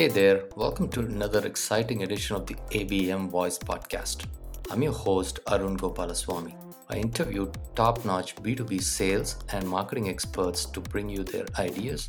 Hey 0.00 0.08
there, 0.08 0.44
welcome 0.56 0.88
to 0.92 1.00
another 1.00 1.44
exciting 1.44 2.04
edition 2.04 2.34
of 2.34 2.46
the 2.46 2.54
ABM 2.70 3.28
Voice 3.28 3.58
Podcast. 3.58 4.24
I'm 4.70 4.82
your 4.82 4.94
host, 4.94 5.40
Arun 5.46 5.76
Gopalaswami. 5.76 6.54
I 6.88 6.96
interviewed 6.96 7.58
top 7.76 8.02
notch 8.06 8.34
B2B 8.36 8.80
sales 8.80 9.36
and 9.52 9.68
marketing 9.68 10.08
experts 10.08 10.64
to 10.64 10.80
bring 10.80 11.10
you 11.10 11.22
their 11.22 11.44
ideas, 11.58 12.08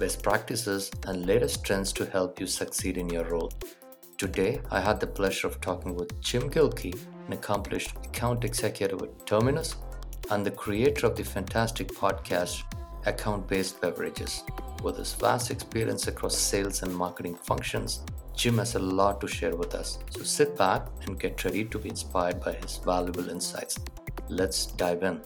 best 0.00 0.20
practices, 0.20 0.90
and 1.06 1.26
latest 1.26 1.62
trends 1.62 1.92
to 1.92 2.06
help 2.06 2.40
you 2.40 2.46
succeed 2.48 2.98
in 2.98 3.08
your 3.08 3.26
role. 3.26 3.52
Today, 4.16 4.60
I 4.72 4.80
had 4.80 4.98
the 4.98 5.06
pleasure 5.06 5.46
of 5.46 5.60
talking 5.60 5.94
with 5.94 6.20
Jim 6.20 6.50
Gilkey, 6.50 6.98
an 7.28 7.34
accomplished 7.34 7.94
account 8.04 8.42
executive 8.42 9.00
at 9.00 9.26
Terminus 9.26 9.76
and 10.32 10.44
the 10.44 10.50
creator 10.50 11.06
of 11.06 11.14
the 11.14 11.22
fantastic 11.22 11.86
podcast 11.86 12.64
Account 13.08 13.48
Based 13.48 13.80
Beverages. 13.80 14.44
With 14.82 14.98
his 14.98 15.14
vast 15.14 15.50
experience 15.50 16.06
across 16.06 16.36
sales 16.36 16.82
and 16.82 16.94
marketing 16.94 17.34
functions, 17.36 18.02
Jim 18.36 18.58
has 18.58 18.74
a 18.74 18.78
lot 18.78 19.20
to 19.20 19.26
share 19.26 19.56
with 19.56 19.74
us. 19.74 19.98
So 20.10 20.22
sit 20.22 20.56
back 20.56 20.86
and 21.06 21.18
get 21.18 21.42
ready 21.44 21.64
to 21.64 21.78
be 21.78 21.88
inspired 21.88 22.40
by 22.40 22.52
his 22.52 22.76
valuable 22.76 23.28
insights. 23.28 23.78
Let's 24.28 24.66
dive 24.66 25.02
in. 25.02 25.22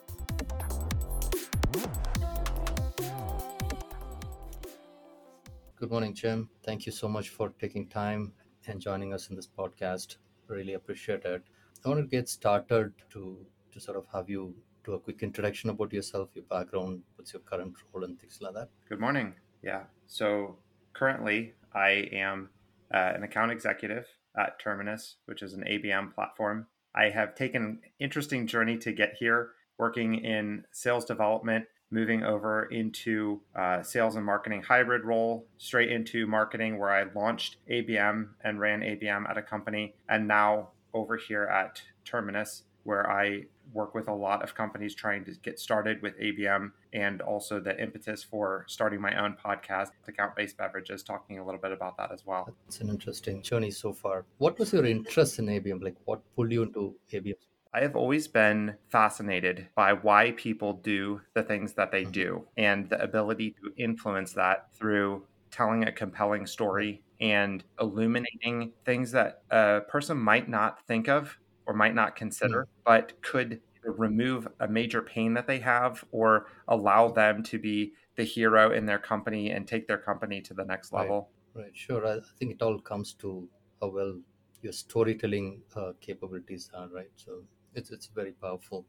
Good 5.77 5.91
morning, 5.91 6.15
Jim. 6.15 6.49
Thank 6.65 6.87
you 6.87 6.93
so 6.93 7.09
much 7.09 7.31
for 7.31 7.51
taking 7.61 7.89
time 7.89 8.33
and 8.67 8.81
joining 8.81 9.13
us 9.13 9.29
in 9.31 9.37
this 9.37 9.49
podcast. 9.49 10.17
Really 10.47 10.75
appreciate 10.75 11.25
it. 11.25 11.43
I 11.85 11.89
want 11.89 12.01
to 12.01 12.07
get 12.07 12.29
started 12.29 12.93
to 13.11 13.45
to 13.73 13.81
sort 13.81 13.97
of 13.97 14.07
have 14.13 14.29
you 14.31 14.55
do 14.85 14.95
a 14.95 14.99
quick 14.99 15.23
introduction 15.23 15.71
about 15.71 15.93
yourself, 15.93 16.31
your 16.35 16.45
background, 16.45 17.03
what's 17.17 17.33
your 17.33 17.43
current 17.43 17.75
role, 17.93 18.05
and 18.05 18.19
things 18.19 18.39
like 18.41 18.55
that. 18.55 18.69
Good 18.89 19.01
morning. 19.01 19.35
Yeah. 19.63 19.85
So 20.07 20.57
currently, 20.93 21.55
I 21.75 22.09
am 22.13 22.51
uh, 22.93 23.13
an 23.15 23.23
account 23.23 23.53
executive 23.53 24.07
at 24.37 24.59
Terminus, 24.59 25.17
which 25.27 25.43
is 25.43 25.55
an 25.55 25.65
ABM 25.69 26.15
platform. 26.15 26.67
I 26.95 27.11
have 27.11 27.35
taken 27.35 27.63
an 27.63 27.81
interesting 27.99 28.47
journey 28.47 28.77
to 28.79 28.93
get 28.93 29.15
here, 29.19 29.51
working 29.79 30.15
in 30.15 30.65
sales 30.73 31.05
development, 31.05 31.67
moving 31.91 32.23
over 32.23 32.65
into 32.65 33.41
uh, 33.55 33.83
sales 33.83 34.17
and 34.17 34.25
marketing 34.25 34.63
hybrid 34.63 35.05
role, 35.05 35.47
straight 35.59 35.91
into 35.91 36.27
marketing, 36.27 36.79
where 36.79 36.91
I 36.91 37.05
launched 37.15 37.57
ABM 37.71 38.29
and 38.43 38.59
ran 38.59 38.81
ABM 38.81 39.29
at 39.29 39.39
a 39.39 39.43
company, 39.43 39.95
and 40.09 40.27
now 40.27 40.71
over 40.95 41.17
here 41.17 41.45
at 41.45 41.83
Terminus, 42.05 42.65
where 42.85 43.11
I 43.11 43.45
work 43.73 43.95
with 43.95 44.09
a 44.09 44.15
lot 44.15 44.43
of 44.43 44.55
companies 44.55 44.95
trying 44.95 45.25
to 45.25 45.33
get 45.43 45.59
started 45.59 46.03
with 46.03 46.19
ABM 46.19 46.73
and 46.93 47.21
also 47.21 47.61
the 47.61 47.81
impetus 47.81 48.23
for 48.23 48.65
starting 48.69 49.01
my 49.01 49.15
own 49.23 49.37
podcast, 49.45 49.89
Account 50.07 50.37
Based 50.37 50.57
Beverages, 50.57 51.03
talking 51.03 51.39
a 51.39 51.45
little 51.45 51.61
bit 51.61 51.73
about 51.73 51.97
that 51.97 52.13
as 52.13 52.25
well. 52.27 52.49
It's 52.67 52.81
an 52.81 52.89
interesting 52.89 53.43
journey 53.43 53.71
so 53.71 53.93
far. 53.93 54.25
What 54.39 54.59
was 54.59 54.73
your 54.73 54.85
interest 54.85 55.39
in 55.39 55.47
ABM? 55.47 55.83
Like, 55.83 55.97
what 56.05 56.21
pulled 56.35 56.53
you 56.53 56.63
into 56.63 56.95
ABM? 57.13 57.35
I 57.75 57.81
have 57.81 57.97
always 57.97 58.29
been 58.29 58.75
fascinated 58.89 59.67
by 59.75 59.95
why 59.95 60.33
people 60.33 60.75
do 60.75 61.23
the 61.33 61.43
things 61.43 61.73
that 61.75 61.91
they 61.91 62.03
mm-hmm. 62.03 62.13
do 62.13 62.47
and 62.59 62.89
the 62.91 63.03
ability 63.03 63.57
to 63.63 63.73
influence 63.83 64.35
that 64.35 64.73
through 64.75 65.25
telling 65.51 65.85
a 65.85 65.93
compelling 65.93 66.47
story 66.47 67.03
and 67.21 67.65
illuminating 67.81 68.73
things 68.85 69.13
that 69.13 69.43
a 69.51 69.81
person 69.89 70.19
might 70.19 70.49
not 70.49 70.85
think 70.87 71.09
of 71.09 71.39
or 71.67 71.75
might 71.75 71.95
not 71.95 72.17
consider, 72.17 72.65
mm. 72.65 72.67
but 72.85 73.21
could 73.23 73.61
remove 73.85 74.47
a 74.61 74.69
major 74.69 75.03
pain 75.03 75.35
that 75.35 75.47
they 75.47 75.59
have 75.59 76.05
or 76.13 76.47
allow 76.69 77.09
them 77.09 77.43
to 77.43 77.59
be 77.59 77.93
the 78.17 78.25
hero 78.25 78.73
in 78.73 78.87
their 78.87 78.99
company 78.99 79.51
and 79.51 79.67
take 79.67 79.89
their 79.89 79.99
company 79.99 80.41
to 80.41 80.55
the 80.55 80.65
next 80.65 80.93
level. 80.93 81.31
Right, 81.55 81.65
right. 81.65 81.77
sure. 81.77 82.07
I 82.07 82.19
think 82.39 82.53
it 82.53 82.63
all 82.63 82.79
comes 82.79 83.15
to 83.15 83.49
how 83.81 83.89
well 83.89 84.21
your 84.63 84.73
storytelling 84.73 85.63
uh, 85.75 85.93
capabilities 86.01 86.71
are, 86.75 86.89
right? 86.89 87.11
So 87.17 87.43
it's 87.75 87.91
it's 87.91 88.07
very 88.07 88.33
powerful. 88.33 88.87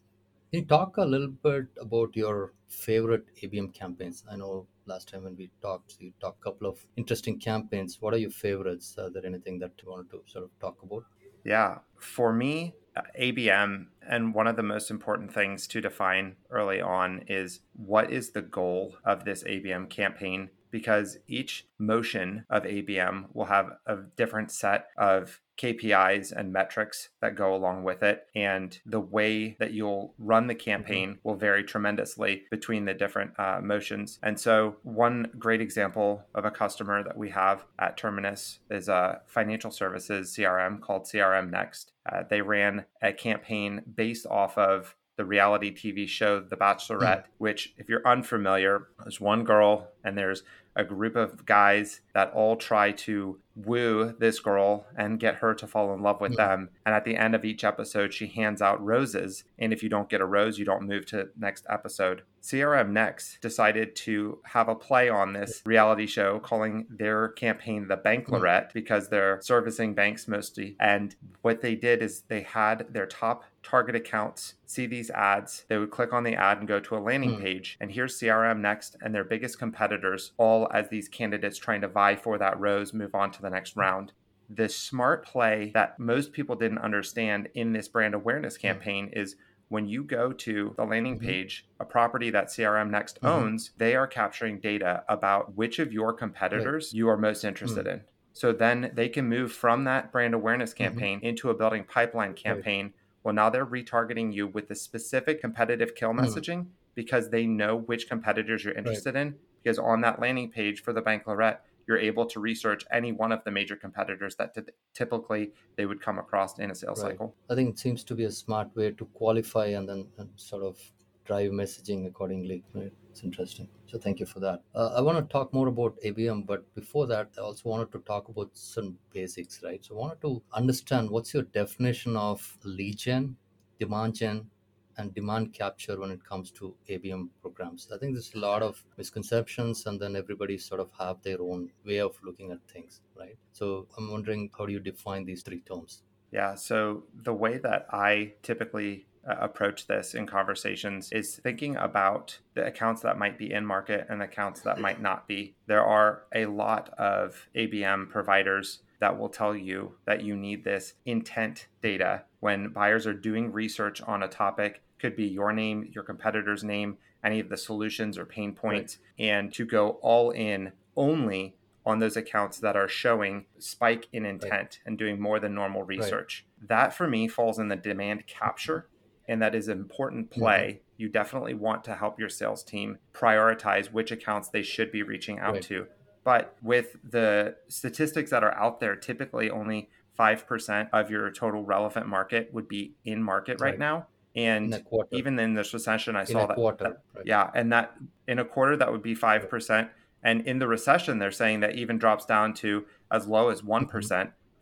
Can 0.51 0.59
you 0.61 0.65
talk 0.67 0.97
a 0.97 1.05
little 1.05 1.33
bit 1.43 1.65
about 1.81 2.15
your 2.15 2.53
favorite 2.67 3.25
ABM 3.41 3.73
campaigns? 3.73 4.23
I 4.31 4.35
know 4.35 4.67
last 4.85 5.09
time 5.11 5.23
when 5.23 5.35
we 5.35 5.49
talked, 5.61 5.95
you 5.99 6.13
talked 6.21 6.41
a 6.41 6.43
couple 6.43 6.67
of 6.67 6.85
interesting 6.95 7.39
campaigns. 7.39 7.97
What 7.99 8.13
are 8.13 8.17
your 8.17 8.29
favorites? 8.29 8.95
Are 8.99 9.09
there 9.09 9.25
anything 9.25 9.57
that 9.59 9.71
you 9.81 9.89
wanted 9.89 10.11
to 10.11 10.21
sort 10.27 10.43
of 10.43 10.51
talk 10.59 10.83
about? 10.83 11.05
Yeah. 11.43 11.79
For 11.99 12.33
me, 12.33 12.75
uh, 12.95 13.01
ABM, 13.19 13.87
and 14.07 14.33
one 14.33 14.47
of 14.47 14.55
the 14.55 14.63
most 14.63 14.91
important 14.91 15.33
things 15.33 15.67
to 15.67 15.81
define 15.81 16.35
early 16.49 16.81
on 16.81 17.23
is 17.27 17.61
what 17.73 18.11
is 18.11 18.31
the 18.31 18.41
goal 18.41 18.95
of 19.05 19.25
this 19.25 19.43
ABM 19.43 19.89
campaign? 19.89 20.49
Because 20.71 21.17
each 21.27 21.65
motion 21.77 22.45
of 22.49 22.63
ABM 22.63 23.27
will 23.33 23.45
have 23.45 23.77
a 23.85 23.97
different 24.15 24.51
set 24.51 24.87
of 24.97 25.39
KPIs 25.57 26.31
and 26.31 26.51
metrics 26.51 27.09
that 27.21 27.35
go 27.35 27.55
along 27.55 27.83
with 27.83 28.03
it. 28.03 28.27
And 28.35 28.77
the 28.85 28.99
way 28.99 29.55
that 29.59 29.73
you'll 29.73 30.13
run 30.17 30.47
the 30.47 30.55
mm-hmm. 30.55 30.63
campaign 30.63 31.19
will 31.23 31.35
vary 31.35 31.63
tremendously 31.63 32.43
between 32.51 32.85
the 32.85 32.93
different 32.93 33.37
uh, 33.39 33.59
motions. 33.61 34.19
And 34.23 34.39
so, 34.39 34.77
one 34.83 35.31
great 35.37 35.61
example 35.61 36.25
of 36.35 36.45
a 36.45 36.51
customer 36.51 37.03
that 37.03 37.17
we 37.17 37.29
have 37.29 37.65
at 37.79 37.97
Terminus 37.97 38.59
is 38.69 38.89
a 38.89 39.21
financial 39.27 39.71
services 39.71 40.35
CRM 40.35 40.81
called 40.81 41.03
CRM 41.03 41.49
Next. 41.49 41.91
Uh, 42.11 42.23
they 42.29 42.41
ran 42.41 42.85
a 43.01 43.13
campaign 43.13 43.81
based 43.95 44.25
off 44.25 44.57
of 44.57 44.95
the 45.15 45.25
reality 45.25 45.73
TV 45.73 46.07
show 46.07 46.39
The 46.39 46.57
Bachelorette, 46.57 47.23
mm. 47.23 47.27
which, 47.37 47.73
if 47.77 47.89
you're 47.89 48.05
unfamiliar, 48.07 48.87
there's 48.99 49.21
one 49.21 49.43
girl 49.43 49.89
and 50.03 50.17
there's 50.17 50.43
a 50.75 50.83
group 50.83 51.15
of 51.15 51.45
guys 51.45 52.01
that 52.13 52.31
all 52.33 52.55
try 52.55 52.91
to 52.91 53.39
woo 53.55 54.15
this 54.17 54.39
girl 54.39 54.87
and 54.97 55.19
get 55.19 55.35
her 55.35 55.53
to 55.53 55.67
fall 55.67 55.93
in 55.93 56.01
love 56.01 56.19
with 56.19 56.33
yeah. 56.33 56.47
them. 56.47 56.69
And 56.85 56.95
at 56.95 57.05
the 57.05 57.15
end 57.15 57.35
of 57.35 57.45
each 57.45 57.63
episode, 57.63 58.13
she 58.13 58.27
hands 58.27 58.61
out 58.61 58.83
roses. 58.83 59.43
And 59.59 59.71
if 59.71 59.83
you 59.83 59.89
don't 59.89 60.09
get 60.09 60.21
a 60.21 60.25
rose, 60.25 60.57
you 60.57 60.65
don't 60.65 60.87
move 60.87 61.05
to 61.07 61.29
next 61.37 61.65
episode. 61.69 62.23
CRM 62.41 62.89
Next 62.89 63.39
decided 63.41 63.95
to 63.97 64.39
have 64.45 64.67
a 64.67 64.75
play 64.75 65.09
on 65.09 65.33
this 65.33 65.61
reality 65.65 66.07
show, 66.07 66.39
calling 66.39 66.87
their 66.89 67.29
campaign 67.29 67.87
the 67.87 67.97
Banklerette 67.97 68.69
mm. 68.69 68.73
because 68.73 69.09
they're 69.09 69.39
servicing 69.41 69.93
banks 69.93 70.27
mostly. 70.27 70.75
And 70.79 71.15
what 71.41 71.61
they 71.61 71.75
did 71.75 72.01
is 72.01 72.21
they 72.21 72.41
had 72.41 72.87
their 72.89 73.05
top 73.05 73.43
target 73.63 73.95
accounts 73.95 74.55
see 74.65 74.85
these 74.85 75.09
ads. 75.09 75.65
They 75.69 75.77
would 75.77 75.91
click 75.91 76.13
on 76.13 76.23
the 76.23 76.35
ad 76.35 76.59
and 76.59 76.67
go 76.67 76.79
to 76.79 76.97
a 76.97 76.99
landing 76.99 77.37
mm. 77.37 77.41
page. 77.41 77.77
And 77.79 77.91
here's 77.91 78.19
CRM 78.19 78.59
Next 78.59 78.95
and 79.01 79.15
their 79.15 79.23
biggest 79.23 79.57
competitors, 79.57 80.33
all 80.37 80.67
as 80.73 80.89
these 80.89 81.07
candidates 81.07 81.57
trying 81.57 81.81
to 81.81 81.87
vie 81.87 82.15
for 82.15 82.37
that 82.37 82.59
rose 82.59 82.93
move 82.93 83.15
on 83.15 83.31
to 83.31 83.41
the 83.41 83.49
next 83.49 83.75
round. 83.75 84.11
The 84.49 84.69
smart 84.69 85.25
play 85.25 85.71
that 85.73 85.97
most 85.97 86.33
people 86.33 86.55
didn't 86.55 86.79
understand 86.79 87.49
in 87.55 87.73
this 87.73 87.87
brand 87.87 88.13
awareness 88.13 88.55
hmm. 88.55 88.61
campaign 88.61 89.07
mm. 89.07 89.17
is 89.21 89.35
when 89.69 89.87
you 89.87 90.03
go 90.03 90.31
to 90.31 90.73
the 90.77 90.85
landing 90.85 91.15
mm-hmm. 91.15 91.25
page, 91.25 91.65
a 91.79 91.85
property 91.85 92.29
that 92.29 92.47
CRM 92.47 92.91
Next 92.91 93.15
mm-hmm. 93.15 93.27
owns, 93.27 93.71
they 93.77 93.95
are 93.95 94.05
capturing 94.05 94.59
data 94.59 95.03
about 95.09 95.55
which 95.55 95.79
of 95.79 95.91
your 95.91 96.13
competitors 96.13 96.91
right. 96.91 96.97
you 96.97 97.09
are 97.09 97.17
most 97.17 97.43
interested 97.43 97.85
mm-hmm. 97.87 97.95
in. 97.95 98.01
So 98.33 98.51
then 98.51 98.91
they 98.93 99.09
can 99.09 99.29
move 99.29 99.51
from 99.51 99.85
that 99.85 100.11
brand 100.11 100.33
awareness 100.33 100.73
mm-hmm. 100.73 100.83
campaign 100.83 101.19
into 101.23 101.49
a 101.49 101.55
building 101.55 101.85
pipeline 101.85 102.33
campaign. 102.33 102.85
Right. 102.85 102.93
Well, 103.23 103.33
now 103.33 103.49
they're 103.49 103.65
retargeting 103.65 104.33
you 104.33 104.47
with 104.47 104.67
the 104.67 104.75
specific 104.75 105.41
competitive 105.41 105.95
kill 105.95 106.13
mm. 106.13 106.19
messaging 106.19 106.67
because 106.95 107.29
they 107.29 107.45
know 107.45 107.77
which 107.77 108.07
competitors 108.07 108.63
you're 108.63 108.73
interested 108.73 109.15
right. 109.15 109.27
in. 109.27 109.35
Because 109.63 109.79
on 109.79 110.01
that 110.01 110.19
landing 110.19 110.51
page 110.51 110.83
for 110.83 110.91
the 110.91 111.01
Banklerette, 111.01 111.59
you're 111.87 111.97
able 111.97 112.25
to 112.25 112.39
research 112.39 112.85
any 112.91 113.11
one 113.11 113.31
of 113.31 113.43
the 113.43 113.51
major 113.51 113.75
competitors 113.75 114.35
that 114.35 114.53
t- 114.53 114.61
typically 114.93 115.51
they 115.75 115.85
would 115.85 116.01
come 116.01 116.17
across 116.17 116.59
in 116.59 116.71
a 116.71 116.75
sales 116.75 117.03
right. 117.03 117.11
cycle. 117.11 117.35
I 117.49 117.55
think 117.55 117.69
it 117.69 117.79
seems 117.79 118.03
to 118.05 118.15
be 118.15 118.25
a 118.25 118.31
smart 118.31 118.75
way 118.75 118.91
to 118.91 119.05
qualify 119.13 119.67
and 119.67 119.87
then 119.87 120.07
and 120.17 120.29
sort 120.35 120.63
of 120.63 120.77
drive 121.25 121.51
messaging 121.51 122.07
accordingly. 122.07 122.63
Right? 122.73 122.93
It's 123.13 123.23
interesting. 123.23 123.69
So 123.85 123.99
thank 123.99 124.19
you 124.19 124.25
for 124.25 124.39
that. 124.39 124.63
Uh, 124.73 124.95
I 124.97 125.01
want 125.01 125.17
to 125.19 125.31
talk 125.31 125.53
more 125.53 125.67
about 125.67 125.99
ABM, 126.03 126.41
but 126.47 126.73
before 126.73 127.05
that, 127.07 127.29
I 127.37 127.41
also 127.41 127.69
wanted 127.69 127.91
to 127.91 127.99
talk 127.99 128.27
about 128.27 128.57
some 128.57 128.97
basics, 129.11 129.61
right? 129.61 129.85
So 129.85 129.93
I 129.95 129.99
wanted 129.99 130.21
to 130.21 130.41
understand 130.51 131.11
what's 131.11 131.31
your 131.31 131.43
definition 131.43 132.17
of 132.17 132.57
lead 132.63 132.97
gen, 132.97 133.37
demand 133.79 134.15
gen, 134.15 134.49
and 134.97 135.13
demand 135.13 135.53
capture 135.53 135.99
when 135.99 136.09
it 136.09 136.25
comes 136.25 136.49
to 136.53 136.75
ABM 136.89 137.29
programs. 137.39 137.87
I 137.93 137.99
think 137.99 138.13
there's 138.13 138.33
a 138.33 138.39
lot 138.39 138.63
of 138.63 138.83
misconceptions, 138.97 139.85
and 139.85 139.99
then 139.99 140.15
everybody 140.15 140.57
sort 140.57 140.81
of 140.81 140.91
have 140.93 141.21
their 141.21 141.39
own 141.39 141.71
way 141.85 141.99
of 141.99 142.19
looking 142.23 142.51
at 142.51 142.67
things, 142.67 143.01
right? 143.15 143.37
So 143.51 143.87
I'm 143.95 144.09
wondering 144.11 144.49
how 144.57 144.65
do 144.65 144.73
you 144.73 144.79
define 144.79 145.23
these 145.23 145.43
three 145.43 145.61
terms? 145.61 146.01
Yeah, 146.31 146.55
so 146.55 147.03
the 147.13 147.33
way 147.33 147.59
that 147.59 147.85
I 147.91 148.33
typically 148.41 149.05
uh, 149.27 149.35
approach 149.39 149.87
this 149.87 150.13
in 150.13 150.27
conversations 150.27 151.11
is 151.11 151.35
thinking 151.37 151.75
about 151.77 152.39
the 152.55 152.65
accounts 152.65 153.01
that 153.01 153.17
might 153.17 153.37
be 153.37 153.51
in 153.51 153.65
market 153.65 154.05
and 154.09 154.21
accounts 154.21 154.61
that 154.61 154.79
might 154.79 155.01
not 155.01 155.27
be. 155.27 155.55
There 155.67 155.83
are 155.83 156.23
a 156.33 156.45
lot 156.45 156.89
of 156.97 157.47
ABM 157.55 158.09
providers 158.09 158.79
that 158.99 159.17
will 159.17 159.29
tell 159.29 159.55
you 159.55 159.95
that 160.05 160.23
you 160.23 160.35
need 160.35 160.63
this 160.63 160.93
intent 161.05 161.67
data 161.81 162.23
when 162.39 162.69
buyers 162.69 163.07
are 163.07 163.13
doing 163.13 163.51
research 163.51 164.01
on 164.01 164.23
a 164.23 164.27
topic 164.27 164.81
could 164.99 165.15
be 165.15 165.25
your 165.25 165.51
name 165.51 165.89
your 165.93 166.05
competitor's 166.05 166.63
name 166.63 166.97
any 167.23 167.41
of 167.41 167.49
the 167.49 167.57
solutions 167.57 168.17
or 168.17 168.25
pain 168.25 168.53
points 168.53 168.99
right. 169.19 169.25
and 169.25 169.53
to 169.53 169.65
go 169.65 169.99
all 170.01 170.31
in 170.31 170.71
only 170.95 171.55
on 171.85 171.99
those 171.99 172.15
accounts 172.15 172.59
that 172.59 172.75
are 172.75 172.87
showing 172.87 173.45
spike 173.59 174.07
in 174.13 174.25
intent 174.25 174.51
right. 174.51 174.79
and 174.85 174.97
doing 174.97 175.19
more 175.19 175.39
than 175.39 175.53
normal 175.53 175.83
research. 175.83 176.45
Right. 176.59 176.69
That 176.69 176.93
for 176.93 177.07
me 177.07 177.27
falls 177.27 177.59
in 177.59 177.67
the 177.67 177.75
demand 177.75 178.25
capture 178.25 178.87
and 179.27 179.41
that 179.41 179.55
is 179.55 179.67
important 179.67 180.31
play. 180.31 180.67
Mm-hmm. 180.67 180.83
You 180.97 181.09
definitely 181.09 181.53
want 181.53 181.83
to 181.85 181.95
help 181.95 182.19
your 182.19 182.29
sales 182.29 182.63
team 182.63 182.97
prioritize 183.13 183.91
which 183.91 184.11
accounts 184.11 184.49
they 184.49 184.63
should 184.63 184.91
be 184.91 185.03
reaching 185.03 185.39
out 185.39 185.53
right. 185.53 185.61
to. 185.63 185.87
But 186.23 186.55
with 186.61 186.95
the 187.03 187.55
statistics 187.67 188.31
that 188.31 188.43
are 188.43 188.53
out 188.53 188.79
there, 188.79 188.95
typically 188.95 189.49
only 189.49 189.89
5% 190.17 190.89
of 190.93 191.09
your 191.09 191.29
total 191.31 191.63
relevant 191.63 192.07
market 192.07 192.53
would 192.53 192.67
be 192.67 192.93
in 193.03 193.23
market 193.23 193.59
right, 193.59 193.71
right 193.71 193.79
now. 193.79 194.07
And 194.35 194.73
in 194.73 195.03
even 195.11 195.37
in 195.37 195.53
this 195.53 195.73
recession, 195.73 196.15
I 196.15 196.21
in 196.21 196.27
saw 196.27 196.45
that. 196.47 196.55
Quarter, 196.55 196.83
that 196.83 197.01
right. 197.13 197.25
Yeah. 197.25 197.51
And 197.53 197.71
that 197.71 197.95
in 198.27 198.39
a 198.39 198.45
quarter, 198.45 198.77
that 198.77 198.91
would 198.91 199.03
be 199.03 199.15
5%. 199.15 199.89
And 200.23 200.41
in 200.47 200.59
the 200.59 200.67
recession, 200.67 201.19
they're 201.19 201.31
saying 201.31 201.59
that 201.59 201.75
even 201.75 201.97
drops 201.97 202.25
down 202.25 202.53
to 202.55 202.85
as 203.11 203.27
low 203.27 203.49
as 203.49 203.63
one 203.63 203.83
mm-hmm. 203.83 203.91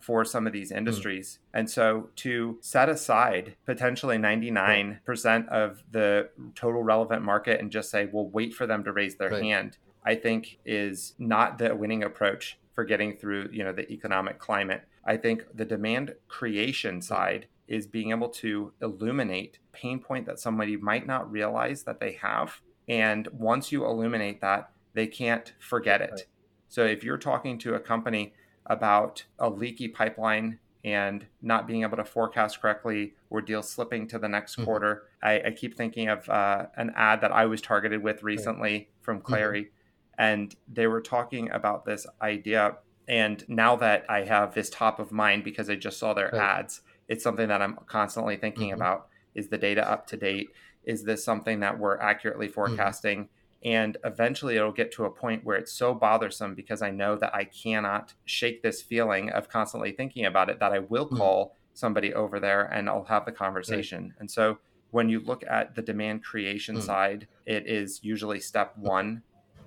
For 0.01 0.25
some 0.25 0.47
of 0.47 0.53
these 0.53 0.71
hmm. 0.71 0.77
industries. 0.77 1.39
Mm. 1.39 1.59
And 1.59 1.69
so 1.69 2.09
to 2.17 2.57
set 2.61 2.89
aside 2.89 3.55
potentially 3.65 4.17
99% 4.17 5.47
of 5.49 5.83
the 5.91 6.29
total 6.55 6.83
relevant 6.83 7.23
market 7.23 7.59
and 7.59 7.71
just 7.71 7.89
say, 7.89 8.09
we'll 8.11 8.29
wait 8.29 8.53
for 8.53 8.65
them 8.65 8.83
to 8.83 8.91
raise 8.91 9.15
their 9.15 9.29
right. 9.29 9.43
hand, 9.43 9.77
I 10.03 10.15
think 10.15 10.59
is 10.65 11.13
not 11.19 11.57
the 11.57 11.75
winning 11.75 12.03
approach 12.03 12.57
for 12.73 12.83
getting 12.83 13.15
through, 13.17 13.49
you 13.51 13.63
know, 13.63 13.73
the 13.73 13.89
economic 13.91 14.39
climate. 14.39 14.83
I 15.05 15.17
think 15.17 15.45
the 15.53 15.65
demand 15.65 16.15
creation 16.27 17.01
side 17.01 17.47
is 17.67 17.87
being 17.87 18.11
able 18.11 18.29
to 18.29 18.73
illuminate 18.81 19.59
pain 19.71 19.99
point 19.99 20.25
that 20.25 20.39
somebody 20.39 20.77
might 20.77 21.07
not 21.07 21.31
realize 21.31 21.83
that 21.83 21.99
they 21.99 22.13
have. 22.13 22.61
And 22.87 23.27
once 23.31 23.71
you 23.71 23.85
illuminate 23.85 24.41
that, 24.41 24.71
they 24.93 25.07
can't 25.07 25.53
forget 25.59 26.01
it. 26.01 26.11
Right. 26.11 26.25
So 26.67 26.85
if 26.85 27.03
you're 27.03 27.17
talking 27.17 27.57
to 27.59 27.75
a 27.75 27.79
company 27.79 28.33
about 28.71 29.25
a 29.37 29.49
leaky 29.49 29.89
pipeline 29.89 30.57
and 30.83 31.25
not 31.41 31.67
being 31.67 31.83
able 31.83 31.97
to 31.97 32.05
forecast 32.05 32.61
correctly 32.61 33.13
or 33.29 33.41
deals 33.41 33.69
slipping 33.69 34.07
to 34.07 34.17
the 34.17 34.29
next 34.29 34.53
mm-hmm. 34.53 34.63
quarter, 34.63 35.03
I, 35.21 35.41
I, 35.41 35.51
keep 35.51 35.75
thinking 35.75 36.07
of 36.07 36.27
uh, 36.27 36.67
an 36.75 36.91
ad 36.95 37.21
that 37.21 37.31
I 37.31 37.45
was 37.45 37.61
targeted 37.61 38.01
with 38.01 38.23
recently 38.23 38.73
right. 38.73 38.87
from 39.01 39.19
mm-hmm. 39.19 39.33
Clari. 39.33 39.61
Mm-hmm. 39.61 39.69
And 40.17 40.55
they 40.71 40.87
were 40.87 41.01
talking 41.01 41.51
about 41.51 41.85
this 41.85 42.07
idea. 42.21 42.77
And 43.07 43.43
now 43.47 43.75
that 43.75 44.05
I 44.09 44.23
have 44.23 44.53
this 44.53 44.69
top 44.69 44.99
of 44.99 45.11
mind 45.11 45.43
because 45.43 45.69
I 45.69 45.75
just 45.75 45.99
saw 45.99 46.13
their 46.13 46.31
right. 46.31 46.59
ads, 46.59 46.81
it's 47.07 47.23
something 47.23 47.49
that 47.49 47.61
I'm 47.61 47.77
constantly 47.87 48.37
thinking 48.37 48.69
mm-hmm. 48.69 48.81
about. 48.81 49.07
Is 49.35 49.49
the 49.49 49.57
data 49.57 49.89
up 49.89 50.07
to 50.07 50.17
date? 50.17 50.49
Is 50.83 51.03
this 51.03 51.23
something 51.23 51.59
that 51.59 51.77
we're 51.77 51.99
accurately 51.99 52.47
mm-hmm. 52.47 52.53
forecasting? 52.55 53.29
And 53.63 53.97
eventually 54.03 54.55
it'll 54.55 54.71
get 54.71 54.91
to 54.93 55.05
a 55.05 55.11
point 55.11 55.43
where 55.43 55.57
it's 55.57 55.71
so 55.71 55.93
bothersome 55.93 56.55
because 56.55 56.81
I 56.81 56.89
know 56.89 57.15
that 57.17 57.35
I 57.35 57.43
cannot 57.43 58.13
shake 58.25 58.63
this 58.63 58.81
feeling 58.81 59.29
of 59.29 59.49
constantly 59.49 59.91
thinking 59.91 60.25
about 60.25 60.49
it 60.49 60.59
that 60.59 60.73
I 60.73 60.79
will 60.79 61.05
mm-hmm. 61.05 61.17
call 61.17 61.45
mm-hmm. 61.45 61.55
somebody 61.73 62.13
over 62.13 62.39
there 62.39 62.63
and 62.63 62.89
I'll 62.89 63.03
have 63.05 63.25
the 63.25 63.31
conversation. 63.31 64.03
Right. 64.03 64.13
And 64.19 64.31
so 64.31 64.57
when 64.89 65.09
you 65.09 65.19
look 65.19 65.43
at 65.47 65.75
the 65.75 65.81
demand 65.81 66.23
creation 66.23 66.75
mm-hmm. 66.75 66.85
side, 66.85 67.27
it 67.45 67.67
is 67.67 67.99
usually 68.03 68.39
step 68.39 68.77
one. 68.77 69.21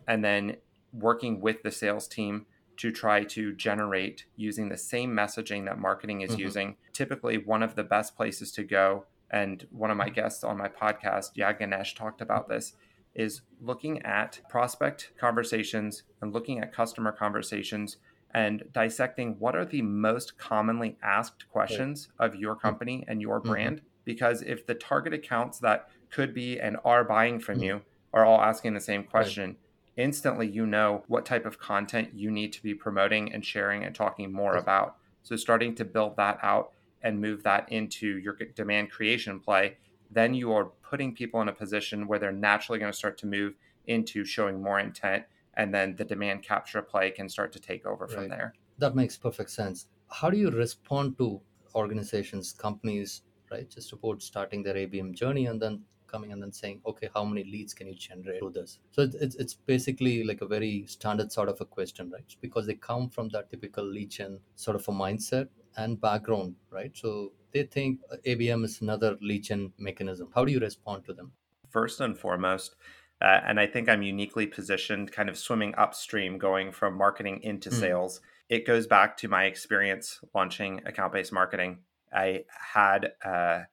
And 0.07 0.25
then 0.25 0.57
working 0.93 1.41
with 1.41 1.63
the 1.63 1.71
sales 1.71 2.07
team 2.07 2.47
to 2.77 2.91
try 2.91 3.25
to 3.25 3.53
generate 3.55 4.25
using 4.37 4.69
the 4.69 4.77
same 4.77 5.13
messaging 5.13 5.65
that 5.67 5.79
marketing 5.79 6.23
is 6.23 6.33
mm-hmm. 6.33 6.41
using. 6.41 6.77
Typically, 6.93 7.39
one 7.39 7.63
of 7.63 7.75
the 7.75 7.85
best 7.85 8.17
places 8.17 8.51
to 8.53 8.65
go, 8.65 9.05
and 9.31 9.67
one 9.71 9.91
of 9.91 9.97
my 9.97 10.09
guests 10.09 10.45
on 10.45 10.59
my 10.59 10.69
podcast, 10.69 11.37
Yag 11.37 11.61
Ganesh, 11.61 11.95
talked 11.95 12.21
about 12.21 12.49
this, 12.49 12.75
is 13.15 13.43
looking 13.61 14.03
at 14.03 14.41
prospect 14.49 15.13
conversations 15.19 16.03
and 16.21 16.33
looking 16.33 16.59
at 16.59 16.73
customer 16.73 17.13
conversations 17.13 17.99
and 18.33 18.65
dissecting 18.73 19.37
what 19.39 19.55
are 19.55 19.65
the 19.65 19.83
most 19.83 20.37
commonly 20.39 20.97
asked 21.03 21.49
questions 21.49 22.09
of 22.19 22.35
your 22.35 22.57
company 22.57 23.05
and 23.07 23.23
your 23.23 23.39
mm-hmm. 23.39 23.51
brand. 23.51 23.77
Mm-hmm. 23.77 23.87
Because 24.05 24.43
if 24.43 24.67
the 24.67 24.75
target 24.75 25.15
accounts 25.15 25.61
that 25.61 25.89
could 26.11 26.35
be 26.35 26.59
and 26.61 26.77
are 26.85 27.05
buying 27.05 27.39
from 27.39 27.57
mm-hmm. 27.57 27.65
you 27.65 27.81
are 28.13 28.25
all 28.25 28.41
asking 28.41 28.75
the 28.75 28.81
same 28.81 29.05
question, 29.05 29.51
right 29.51 29.59
instantly 29.97 30.49
you 30.49 30.67
know 30.67 31.05
what 31.09 31.25
type 31.25 31.47
of 31.47 31.59
content 31.59 32.11
you 32.15 32.31
need 32.31 32.53
to 32.53 32.63
be 32.63 32.75
promoting 32.75 33.33
and 33.33 33.45
sharing 33.45 33.85
and 33.85 33.95
talking 33.95 34.33
more 34.33 34.57
about. 34.57 34.97
So 35.23 35.37
starting 35.37 35.75
to 35.77 35.85
build 35.85 36.17
that 36.17 36.39
out 36.43 36.73
and 37.03 37.21
move 37.21 37.43
that 37.43 37.71
into 37.71 38.19
your 38.19 38.37
demand 38.55 38.91
creation 38.91 39.39
play, 39.41 39.77
then 40.11 40.35
you 40.35 40.53
are 40.53 40.67
putting 40.89 41.15
people 41.15 41.41
in 41.43 41.49
a 41.49 41.53
position 41.53 42.07
where 42.07 42.19
they're 42.19 42.33
naturally 42.33 42.79
going 42.79 42.93
to 42.93 42.97
start 42.97 43.19
to 43.19 43.27
move 43.27 43.55
into 43.87 44.25
showing 44.25 44.63
more 44.63 44.81
intent 44.81 45.25
and 45.55 45.73
then 45.73 45.95
the 45.97 46.05
demand 46.05 46.43
capture 46.43 46.83
play 46.83 47.11
can 47.11 47.29
start 47.29 47.53
to 47.53 47.61
take 47.61 47.87
over 47.87 48.07
right. 48.07 48.15
from 48.15 48.29
there. 48.29 48.55
That 48.79 48.95
makes 48.95 49.17
perfect 49.17 49.51
sense. 49.51 49.87
How 50.11 50.31
do 50.31 50.37
you 50.37 50.51
respond 50.51 51.17
to 51.19 51.41
organizations, 51.75 52.53
companies, 52.53 53.23
right, 53.51 53.69
just 53.69 53.93
about 53.93 54.23
starting 54.23 54.63
their 54.63 54.75
ABM 54.75 55.15
journey 55.15 55.47
and 55.47 55.61
then 55.61 55.83
coming 56.15 56.33
and 56.33 56.43
then 56.43 56.53
saying, 56.53 56.81
okay, 56.87 57.09
how 57.15 57.25
many 57.25 57.45
leads 57.45 57.75
can 57.75 57.87
you 57.89 57.95
generate 57.95 58.39
through 58.41 58.51
this? 58.51 58.79
So 58.93 59.03
it's, 59.03 59.35
it's 59.43 59.55
basically 59.55 60.25
like 60.25 60.41
a 60.43 60.47
very 60.47 60.85
standard 60.87 61.33
sort 61.33 61.49
of 61.49 61.61
a 61.61 61.65
question, 61.65 62.11
right? 62.11 62.37
Because 62.41 62.67
they 62.67 62.75
come 62.75 63.09
from 63.09 63.29
that 63.31 63.51
typical 63.51 63.85
lead 63.85 64.11
gen 64.11 64.39
sort 64.55 64.77
of 64.77 64.89
a 64.89 64.93
mindset 64.93 65.49
and 65.77 66.01
background, 66.01 66.55
right? 66.71 66.93
So 66.95 67.33
they 67.53 67.65
think 67.65 68.01
ABM 68.27 68.65
is 68.65 68.81
another 68.81 69.17
lead 69.21 69.45
gen 69.45 69.73
mechanism. 69.79 70.29
How 70.35 70.45
do 70.45 70.53
you 70.53 70.61
respond 70.61 71.05
to 71.07 71.13
them? 71.13 71.33
First 71.71 72.01
and 72.01 72.17
foremost, 72.17 72.77
uh, 73.21 73.41
and 73.47 73.59
I 73.59 73.67
think 73.67 73.89
I'm 73.89 74.03
uniquely 74.03 74.47
positioned, 74.47 75.13
kind 75.13 75.29
of 75.29 75.39
swimming 75.39 75.75
upstream, 75.77 76.39
going 76.39 76.73
from 76.73 76.97
marketing 76.97 77.41
into 77.43 77.71
mm. 77.71 77.81
sales. 77.81 78.21
It 78.49 78.67
goes 78.67 78.87
back 78.87 79.17
to 79.19 79.29
my 79.29 79.45
experience 79.45 80.21
launching 80.35 80.83
account 80.87 81.13
based 81.13 81.33
marketing. 81.33 81.79
I 82.13 82.45
had 82.75 83.13
a 83.25 83.67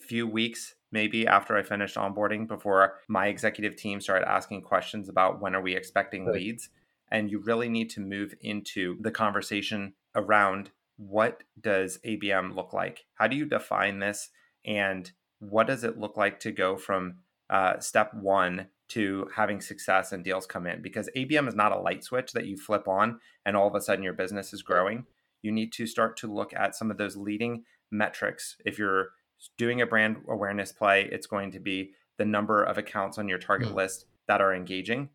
few 0.00 0.26
weeks 0.26 0.74
maybe 0.90 1.26
after 1.26 1.56
I 1.56 1.62
finished 1.62 1.96
onboarding 1.96 2.46
before 2.46 2.94
my 3.08 3.28
executive 3.28 3.76
team 3.76 4.00
started 4.00 4.28
asking 4.28 4.62
questions 4.62 5.08
about 5.08 5.40
when 5.40 5.54
are 5.54 5.60
we 5.60 5.76
expecting 5.76 6.26
right. 6.26 6.34
leads. 6.34 6.70
And 7.10 7.30
you 7.30 7.38
really 7.38 7.68
need 7.68 7.90
to 7.90 8.00
move 8.00 8.34
into 8.40 8.98
the 9.00 9.10
conversation 9.10 9.94
around 10.14 10.70
what 10.96 11.42
does 11.60 11.98
ABM 12.04 12.54
look 12.54 12.72
like? 12.72 13.04
How 13.14 13.26
do 13.28 13.36
you 13.36 13.46
define 13.46 13.98
this? 13.98 14.30
And 14.64 15.10
what 15.38 15.66
does 15.66 15.84
it 15.84 15.98
look 15.98 16.16
like 16.16 16.40
to 16.40 16.52
go 16.52 16.76
from 16.76 17.18
uh, 17.48 17.78
step 17.78 18.12
one 18.12 18.66
to 18.88 19.28
having 19.34 19.60
success 19.60 20.12
and 20.12 20.24
deals 20.24 20.46
come 20.46 20.66
in? 20.66 20.82
Because 20.82 21.08
ABM 21.16 21.48
is 21.48 21.54
not 21.54 21.72
a 21.72 21.78
light 21.78 22.04
switch 22.04 22.32
that 22.32 22.46
you 22.46 22.56
flip 22.56 22.88
on 22.88 23.20
and 23.46 23.56
all 23.56 23.68
of 23.68 23.74
a 23.74 23.80
sudden 23.80 24.02
your 24.02 24.12
business 24.12 24.52
is 24.52 24.62
growing. 24.62 25.06
You 25.40 25.52
need 25.52 25.72
to 25.74 25.86
start 25.86 26.16
to 26.18 26.32
look 26.32 26.52
at 26.54 26.74
some 26.74 26.90
of 26.90 26.98
those 26.98 27.16
leading 27.16 27.64
metrics. 27.90 28.56
If 28.64 28.78
you're 28.78 29.10
doing 29.56 29.80
a 29.80 29.86
brand 29.86 30.16
awareness 30.28 30.72
play, 30.72 31.08
it's 31.10 31.26
going 31.26 31.52
to 31.52 31.60
be 31.60 31.92
the 32.18 32.24
number 32.24 32.62
of 32.62 32.78
accounts 32.78 33.18
on 33.18 33.28
your 33.28 33.38
target 33.38 33.68
mm. 33.68 33.74
list 33.74 34.06
that 34.26 34.40
are 34.40 34.54
engaging. 34.54 35.08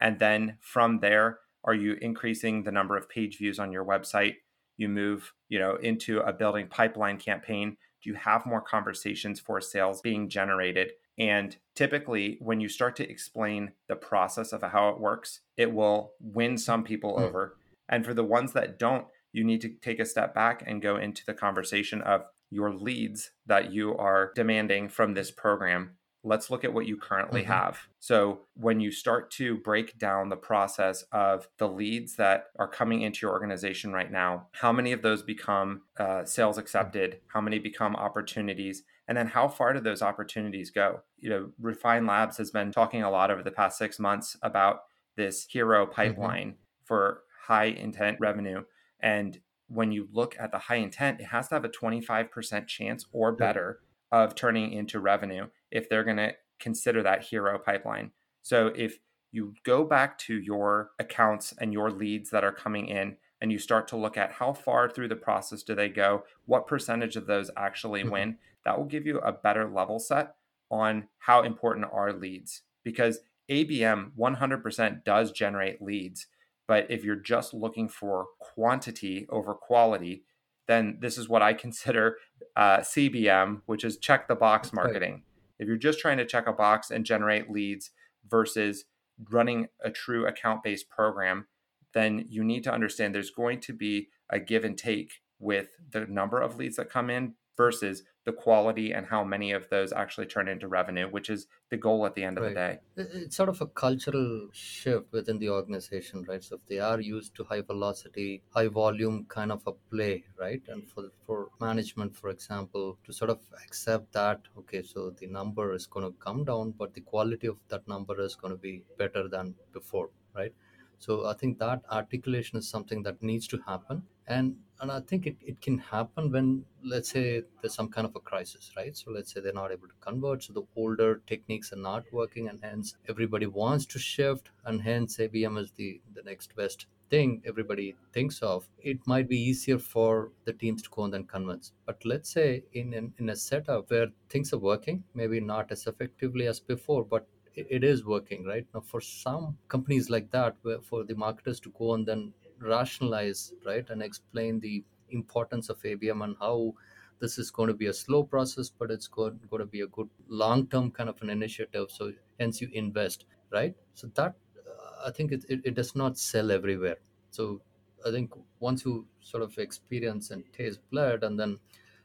And 0.00 0.18
then 0.18 0.58
from 0.60 1.00
there, 1.00 1.38
are 1.64 1.74
you 1.74 1.96
increasing 2.00 2.62
the 2.62 2.72
number 2.72 2.96
of 2.96 3.08
page 3.08 3.38
views 3.38 3.58
on 3.58 3.72
your 3.72 3.84
website? 3.84 4.36
You 4.76 4.88
move, 4.88 5.32
you 5.48 5.58
know, 5.58 5.76
into 5.76 6.18
a 6.20 6.32
building 6.32 6.66
pipeline 6.66 7.18
campaign. 7.18 7.76
Do 8.02 8.10
you 8.10 8.16
have 8.16 8.46
more 8.46 8.60
conversations 8.60 9.38
for 9.38 9.60
sales 9.60 10.00
being 10.00 10.28
generated? 10.28 10.92
And 11.18 11.56
typically, 11.74 12.38
when 12.40 12.60
you 12.60 12.68
start 12.68 12.96
to 12.96 13.08
explain 13.08 13.72
the 13.86 13.96
process 13.96 14.52
of 14.52 14.62
how 14.62 14.88
it 14.88 15.00
works, 15.00 15.40
it 15.56 15.72
will 15.72 16.12
win 16.20 16.58
some 16.58 16.82
people 16.82 17.16
mm. 17.16 17.22
over. 17.22 17.56
And 17.88 18.04
for 18.04 18.14
the 18.14 18.24
ones 18.24 18.52
that 18.54 18.78
don't, 18.78 19.06
you 19.32 19.44
need 19.44 19.60
to 19.62 19.68
take 19.68 20.00
a 20.00 20.04
step 20.04 20.34
back 20.34 20.62
and 20.66 20.82
go 20.82 20.96
into 20.96 21.24
the 21.24 21.34
conversation 21.34 22.02
of 22.02 22.24
your 22.52 22.72
leads 22.72 23.32
that 23.46 23.72
you 23.72 23.96
are 23.96 24.32
demanding 24.34 24.88
from 24.88 25.14
this 25.14 25.30
program 25.30 25.96
let's 26.24 26.50
look 26.50 26.64
at 26.64 26.72
what 26.72 26.86
you 26.86 26.96
currently 26.96 27.42
mm-hmm. 27.42 27.52
have. 27.52 27.88
So, 27.98 28.40
when 28.54 28.80
you 28.80 28.90
start 28.90 29.30
to 29.32 29.56
break 29.56 29.98
down 29.98 30.28
the 30.28 30.36
process 30.36 31.04
of 31.12 31.48
the 31.58 31.68
leads 31.68 32.16
that 32.16 32.46
are 32.58 32.68
coming 32.68 33.02
into 33.02 33.20
your 33.22 33.32
organization 33.32 33.92
right 33.92 34.10
now, 34.10 34.48
how 34.52 34.72
many 34.72 34.92
of 34.92 35.02
those 35.02 35.22
become 35.22 35.82
uh, 35.98 36.24
sales 36.24 36.58
accepted? 36.58 37.20
How 37.28 37.40
many 37.40 37.58
become 37.58 37.96
opportunities? 37.96 38.82
And 39.08 39.18
then, 39.18 39.28
how 39.28 39.48
far 39.48 39.72
do 39.72 39.80
those 39.80 40.02
opportunities 40.02 40.70
go? 40.70 41.00
You 41.18 41.30
know, 41.30 41.50
Refine 41.60 42.06
Labs 42.06 42.38
has 42.38 42.50
been 42.50 42.72
talking 42.72 43.02
a 43.02 43.10
lot 43.10 43.30
over 43.30 43.42
the 43.42 43.50
past 43.50 43.78
six 43.78 43.98
months 43.98 44.36
about 44.42 44.82
this 45.16 45.46
hero 45.46 45.84
mm-hmm. 45.84 45.94
pipeline 45.94 46.48
mm-hmm. 46.48 46.84
for 46.84 47.22
high 47.46 47.66
intent 47.66 48.18
revenue. 48.20 48.62
And 49.00 49.40
when 49.68 49.92
you 49.92 50.08
look 50.12 50.36
at 50.38 50.50
the 50.50 50.58
high 50.58 50.76
intent, 50.76 51.20
it 51.20 51.26
has 51.26 51.48
to 51.48 51.54
have 51.54 51.64
a 51.64 51.68
25% 51.68 52.66
chance 52.66 53.06
or 53.12 53.32
better 53.32 53.80
of 54.10 54.34
turning 54.34 54.72
into 54.72 55.00
revenue 55.00 55.46
if 55.70 55.88
they're 55.88 56.04
going 56.04 56.18
to 56.18 56.34
consider 56.58 57.02
that 57.02 57.24
hero 57.24 57.58
pipeline. 57.58 58.10
So 58.42 58.68
if 58.76 58.98
you 59.30 59.54
go 59.64 59.84
back 59.84 60.18
to 60.18 60.34
your 60.38 60.90
accounts 60.98 61.54
and 61.58 61.72
your 61.72 61.90
leads 61.90 62.30
that 62.30 62.44
are 62.44 62.52
coming 62.52 62.86
in 62.88 63.16
and 63.40 63.50
you 63.50 63.58
start 63.58 63.88
to 63.88 63.96
look 63.96 64.16
at 64.16 64.32
how 64.32 64.52
far 64.52 64.88
through 64.88 65.08
the 65.08 65.16
process 65.16 65.62
do 65.62 65.74
they 65.74 65.88
go, 65.88 66.24
what 66.44 66.66
percentage 66.66 67.16
of 67.16 67.26
those 67.26 67.50
actually 67.56 68.02
mm-hmm. 68.02 68.12
win, 68.12 68.38
that 68.64 68.78
will 68.78 68.84
give 68.84 69.06
you 69.06 69.18
a 69.18 69.32
better 69.32 69.68
level 69.68 69.98
set 69.98 70.34
on 70.70 71.08
how 71.18 71.42
important 71.42 71.86
are 71.92 72.12
leads 72.12 72.62
because 72.84 73.20
ABM 73.50 74.12
100% 74.18 75.04
does 75.04 75.32
generate 75.32 75.82
leads 75.82 76.26
But 76.72 76.86
if 76.88 77.04
you're 77.04 77.16
just 77.16 77.52
looking 77.52 77.86
for 77.86 78.28
quantity 78.40 79.26
over 79.28 79.52
quality, 79.52 80.24
then 80.68 80.96
this 81.02 81.18
is 81.18 81.28
what 81.28 81.42
I 81.42 81.52
consider 81.66 82.16
uh, 82.56 82.78
CBM, 82.78 83.60
which 83.66 83.84
is 83.84 83.98
check 83.98 84.26
the 84.26 84.34
box 84.34 84.72
marketing. 84.72 85.12
Right. 85.12 85.22
If 85.58 85.68
you're 85.68 85.76
just 85.76 85.98
trying 85.98 86.16
to 86.16 86.24
check 86.24 86.46
a 86.46 86.52
box 86.54 86.90
and 86.90 87.04
generate 87.04 87.50
leads 87.50 87.90
versus 88.26 88.86
running 89.30 89.66
a 89.84 89.90
true 89.90 90.26
account 90.26 90.62
based 90.62 90.88
program, 90.88 91.46
then 91.92 92.24
you 92.30 92.42
need 92.42 92.64
to 92.64 92.72
understand 92.72 93.14
there's 93.14 93.28
going 93.28 93.60
to 93.60 93.74
be 93.74 94.08
a 94.30 94.40
give 94.40 94.64
and 94.64 94.78
take 94.78 95.20
with 95.38 95.76
the 95.90 96.06
number 96.06 96.40
of 96.40 96.56
leads 96.56 96.76
that 96.76 96.88
come 96.88 97.10
in 97.10 97.34
versus 97.54 98.02
the 98.24 98.32
quality 98.32 98.92
and 98.92 99.06
how 99.06 99.24
many 99.24 99.52
of 99.52 99.68
those 99.68 99.92
actually 99.92 100.26
turn 100.26 100.48
into 100.48 100.68
revenue, 100.68 101.08
which 101.08 101.28
is 101.28 101.46
the 101.70 101.76
goal 101.76 102.06
at 102.06 102.14
the 102.14 102.22
end 102.24 102.38
of 102.38 102.44
the 102.44 102.50
day. 102.50 102.78
It's 102.96 103.36
sort 103.36 103.48
of 103.48 103.60
a 103.60 103.66
cultural 103.66 104.48
shift 104.52 105.12
within 105.12 105.38
the 105.38 105.50
organization, 105.50 106.24
right? 106.28 106.42
So 106.42 106.56
if 106.56 106.66
they 106.66 106.78
are 106.78 107.00
used 107.00 107.34
to 107.36 107.44
high 107.44 107.62
velocity, 107.62 108.42
high 108.54 108.68
volume 108.68 109.26
kind 109.28 109.50
of 109.50 109.62
a 109.66 109.72
play, 109.72 110.24
right? 110.38 110.62
And 110.68 110.88
for 110.88 111.10
for 111.26 111.48
management, 111.60 112.14
for 112.16 112.30
example, 112.30 112.98
to 113.04 113.12
sort 113.12 113.30
of 113.30 113.40
accept 113.64 114.12
that, 114.12 114.40
okay, 114.58 114.82
so 114.82 115.10
the 115.10 115.26
number 115.26 115.74
is 115.74 115.86
going 115.86 116.06
to 116.06 116.16
come 116.18 116.44
down, 116.44 116.72
but 116.72 116.94
the 116.94 117.00
quality 117.00 117.48
of 117.48 117.58
that 117.68 117.86
number 117.88 118.20
is 118.20 118.36
going 118.36 118.52
to 118.52 118.58
be 118.58 118.84
better 118.98 119.28
than 119.28 119.54
before, 119.72 120.10
right? 120.34 120.54
So 120.98 121.26
I 121.26 121.34
think 121.34 121.58
that 121.58 121.82
articulation 121.90 122.58
is 122.58 122.68
something 122.68 123.02
that 123.02 123.22
needs 123.22 123.48
to 123.48 123.58
happen. 123.66 124.04
And 124.26 124.56
and 124.80 124.90
I 124.90 125.00
think 125.00 125.26
it, 125.26 125.36
it 125.40 125.60
can 125.60 125.78
happen 125.78 126.32
when 126.32 126.64
let's 126.84 127.10
say 127.10 127.42
there's 127.60 127.74
some 127.74 127.88
kind 127.88 128.04
of 128.04 128.16
a 128.16 128.20
crisis, 128.20 128.72
right? 128.76 128.96
So 128.96 129.12
let's 129.12 129.32
say 129.32 129.40
they're 129.40 129.52
not 129.52 129.70
able 129.70 129.86
to 129.86 129.94
convert, 130.00 130.42
so 130.42 130.52
the 130.52 130.66
older 130.74 131.22
techniques 131.26 131.72
are 131.72 131.76
not 131.90 132.04
working, 132.12 132.48
and 132.48 132.58
hence 132.62 132.96
everybody 133.08 133.46
wants 133.46 133.86
to 133.86 134.00
shift, 134.00 134.50
and 134.64 134.82
hence 134.82 135.18
ABM 135.18 135.56
is 135.58 135.70
the, 135.76 136.00
the 136.14 136.22
next 136.22 136.56
best 136.56 136.86
thing 137.10 137.42
everybody 137.46 137.94
thinks 138.12 138.40
of, 138.40 138.66
it 138.78 138.98
might 139.06 139.28
be 139.28 139.38
easier 139.38 139.78
for 139.78 140.32
the 140.46 140.52
teams 140.52 140.82
to 140.82 140.90
go 140.90 141.04
and 141.04 141.12
then 141.12 141.24
convince. 141.24 141.72
But 141.86 142.04
let's 142.04 142.30
say 142.30 142.64
in, 142.72 142.94
in, 142.94 143.12
in 143.18 143.28
a 143.28 143.36
setup 143.36 143.90
where 143.90 144.08
things 144.30 144.52
are 144.52 144.58
working, 144.58 145.04
maybe 145.14 145.38
not 145.38 145.70
as 145.70 145.86
effectively 145.86 146.46
as 146.46 146.58
before, 146.58 147.04
but 147.04 147.26
it 147.54 147.84
is 147.84 148.04
working 148.04 148.46
right 148.46 148.66
now 148.74 148.80
for 148.80 149.00
some 149.00 149.58
companies 149.68 150.08
like 150.08 150.30
that 150.30 150.56
where 150.62 150.80
for 150.80 151.04
the 151.04 151.14
marketers 151.14 151.60
to 151.60 151.70
go 151.78 151.92
and 151.92 152.06
then 152.06 152.32
rationalize 152.62 153.52
right 153.64 153.90
and 153.90 154.02
explain 154.02 154.60
the 154.60 154.82
importance 155.10 155.68
of 155.68 155.82
abm 155.82 156.24
and 156.24 156.36
how 156.40 156.74
this 157.20 157.38
is 157.38 157.50
going 157.50 157.68
to 157.68 157.74
be 157.74 157.86
a 157.86 157.92
slow 157.92 158.24
process 158.24 158.68
but 158.68 158.90
it's 158.90 159.06
going, 159.06 159.38
going 159.50 159.60
to 159.60 159.66
be 159.66 159.82
a 159.82 159.86
good 159.88 160.08
long 160.28 160.66
term 160.66 160.90
kind 160.90 161.08
of 161.08 161.20
an 161.22 161.30
initiative 161.30 161.90
so 161.90 162.12
hence 162.40 162.60
you 162.60 162.68
invest 162.72 163.26
right? 163.52 163.74
So 163.94 164.08
that 164.14 164.34
uh, 164.56 165.08
i 165.08 165.10
think 165.10 165.30
it, 165.32 165.44
it, 165.48 165.60
it 165.64 165.74
does 165.74 165.94
not 165.94 166.18
sell 166.18 166.50
everywhere. 166.50 166.96
So 167.30 167.60
i 168.06 168.10
think 168.10 168.32
once 168.58 168.84
you 168.84 169.06
sort 169.20 169.42
of 169.42 169.56
experience 169.58 170.30
and 170.30 170.42
taste 170.52 170.80
blood 170.90 171.22
and 171.22 171.38
then 171.38 171.58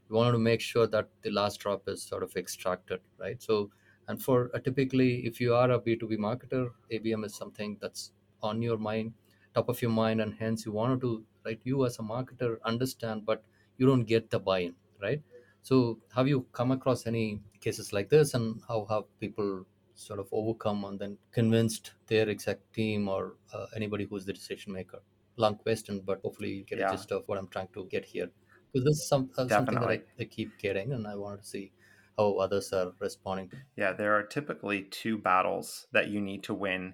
you 0.09 0.15
want 0.15 0.33
to 0.33 0.39
make 0.39 0.61
sure 0.61 0.87
that 0.87 1.07
the 1.23 1.31
last 1.31 1.59
drop 1.59 1.87
is 1.87 2.03
sort 2.03 2.23
of 2.23 2.35
extracted 2.35 2.99
right? 3.19 3.41
So 3.41 3.71
and 4.07 4.21
for 4.21 4.49
uh, 4.53 4.59
typically, 4.59 5.25
if 5.25 5.41
you 5.41 5.53
are 5.53 5.69
a 5.71 5.79
B2B 5.79 6.17
marketer, 6.17 6.69
ABM 6.91 7.25
is 7.25 7.35
something 7.35 7.77
that's 7.81 8.11
on 8.41 8.61
your 8.61 8.77
mind, 8.77 9.13
top 9.57 9.69
of 9.69 9.81
your 9.81 9.91
mind, 9.91 10.21
and 10.21 10.35
hence 10.39 10.65
you 10.65 10.71
wanted 10.71 11.01
to, 11.01 11.11
right? 11.45 11.59
You 11.63 11.85
as 11.85 11.99
a 11.99 12.05
marketer 12.13 12.57
understand, 12.73 13.25
but 13.25 13.43
you 13.77 13.87
don't 13.91 14.03
get 14.13 14.29
the 14.29 14.39
buy-in, 14.39 14.75
right? 15.01 15.21
So, 15.69 15.99
have 16.15 16.27
you 16.27 16.45
come 16.59 16.71
across 16.71 17.07
any 17.07 17.41
cases 17.59 17.91
like 17.97 18.09
this, 18.15 18.33
and 18.33 18.61
how 18.67 18.79
have 18.89 19.03
people 19.19 19.65
sort 19.95 20.19
of 20.19 20.27
overcome 20.31 20.83
and 20.85 20.99
then 20.99 21.17
convinced 21.31 21.93
their 22.05 22.29
exec 22.29 22.59
team 22.71 23.07
or 23.07 23.33
uh, 23.53 23.65
anybody 23.75 24.05
who's 24.09 24.25
the 24.25 24.33
decision 24.33 24.73
maker? 24.73 24.99
Long 25.37 25.55
question, 25.55 26.01
but 26.05 26.21
hopefully 26.23 26.51
you 26.57 26.63
get 26.63 26.79
yeah. 26.79 26.89
a 26.89 26.91
gist 26.91 27.11
of 27.11 27.23
what 27.27 27.37
I'm 27.39 27.47
trying 27.47 27.69
to 27.73 27.85
get 27.85 28.05
here. 28.05 28.29
Because 28.71 28.85
this 28.85 28.97
is 28.97 29.07
some, 29.07 29.29
uh, 29.37 29.47
something 29.47 29.79
that 29.79 29.89
I, 29.89 30.01
I 30.19 30.25
keep 30.25 30.57
getting, 30.59 30.93
and 30.93 31.07
I 31.07 31.15
wanted 31.15 31.41
to 31.41 31.47
see 31.47 31.71
how 32.17 32.33
others 32.33 32.73
are 32.73 32.93
responding 32.99 33.51
yeah 33.75 33.93
there 33.93 34.17
are 34.17 34.23
typically 34.23 34.81
two 34.83 35.17
battles 35.19 35.85
that 35.91 36.07
you 36.07 36.19
need 36.19 36.43
to 36.43 36.53
win 36.53 36.93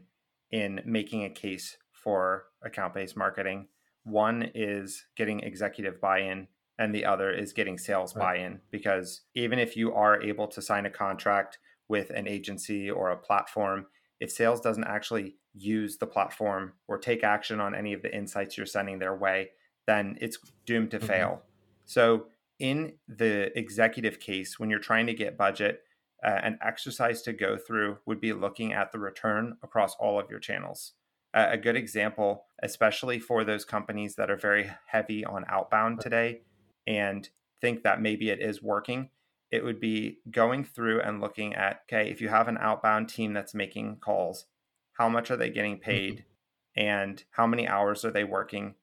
in 0.51 0.81
making 0.85 1.23
a 1.23 1.29
case 1.29 1.77
for 2.03 2.45
account-based 2.63 3.15
marketing 3.17 3.67
one 4.03 4.51
is 4.53 5.05
getting 5.15 5.39
executive 5.39 6.01
buy-in 6.01 6.47
and 6.77 6.93
the 6.93 7.05
other 7.05 7.31
is 7.31 7.53
getting 7.53 7.77
sales 7.77 8.15
right. 8.15 8.37
buy-in 8.37 8.59
because 8.71 9.21
even 9.35 9.59
if 9.59 9.77
you 9.77 9.93
are 9.93 10.21
able 10.21 10.47
to 10.47 10.61
sign 10.61 10.85
a 10.85 10.89
contract 10.89 11.59
with 11.87 12.09
an 12.09 12.27
agency 12.27 12.89
or 12.89 13.11
a 13.11 13.17
platform 13.17 13.85
if 14.19 14.31
sales 14.31 14.61
doesn't 14.61 14.85
actually 14.85 15.35
use 15.53 15.97
the 15.97 16.07
platform 16.07 16.73
or 16.87 16.97
take 16.97 17.23
action 17.23 17.59
on 17.59 17.75
any 17.75 17.93
of 17.93 18.01
the 18.01 18.15
insights 18.15 18.57
you're 18.57 18.65
sending 18.65 18.99
their 18.99 19.15
way 19.15 19.49
then 19.87 20.17
it's 20.19 20.37
doomed 20.65 20.91
to 20.91 20.97
mm-hmm. 20.97 21.07
fail 21.07 21.43
so 21.85 22.25
in 22.59 22.93
the 23.07 23.57
executive 23.57 24.19
case, 24.19 24.59
when 24.59 24.69
you're 24.69 24.79
trying 24.79 25.07
to 25.07 25.13
get 25.13 25.37
budget, 25.37 25.81
uh, 26.25 26.39
an 26.43 26.57
exercise 26.61 27.21
to 27.23 27.33
go 27.33 27.57
through 27.57 27.97
would 28.05 28.21
be 28.21 28.31
looking 28.31 28.73
at 28.73 28.91
the 28.91 28.99
return 28.99 29.57
across 29.61 29.95
all 29.95 30.19
of 30.19 30.29
your 30.29 30.39
channels. 30.39 30.93
A 31.33 31.57
good 31.57 31.75
example, 31.75 32.45
especially 32.61 33.17
for 33.17 33.43
those 33.43 33.65
companies 33.65 34.15
that 34.15 34.29
are 34.29 34.37
very 34.37 34.69
heavy 34.85 35.25
on 35.25 35.45
outbound 35.47 35.99
today 35.99 36.41
and 36.85 37.27
think 37.59 37.81
that 37.83 38.01
maybe 38.01 38.29
it 38.29 38.39
is 38.39 38.61
working, 38.61 39.09
it 39.49 39.63
would 39.63 39.79
be 39.79 40.19
going 40.29 40.63
through 40.63 41.01
and 41.01 41.21
looking 41.21 41.55
at 41.55 41.81
okay, 41.87 42.09
if 42.09 42.21
you 42.21 42.29
have 42.29 42.47
an 42.47 42.59
outbound 42.59 43.09
team 43.09 43.33
that's 43.33 43.55
making 43.55 43.97
calls, 43.97 44.45
how 44.93 45.09
much 45.09 45.31
are 45.31 45.37
they 45.37 45.49
getting 45.49 45.79
paid? 45.79 46.13
Mm-hmm. 46.13 46.87
And 46.87 47.23
how 47.31 47.47
many 47.47 47.67
hours 47.67 48.05
are 48.05 48.11
they 48.11 48.23
working? 48.23 48.75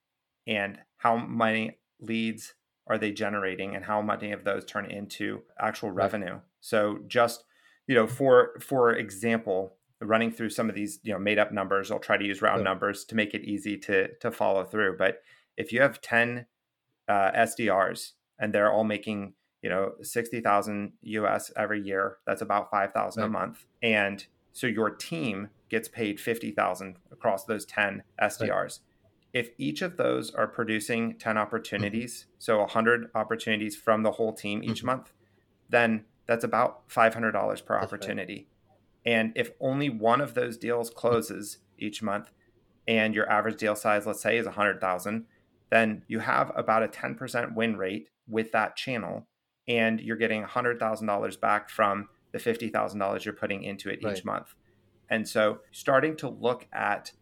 And 0.47 0.79
how 0.97 1.17
many 1.17 1.79
leads 2.01 2.55
are 2.91 2.99
they 2.99 3.13
generating 3.13 3.77
and 3.77 3.85
how 3.85 4.03
many 4.03 4.33
of 4.33 4.45
those 4.45 4.65
turn 4.65 4.91
into 4.91 5.43
actual 5.59 5.91
revenue 5.91 6.41
so 6.61 6.99
just 7.07 7.45
you 7.87 7.95
know 7.95 8.07
for 8.07 8.59
for 8.61 8.93
example 8.93 9.77
running 10.01 10.31
through 10.31 10.51
some 10.51 10.69
of 10.69 10.75
these 10.75 10.99
you 11.03 11.13
know 11.13 11.19
made 11.19 11.39
up 11.39 11.53
numbers 11.53 11.91
i'll 11.91 11.99
try 11.99 12.17
to 12.17 12.25
use 12.25 12.43
round 12.43 12.65
numbers 12.65 13.05
to 13.05 13.15
make 13.15 13.35
it 13.35 13.43
easy 13.43 13.77
to 13.77 14.09
to 14.17 14.31
follow 14.31 14.65
through 14.65 14.97
but 14.97 15.23
if 15.57 15.73
you 15.73 15.81
have 15.81 16.01
10 16.01 16.47
uh, 17.09 17.31
sdrs 17.33 18.13
and 18.39 18.55
they're 18.55 18.73
all 18.73 18.85
making 18.85 19.35
you 19.63 19.69
know 19.69 19.93
60000 20.01 20.93
us 21.05 21.53
every 21.57 21.83
year 21.83 22.19
that's 22.27 22.43
about 22.43 22.71
5000 22.71 23.21
right. 23.21 23.27
a 23.27 23.31
month 23.31 23.67
and 23.83 24.27
so 24.53 24.67
your 24.67 24.91
team 24.91 25.49
gets 25.69 25.89
paid 25.89 26.19
50000 26.19 26.97
across 27.13 27.45
those 27.45 27.65
10 27.67 28.03
sdrs 28.21 28.51
right 28.51 28.79
if 29.33 29.51
each 29.59 29.83
of 29.83 29.97
those 29.97 30.33
are 30.33 30.47
producing 30.47 31.17
10 31.19 31.39
opportunities, 31.39 32.25
mm-hmm. 32.25 32.35
so 32.39 32.59
100 32.59 33.11
opportunities 33.15 33.77
from 33.77 34.03
the 34.03 34.13
whole 34.13 34.33
team 34.33 34.63
each 34.63 34.79
mm-hmm. 34.79 34.87
month, 34.87 35.13
then 35.69 36.05
that's 36.27 36.45
about 36.45 36.89
$500 36.89 37.33
per 37.65 37.75
that's 37.75 37.87
opportunity. 37.87 38.35
Right. 38.35 38.47
And 39.05 39.33
if 39.35 39.51
only 39.61 39.89
one 39.89 40.21
of 40.21 40.35
those 40.35 40.57
deals 40.57 40.91
closes 40.91 41.59
each 41.79 42.03
month 42.03 42.31
and 42.87 43.15
your 43.15 43.31
average 43.31 43.59
deal 43.59 43.77
size, 43.77 44.07
let's 44.07 44.23
say, 44.23 44.37
is 44.37 44.47
100,000, 44.47 45.27
then 45.71 46.03
you 46.09 46.19
have 46.19 46.53
about 46.55 46.83
a 46.83 46.89
10% 46.89 47.55
win 47.55 47.77
rate 47.77 48.09
with 48.29 48.53
that 48.53 48.77
channel 48.77 49.27
and 49.67 50.01
you're 50.01 50.17
getting 50.17 50.43
$100,000 50.43 51.41
back 51.41 51.71
from 51.71 52.09
the 52.33 52.39
$50,000 52.39 53.25
you're 53.25 53.35
putting 53.35 53.63
into 53.63 53.89
it 53.89 54.01
right. 54.03 54.17
each 54.17 54.25
month. 54.25 54.55
And 55.09 55.29
so 55.29 55.61
starting 55.71 56.17
to 56.17 56.29
look 56.29 56.67
at 56.73 57.13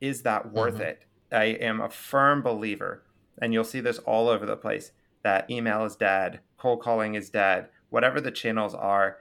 is 0.00 0.22
that 0.22 0.52
worth 0.52 0.74
mm-hmm. 0.74 0.82
it? 0.82 1.04
I 1.32 1.44
am 1.44 1.80
a 1.80 1.90
firm 1.90 2.40
believer, 2.42 3.02
and 3.40 3.52
you'll 3.52 3.64
see 3.64 3.80
this 3.80 3.98
all 3.98 4.28
over 4.28 4.46
the 4.46 4.56
place, 4.56 4.92
that 5.22 5.50
email 5.50 5.84
is 5.84 5.96
dead, 5.96 6.40
cold 6.56 6.80
calling 6.80 7.14
is 7.14 7.30
dead, 7.30 7.68
whatever 7.90 8.20
the 8.20 8.30
channels 8.30 8.74
are. 8.74 9.18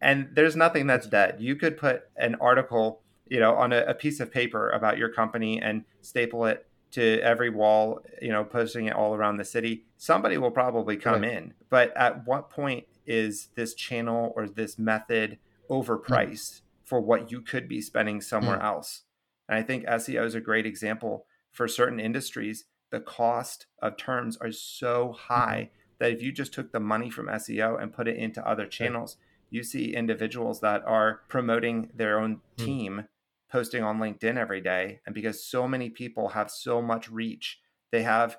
And 0.00 0.28
there's 0.32 0.56
nothing 0.56 0.86
that's 0.86 1.06
dead. 1.06 1.36
You 1.40 1.56
could 1.56 1.76
put 1.76 2.04
an 2.16 2.36
article, 2.36 3.02
you 3.28 3.40
know, 3.40 3.54
on 3.54 3.72
a, 3.72 3.84
a 3.86 3.94
piece 3.94 4.20
of 4.20 4.32
paper 4.32 4.70
about 4.70 4.98
your 4.98 5.10
company 5.10 5.60
and 5.60 5.84
staple 6.00 6.46
it 6.46 6.66
to 6.92 7.20
every 7.20 7.50
wall, 7.50 8.00
you 8.20 8.30
know, 8.30 8.44
posting 8.44 8.86
it 8.86 8.94
all 8.94 9.14
around 9.14 9.36
the 9.36 9.44
city. 9.44 9.84
Somebody 9.96 10.38
will 10.38 10.50
probably 10.50 10.96
come 10.96 11.22
right. 11.22 11.32
in. 11.32 11.54
But 11.68 11.96
at 11.96 12.26
what 12.26 12.50
point 12.50 12.86
is 13.06 13.48
this 13.54 13.74
channel 13.74 14.32
or 14.34 14.48
this 14.48 14.78
method 14.78 15.38
overpriced 15.68 16.32
mm. 16.32 16.60
for 16.84 17.00
what 17.00 17.30
you 17.30 17.40
could 17.40 17.68
be 17.68 17.80
spending 17.80 18.20
somewhere 18.20 18.58
mm. 18.58 18.64
else? 18.64 19.02
And 19.48 19.58
I 19.58 19.62
think 19.62 19.84
SEO 19.84 20.24
is 20.24 20.34
a 20.34 20.40
great 20.40 20.66
example 20.66 21.26
for 21.50 21.68
certain 21.68 22.00
industries, 22.00 22.64
the 22.90 23.00
cost 23.00 23.66
of 23.80 23.96
terms 23.96 24.36
are 24.38 24.52
so 24.52 25.12
high 25.12 25.70
mm-hmm. 25.70 25.94
that 25.98 26.12
if 26.12 26.22
you 26.22 26.32
just 26.32 26.52
took 26.52 26.72
the 26.72 26.80
money 26.80 27.10
from 27.10 27.26
SEO 27.26 27.80
and 27.80 27.92
put 27.92 28.08
it 28.08 28.16
into 28.16 28.46
other 28.46 28.66
channels, 28.66 29.16
you 29.50 29.62
see 29.62 29.94
individuals 29.94 30.60
that 30.60 30.82
are 30.86 31.20
promoting 31.28 31.90
their 31.94 32.18
own 32.18 32.40
mm. 32.56 32.64
team 32.64 33.04
posting 33.50 33.82
on 33.82 33.98
LinkedIn 33.98 34.36
every 34.36 34.60
day. 34.60 35.00
And 35.04 35.14
because 35.14 35.44
so 35.44 35.66
many 35.66 35.90
people 35.90 36.28
have 36.28 36.50
so 36.50 36.80
much 36.80 37.10
reach, 37.10 37.60
they 37.90 38.02
have 38.02 38.38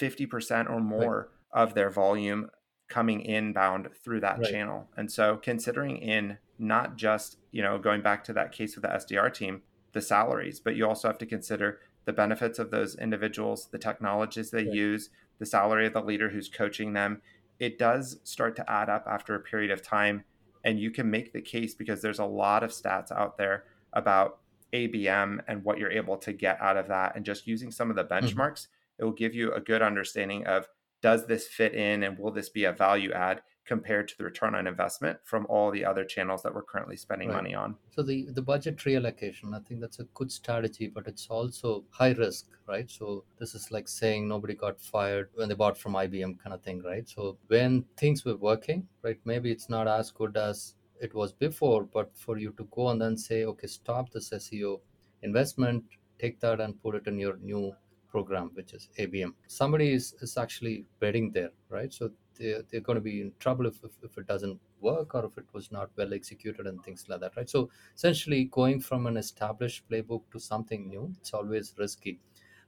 50% 0.00 0.70
or 0.70 0.80
more 0.80 1.28
right. 1.52 1.62
of 1.62 1.74
their 1.74 1.90
volume 1.90 2.48
coming 2.88 3.22
inbound 3.22 3.88
through 4.04 4.20
that 4.20 4.38
right. 4.38 4.50
channel. 4.50 4.88
And 4.96 5.10
so 5.10 5.36
considering 5.36 5.96
in 5.96 6.38
not 6.58 6.96
just, 6.96 7.38
you 7.50 7.62
know, 7.62 7.78
going 7.78 8.02
back 8.02 8.22
to 8.24 8.32
that 8.34 8.52
case 8.52 8.76
with 8.76 8.82
the 8.82 8.88
SDR 8.88 9.32
team, 9.32 9.62
the 9.92 10.02
salaries, 10.02 10.60
but 10.60 10.76
you 10.76 10.86
also 10.86 11.08
have 11.08 11.18
to 11.18 11.26
consider 11.26 11.80
the 12.04 12.12
benefits 12.12 12.58
of 12.58 12.70
those 12.70 12.94
individuals, 12.96 13.68
the 13.70 13.78
technologies 13.78 14.50
they 14.50 14.64
Right. 14.64 14.74
use, 14.74 15.10
the 15.38 15.46
salary 15.46 15.86
of 15.86 15.92
the 15.92 16.02
leader 16.02 16.30
who's 16.30 16.48
coaching 16.48 16.92
them, 16.92 17.22
it 17.58 17.78
does 17.78 18.20
start 18.24 18.56
to 18.56 18.70
add 18.70 18.88
up 18.88 19.06
after 19.06 19.34
a 19.34 19.40
period 19.40 19.70
of 19.70 19.82
time. 19.82 20.24
And 20.64 20.78
you 20.78 20.90
can 20.90 21.10
make 21.10 21.32
the 21.32 21.40
case 21.40 21.74
because 21.74 22.02
there's 22.02 22.18
a 22.18 22.24
lot 22.24 22.62
of 22.62 22.70
stats 22.70 23.10
out 23.10 23.36
there 23.36 23.64
about 23.92 24.38
ABM 24.72 25.40
and 25.48 25.64
what 25.64 25.78
you're 25.78 25.90
able 25.90 26.16
to 26.18 26.32
get 26.32 26.60
out 26.60 26.76
of 26.76 26.88
that. 26.88 27.16
And 27.16 27.24
just 27.24 27.46
using 27.46 27.70
some 27.70 27.90
of 27.90 27.96
the 27.96 28.04
Mm-hmm. 28.04 28.26
benchmarks, 28.26 28.68
it 28.98 29.04
will 29.04 29.12
give 29.12 29.34
you 29.34 29.52
a 29.52 29.60
good 29.60 29.82
understanding 29.82 30.46
of 30.46 30.68
does 31.02 31.26
this 31.26 31.46
fit 31.46 31.74
in 31.74 32.02
and 32.04 32.18
will 32.18 32.30
this 32.30 32.48
be 32.48 32.64
a 32.64 32.72
value 32.72 33.12
add 33.12 33.42
compared 33.64 34.08
to 34.08 34.18
the 34.18 34.24
return 34.24 34.54
on 34.54 34.66
investment 34.66 35.18
from 35.24 35.46
all 35.48 35.70
the 35.70 35.84
other 35.84 36.04
channels 36.04 36.42
that 36.42 36.54
we're 36.54 36.62
currently 36.62 36.96
spending 36.96 37.28
Right. 37.28 37.36
money 37.36 37.54
on. 37.54 37.76
So 37.90 38.02
the 38.02 38.28
the 38.32 38.42
budget 38.42 38.76
reallocation, 38.78 39.54
I 39.54 39.60
think 39.60 39.80
that's 39.80 40.00
a 40.00 40.04
good 40.14 40.32
strategy, 40.32 40.88
but 40.88 41.06
it's 41.06 41.28
also 41.28 41.84
high 41.90 42.12
risk, 42.12 42.46
right? 42.66 42.90
So 42.90 43.24
this 43.38 43.54
is 43.54 43.70
like 43.70 43.88
saying 43.88 44.26
nobody 44.28 44.54
got 44.54 44.80
fired 44.80 45.30
when 45.34 45.48
they 45.48 45.54
bought 45.54 45.78
from 45.78 45.94
IBM 45.94 46.38
kind 46.42 46.54
of 46.54 46.62
thing, 46.62 46.82
right? 46.82 47.08
So 47.08 47.38
when 47.48 47.84
things 47.96 48.24
were 48.24 48.36
working, 48.36 48.88
right, 49.02 49.20
maybe 49.24 49.50
it's 49.52 49.68
not 49.68 49.86
as 49.88 50.10
good 50.10 50.36
as 50.36 50.74
it 51.00 51.14
was 51.14 51.32
before, 51.32 51.84
but 51.84 52.10
for 52.16 52.38
you 52.38 52.52
to 52.56 52.64
go 52.70 52.88
and 52.88 53.00
then 53.00 53.16
say, 53.16 53.44
okay, 53.44 53.66
stop 53.66 54.10
this 54.10 54.30
SEO 54.30 54.80
investment, 55.22 55.84
take 56.18 56.40
that 56.40 56.60
and 56.60 56.80
put 56.82 56.94
it 56.94 57.06
in 57.06 57.18
your 57.18 57.36
new 57.38 57.72
program, 58.08 58.50
which 58.54 58.72
is 58.72 58.88
ABM. 58.98 59.32
Somebody 59.48 59.92
is, 59.92 60.14
is 60.20 60.36
actually 60.36 60.84
betting 61.00 61.30
there, 61.32 61.50
right? 61.68 61.92
So 61.92 62.10
they're, 62.38 62.62
they're 62.70 62.80
going 62.80 62.96
to 62.96 63.00
be 63.00 63.20
in 63.20 63.32
trouble 63.38 63.66
if, 63.66 63.82
if, 63.84 63.92
if 64.02 64.16
it 64.18 64.26
doesn't 64.26 64.58
work 64.80 65.14
or 65.14 65.24
if 65.24 65.38
it 65.38 65.44
was 65.52 65.70
not 65.70 65.90
well 65.96 66.12
executed 66.12 66.66
and 66.66 66.82
things 66.82 67.06
like 67.08 67.20
that, 67.20 67.36
right? 67.36 67.48
So 67.48 67.70
essentially 67.94 68.44
going 68.44 68.80
from 68.80 69.06
an 69.06 69.16
established 69.16 69.88
playbook 69.88 70.22
to 70.32 70.38
something 70.38 70.88
new 70.88 71.12
it's 71.20 71.32
always 71.32 71.74
risky 71.78 72.18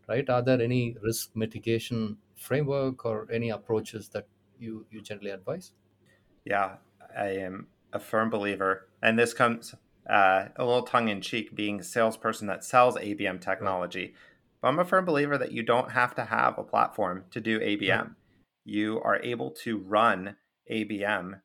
right 0.09 0.29
are 0.29 0.43
there 0.43 0.61
any 0.61 0.97
risk 1.03 1.31
mitigation 1.35 2.17
framework 2.37 3.05
or 3.05 3.29
any 3.33 3.51
approaches 3.51 4.09
that 4.11 4.27
you 4.59 4.87
you 4.91 5.01
generally 5.01 5.31
advise 5.31 5.73
Yeah, 6.45 6.77
I 7.17 7.29
am 7.29 7.69
a 7.93 7.99
firm 7.99 8.31
believer, 8.31 8.89
and 9.03 9.19
this 9.19 9.33
comes 9.33 9.75
uh, 10.09 10.47
a 10.57 10.65
little 10.65 10.83
tongue 10.83 11.09
in 11.09 11.21
cheek, 11.21 11.55
being 11.55 11.81
a 11.81 11.85
salesperson 11.85 12.47
that 12.49 12.65
sells 12.65 12.97
ABM 12.97 13.41
technology. 13.41 14.15
But 14.61 14.69
I'm 14.69 14.79
a 14.79 14.85
firm 14.85 15.05
believer 15.05 15.39
that 15.39 15.53
you 15.53 15.63
don't 15.63 15.93
have 15.93 16.15
to 16.17 16.25
have 16.25 16.59
a 16.59 16.65
platform 16.65 17.25
to 17.31 17.41
do 17.41 17.61
ABM. 17.61 17.99
Right. 17.99 18.09
You 18.65 19.01
are 19.03 19.21
able 19.23 19.51
to 19.63 19.79
run 19.79 20.37
ABM 20.71 21.41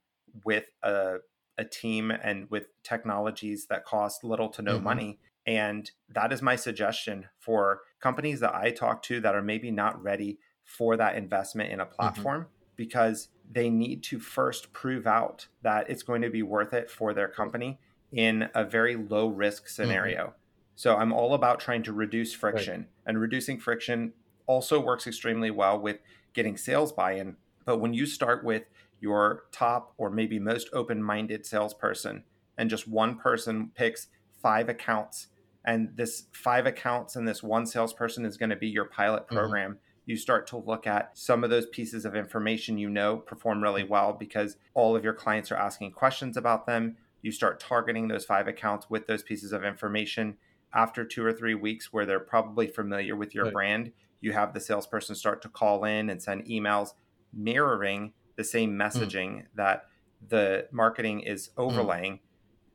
with 0.45 0.65
a, 0.83 1.17
a 1.57 1.65
team 1.65 2.11
and 2.11 2.49
with 2.49 2.67
technologies 2.83 3.67
that 3.67 3.85
cost 3.85 4.23
little 4.23 4.49
to 4.49 4.61
no 4.61 4.79
Mhm. 4.79 4.83
money. 4.83 5.19
And 5.45 5.91
that 6.09 6.31
is 6.31 6.41
my 6.41 6.55
suggestion 6.55 7.27
for 7.37 7.81
companies 7.99 8.39
that 8.39 8.55
I 8.55 8.71
talk 8.71 9.01
to 9.03 9.19
that 9.21 9.35
are 9.35 9.41
maybe 9.41 9.71
not 9.71 10.01
ready 10.01 10.39
for 10.63 10.95
that 10.97 11.15
investment 11.15 11.71
in 11.71 11.79
a 11.79 11.85
platform 11.85 12.47
because 12.75 13.29
they 13.49 13.69
need 13.69 14.03
to 14.03 14.19
first 14.19 14.71
prove 14.71 15.07
out 15.07 15.47
that 15.63 15.89
it's 15.89 16.03
going 16.03 16.21
to 16.21 16.29
be 16.29 16.43
worth 16.43 16.73
it 16.73 16.89
for 16.89 17.13
their 17.13 17.27
company 17.27 17.79
in 18.11 18.49
a 18.53 18.63
very 18.63 18.95
low 18.95 19.27
risk 19.27 19.67
scenario. 19.67 20.35
So 20.75 20.95
I'm 20.95 21.11
all 21.11 21.33
about 21.33 21.59
trying 21.59 21.83
to 21.83 21.93
reduce 21.93 22.33
friction, 22.33 22.87
and 23.05 23.19
reducing 23.19 23.59
friction 23.59 24.13
also 24.45 24.79
works 24.79 25.07
extremely 25.07 25.51
well 25.51 25.77
with 25.79 25.99
getting 26.33 26.57
sales 26.57 26.91
buy 26.91 27.13
in. 27.13 27.35
But 27.65 27.77
when 27.79 27.93
you 27.93 28.05
start 28.05 28.43
with 28.43 28.63
your 28.99 29.43
top 29.51 29.93
or 29.97 30.09
maybe 30.09 30.39
most 30.39 30.69
open 30.73 31.01
minded 31.03 31.45
salesperson, 31.45 32.23
and 32.57 32.69
just 32.69 32.87
one 32.87 33.15
person 33.17 33.71
picks 33.75 34.07
five 34.41 34.69
accounts, 34.69 35.27
and 35.65 35.95
this 35.95 36.27
five 36.31 36.65
accounts 36.65 37.15
and 37.15 37.27
this 37.27 37.43
one 37.43 37.65
salesperson 37.65 38.25
is 38.25 38.37
going 38.37 38.49
to 38.49 38.55
be 38.55 38.67
your 38.67 38.85
pilot 38.85 39.23
Mhm. 39.27 39.35
program 39.35 39.79
you 40.05 40.15
start 40.15 40.47
to 40.47 40.57
look 40.57 40.87
at 40.87 41.15
some 41.15 41.43
of 41.43 41.51
those 41.51 41.67
pieces 41.67 42.03
of 42.03 42.15
information 42.15 42.79
you 42.79 42.89
know 42.89 43.15
perform 43.17 43.61
really 43.61 43.83
well 43.83 44.11
because 44.11 44.57
all 44.73 44.95
of 44.95 45.03
your 45.03 45.13
clients 45.13 45.51
are 45.51 45.55
asking 45.55 45.91
questions 45.91 46.35
about 46.35 46.65
them. 46.65 46.97
You 47.21 47.31
start 47.31 47.59
targeting 47.59 48.07
those 48.07 48.25
five 48.25 48.47
accounts 48.47 48.89
with 48.89 49.05
those 49.05 49.21
pieces 49.21 49.51
of 49.51 49.63
information. 49.63 50.37
After 50.73 51.05
two 51.05 51.23
or 51.23 51.31
three 51.31 51.53
weeks, 51.53 51.93
where 51.93 52.07
they're 52.07 52.19
probably 52.19 52.65
familiar 52.65 53.15
with 53.15 53.35
your 53.35 53.45
Right. 53.45 53.53
brand, 53.53 53.91
you 54.21 54.33
have 54.33 54.53
the 54.53 54.59
salesperson 54.59 55.15
start 55.15 55.41
to 55.41 55.49
call 55.49 55.83
in 55.85 56.09
and 56.09 56.21
send 56.21 56.45
emails 56.45 56.89
mirroring 57.33 58.13
the 58.35 58.43
same 58.43 58.71
messaging 58.77 59.45
that 59.55 59.85
the 60.27 60.67
marketing 60.71 61.21
is 61.21 61.51
overlaying. 61.57 62.19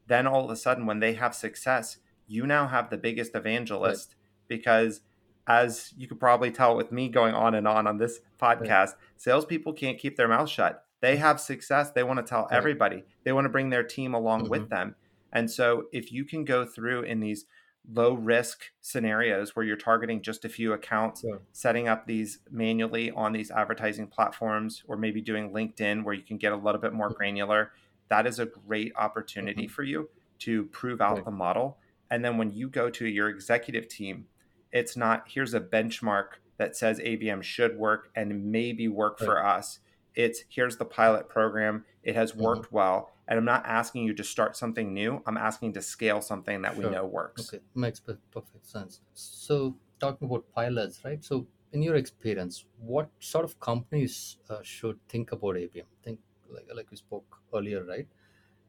Then 0.07 0.27
all 0.27 0.45
of 0.45 0.51
a 0.51 0.57
sudden, 0.57 0.87
when 0.87 1.01
they 1.01 1.15
have 1.15 1.35
success, 1.35 1.99
you 2.27 2.47
now 2.47 2.67
have 2.69 2.91
the 2.91 2.97
biggest 2.99 3.35
evangelist 3.35 4.15
because 4.49 5.01
as 5.47 5.93
you 5.97 6.07
could 6.09 6.21
probably 6.21 6.51
tell 6.51 6.75
with 6.77 6.91
me 6.91 7.09
going 7.09 7.35
on 7.35 7.55
and 7.55 7.69
on 7.69 7.87
on 7.87 7.99
this 7.99 8.21
podcast, 8.41 8.91
salespeople 9.17 9.73
can't 9.75 9.99
keep 9.99 10.17
their 10.17 10.29
mouth 10.29 10.49
shut. 10.49 10.87
They 11.01 11.17
have 11.17 11.39
success. 11.41 11.91
They 11.91 12.03
want 12.03 12.19
to 12.19 12.23
tell 12.23 12.45
Right. 12.45 12.53
everybody. 12.57 13.05
They 13.25 13.33
want 13.33 13.45
to 13.45 13.51
bring 13.51 13.69
their 13.69 13.83
team 13.83 14.15
along 14.15 14.45
Mhm. 14.47 14.49
with 14.51 14.71
them. 14.71 14.97
And 15.33 15.51
so, 15.51 15.87
if 15.93 16.13
you 16.13 16.25
can 16.25 16.45
go 16.45 16.65
through 16.65 17.03
in 17.03 17.21
these 17.21 17.45
low 17.92 18.14
risk 18.14 18.73
scenarios 18.81 19.55
where 19.55 19.64
you're 19.64 19.77
targeting 19.77 20.23
just 20.23 20.44
a 20.44 20.49
few 20.49 20.73
accounts, 20.73 21.20
Sure. 21.20 21.42
setting 21.53 21.87
up 21.88 22.07
these 22.07 22.38
manually 22.51 23.11
on 23.11 23.33
these 23.33 23.51
advertising 23.51 24.07
platforms, 24.07 24.83
or 24.87 24.97
maybe 24.97 25.20
doing 25.20 25.51
LinkedIn 25.51 26.03
where 26.05 26.14
you 26.14 26.23
can 26.23 26.38
get 26.38 26.53
a 26.53 26.57
little 26.57 26.81
bit 26.81 26.92
more 26.92 27.11
granular, 27.11 27.73
that 28.09 28.27
is 28.27 28.38
a 28.38 28.47
great 28.47 28.92
opportunity 28.97 29.66
Mhm. 29.66 29.70
for 29.70 29.83
you 29.83 30.09
to 30.40 30.64
prove 30.66 31.01
out 31.01 31.16
Right. 31.16 31.25
the 31.27 31.31
model. 31.31 31.79
And 32.11 32.25
then 32.25 32.38
when 32.38 32.53
you 32.53 32.68
go 32.68 32.90
to 32.90 33.07
your 33.07 33.29
executive 33.29 33.88
team, 33.88 34.29
it's 34.73 34.97
not 34.97 35.29
here's 35.29 35.55
a 35.55 35.61
benchmark 35.61 36.35
that 36.57 36.77
says 36.77 37.01
ABM 37.01 37.42
should 37.42 37.77
work 37.77 38.11
and 38.14 38.51
maybe 38.51 38.88
work 38.88 39.20
Right. 39.20 39.27
for 39.27 39.44
us. 39.44 39.81
It's 40.14 40.44
here's 40.48 40.77
the 40.77 40.85
pilot 40.85 41.29
program. 41.29 41.85
It 42.03 42.14
has 42.14 42.35
Mhm. 42.40 42.42
worked 42.42 42.72
well. 42.72 43.11
And 43.27 43.38
I'm 43.38 43.44
not 43.44 43.64
asking 43.66 44.05
you 44.05 44.14
to 44.14 44.24
start 44.24 44.57
something 44.57 44.92
new. 44.92 45.22
I'm 45.27 45.37
asking 45.38 45.72
to 45.74 45.83
scale 45.83 46.20
something 46.20 46.62
that 46.62 46.77
we 46.77 46.85
know 46.85 47.07
works. 47.07 47.48
Okay, 47.48 47.61
makes 47.74 48.00
perfect 48.00 48.66
sense. 48.66 49.00
So, 49.14 49.77
talking 49.98 50.27
about 50.29 50.48
pilots, 50.53 51.05
right? 51.05 51.22
So, 51.24 51.46
in 51.72 51.83
your 51.83 51.96
experience, 51.96 52.66
what 52.79 53.11
sort 53.18 53.44
of 53.44 53.59
companies 53.61 54.38
uh, 54.48 54.62
should 54.62 55.00
think 55.09 55.33
about 55.33 55.57
ABM? 55.57 55.87
Think 56.03 56.20
like 56.48 56.68
like 56.74 56.90
we 56.90 56.96
spoke 56.96 57.40
earlier, 57.53 57.83
right? 57.85 58.07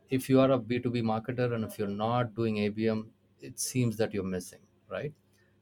If 0.10 0.30
you 0.30 0.40
are 0.40 0.52
a 0.52 0.60
B 0.60 0.80
two 0.80 0.92
B 0.92 1.02
marketer 1.02 1.54
and 1.54 1.64
if 1.66 1.78
you're 1.80 1.88
not 2.06 2.36
doing 2.36 2.58
ABM, 2.60 3.12
it 3.42 3.60
seems 3.60 3.98
that 3.98 4.14
you're 4.14 4.32
missing, 4.38 4.62
right? 4.90 5.14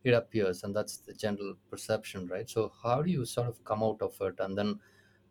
It 0.03 0.13
appears, 0.13 0.63
and 0.63 0.75
that's 0.75 0.97
the 0.97 1.13
general 1.13 1.55
perception, 1.69 2.27
right? 2.27 2.49
So, 2.49 2.69
how 2.83 3.01
do 3.01 3.11
you 3.11 3.25
sort 3.25 3.47
of 3.49 3.63
come 3.65 3.83
out 3.83 4.01
of 4.01 4.19
it, 4.21 4.39
and 4.39 4.57
then 4.57 4.79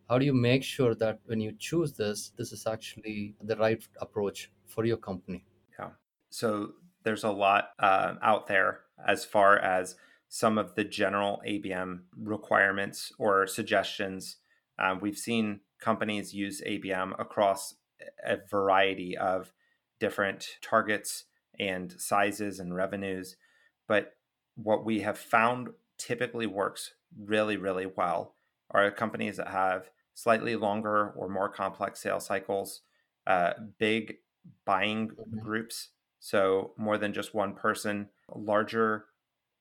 how 0.09 0.19
do 0.19 0.25
you 0.25 0.35
make 0.35 0.63
sure 0.63 0.95
that 0.97 1.21
when 1.27 1.41
you 1.41 1.53
choose 1.59 1.93
this, 1.93 2.33
this 2.37 2.53
is 2.53 2.67
actually 2.67 3.35
the 3.43 3.57
right 3.57 3.87
approach 4.01 4.51
for 4.67 4.85
your 4.85 4.97
company? 4.97 5.45
Yeah. 5.79 5.91
So 6.31 6.73
there's 7.05 7.25
a 7.25 7.31
lot 7.31 7.71
uh, 7.79 8.15
out 8.23 8.47
there 8.47 8.81
as 9.07 9.25
far 9.25 9.59
as 9.59 9.97
some 10.29 10.59
of 10.59 10.75
the 10.75 10.85
general 10.85 11.43
ABM 11.47 12.01
requirements 12.17 13.13
or 13.19 13.47
suggestions. 13.47 14.37
Um, 14.79 15.01
we've 15.01 15.19
seen 15.19 15.61
companies 15.81 16.33
use 16.33 16.63
ABM 16.67 17.19
across 17.21 17.75
a 18.25 18.39
variety 18.51 19.17
of 19.17 19.53
different 20.01 20.57
targets 20.63 21.25
and 21.59 21.95
sizes 21.99 22.59
and 22.59 22.75
revenues. 22.75 23.37
But 23.87 24.15
what 24.55 24.85
we 24.85 25.01
have 25.01 25.19
found 25.19 25.71
typically 25.99 26.47
works 26.47 26.95
really, 27.17 27.57
really 27.57 27.87
well 27.87 28.35
are 28.73 28.91
companies 28.91 29.37
that 29.37 29.49
have 29.49 29.91
slightly 30.15 30.57
longer 30.57 31.11
or 31.13 31.29
more 31.29 31.49
complex 31.49 32.01
sales 32.01 32.27
cycles, 32.27 32.83
uh, 33.27 33.55
big 33.79 34.19
buying 34.65 35.09
Mhm. 35.11 35.41
groups. 35.41 35.91
So 36.21 36.75
more 36.77 36.99
than 36.99 37.13
just 37.13 37.35
one 37.35 37.55
person 37.55 38.11
larger 38.29 39.07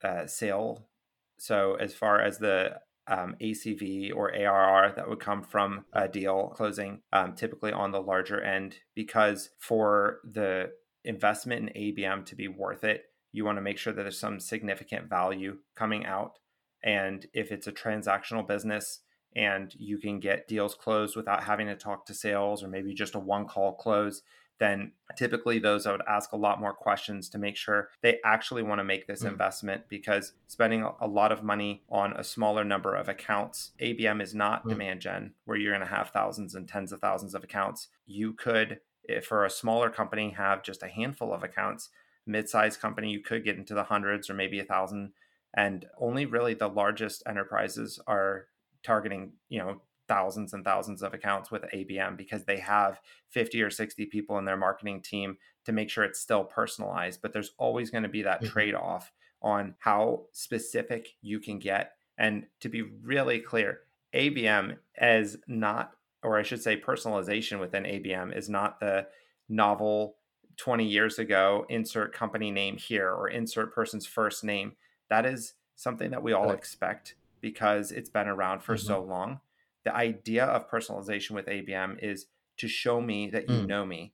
uh, 0.04 0.26
sale. 0.28 0.89
So 1.38 1.76
as 1.76 1.93
far 1.93 2.21
as 2.21 2.39
the 2.39 2.82
um, 3.08 3.36
acv 3.41 4.12
or 4.15 4.32
arr 4.34 4.93
that 4.95 5.10
would 5.10 5.19
come 5.19 5.41
from 5.41 5.86
a 5.91 6.08
deal 6.08 6.50
closing 6.50 7.02
um, 7.12 7.34
typically 7.36 7.71
on 7.74 7.91
the 7.91 8.02
larger 8.02 8.39
end 8.41 8.78
because 8.93 9.50
for 9.58 10.19
the 10.24 10.71
investment 11.04 11.69
in 11.69 11.95
abm 11.95 12.24
to 12.28 12.36
be 12.36 12.47
worth 12.47 12.84
it 12.84 13.06
you 13.32 13.43
want 13.43 13.58
to 13.58 13.62
make 13.62 13.80
sure 13.80 13.91
that 13.91 14.04
there's 14.04 14.19
some 14.19 14.39
significant 14.39 15.10
value 15.10 15.58
coming 15.76 16.06
out 16.06 16.38
and 16.84 17.26
if 17.34 17.52
it's 17.52 17.67
a 17.67 17.72
transactional 17.72 18.48
business 18.48 19.00
and 19.36 19.74
you 19.78 19.98
can 19.98 20.20
get 20.20 20.48
deals 20.48 20.76
closed 20.76 21.15
without 21.15 21.44
having 21.44 21.67
to 21.67 21.76
talk 21.76 22.06
to 22.06 22.13
sales 22.13 22.63
or 22.63 22.67
maybe 22.67 22.94
just 22.94 23.15
a 23.15 23.20
one 23.20 23.48
call 23.48 23.74
close 23.74 24.22
then 24.60 24.91
typically 25.17 25.58
those 25.58 25.88
I 25.88 25.91
would 25.91 26.04
ask 26.08 26.34
a 26.34 26.38
lot 26.38 26.60
more 26.62 26.74
questions 26.74 27.30
to 27.30 27.39
make 27.39 27.58
sure 27.58 27.89
they 28.04 28.20
actually 28.24 28.62
want 28.62 28.78
to 28.78 28.84
make 28.84 29.08
this 29.08 29.24
Mm. 29.24 29.30
investment 29.30 29.89
because 29.89 30.34
spending 30.46 30.84
a- 30.84 31.08
lot 31.08 31.32
of 31.32 31.41
money 31.44 31.82
on 31.89 32.13
a 32.13 32.24
smaller 32.24 32.63
number 32.63 32.94
of 32.94 33.10
accounts, 33.10 33.72
ABM 33.80 34.22
is 34.22 34.36
not 34.36 34.63
Mm. 34.65 34.70
demand 34.70 35.02
gen 35.02 35.34
where 35.46 35.58
you're 35.58 35.72
going 35.76 35.88
to 35.88 35.96
have 35.96 36.12
thousands 36.12 36.54
and 36.54 36.70
tens 36.70 36.91
of 36.91 37.00
thousands 37.00 37.34
of 37.34 37.44
accounts. 37.44 37.88
You 38.06 38.34
could, 38.34 38.82
if 39.04 39.26
for 39.26 39.46
a 39.46 39.50
smaller 39.50 39.89
company, 39.89 40.30
have 40.32 40.62
just 40.62 40.84
a 40.84 40.88
handful 40.89 41.34
of 41.34 41.44
accounts. 41.44 41.89
Mid-sized 42.28 42.80
company, 42.80 43.10
you 43.10 43.20
could 43.20 43.44
get 43.44 43.58
into 43.58 43.74
the 43.74 43.86
hundreds 43.86 44.30
or 44.30 44.36
maybe 44.36 44.60
a 44.60 44.63
thousand 44.63 45.13
and 45.54 45.86
only 46.00 46.26
really 46.26 46.54
the 46.54 46.68
largest 46.68 47.24
enterprises 47.28 48.00
are 48.08 48.46
targeting 48.84 49.34
you 49.50 49.60
know 49.60 49.82
thousands 50.08 50.54
and 50.54 50.66
thousands 50.66 51.02
of 51.02 51.14
accounts 51.14 51.52
with 51.52 51.64
abm 51.74 52.18
because 52.18 52.44
they 52.46 52.58
have 52.58 53.00
50 53.30 53.62
or 53.62 53.70
60 53.70 54.06
people 54.08 54.38
in 54.38 54.46
their 54.46 54.58
marketing 54.58 55.02
team 55.02 55.38
to 55.66 55.72
make 55.72 55.90
sure 55.90 56.04
it's 56.04 56.20
still 56.20 56.44
personalized 56.44 57.22
but 57.22 57.34
there's 57.34 57.52
always 57.58 57.90
going 57.90 58.04
to 58.04 58.10
be 58.10 58.24
that 58.24 58.42
mm-hmm. 58.42 58.52
trade-off 58.52 59.12
on 59.42 59.76
how 59.80 60.24
specific 60.32 61.10
you 61.22 61.40
can 61.40 61.60
get 61.60 61.94
and 62.18 62.46
to 62.60 62.70
be 62.70 62.82
really 62.82 63.40
clear 63.40 63.82
abm 64.14 64.78
is 65.02 65.38
not 65.48 65.92
or 66.24 66.38
i 66.38 66.44
should 66.44 66.62
say 66.62 66.80
personalization 66.80 67.60
within 67.60 67.84
abm 67.84 68.36
is 68.36 68.50
not 68.50 68.80
the 68.80 69.06
novel 69.48 70.16
20 70.58 70.86
years 70.86 71.20
ago 71.20 71.66
insert 71.70 72.14
company 72.14 72.52
name 72.52 72.78
here 72.78 73.10
or 73.10 73.30
insert 73.30 73.74
person's 73.74 74.06
first 74.06 74.44
name 74.44 74.74
that 75.12 75.26
is 75.26 75.54
something 75.76 76.10
that 76.12 76.24
we 76.24 76.32
all 76.32 76.52
expect 76.52 77.15
because 77.41 77.91
it's 77.91 78.10
been 78.10 78.30
around 78.30 78.63
for 78.63 78.76
mm-hmm. 78.76 78.88
so 78.88 79.04
long. 79.04 79.41
The 79.84 79.93
idea 79.93 80.45
of 80.45 80.69
personalization 80.69 81.32
with 81.32 81.47
ABM 81.47 82.02
is 82.02 82.28
to 82.58 82.67
show 82.67 83.02
me 83.02 83.30
that 83.32 83.50
you 83.50 83.58
mm. 83.58 83.67
know 83.67 83.86
me, 83.86 84.13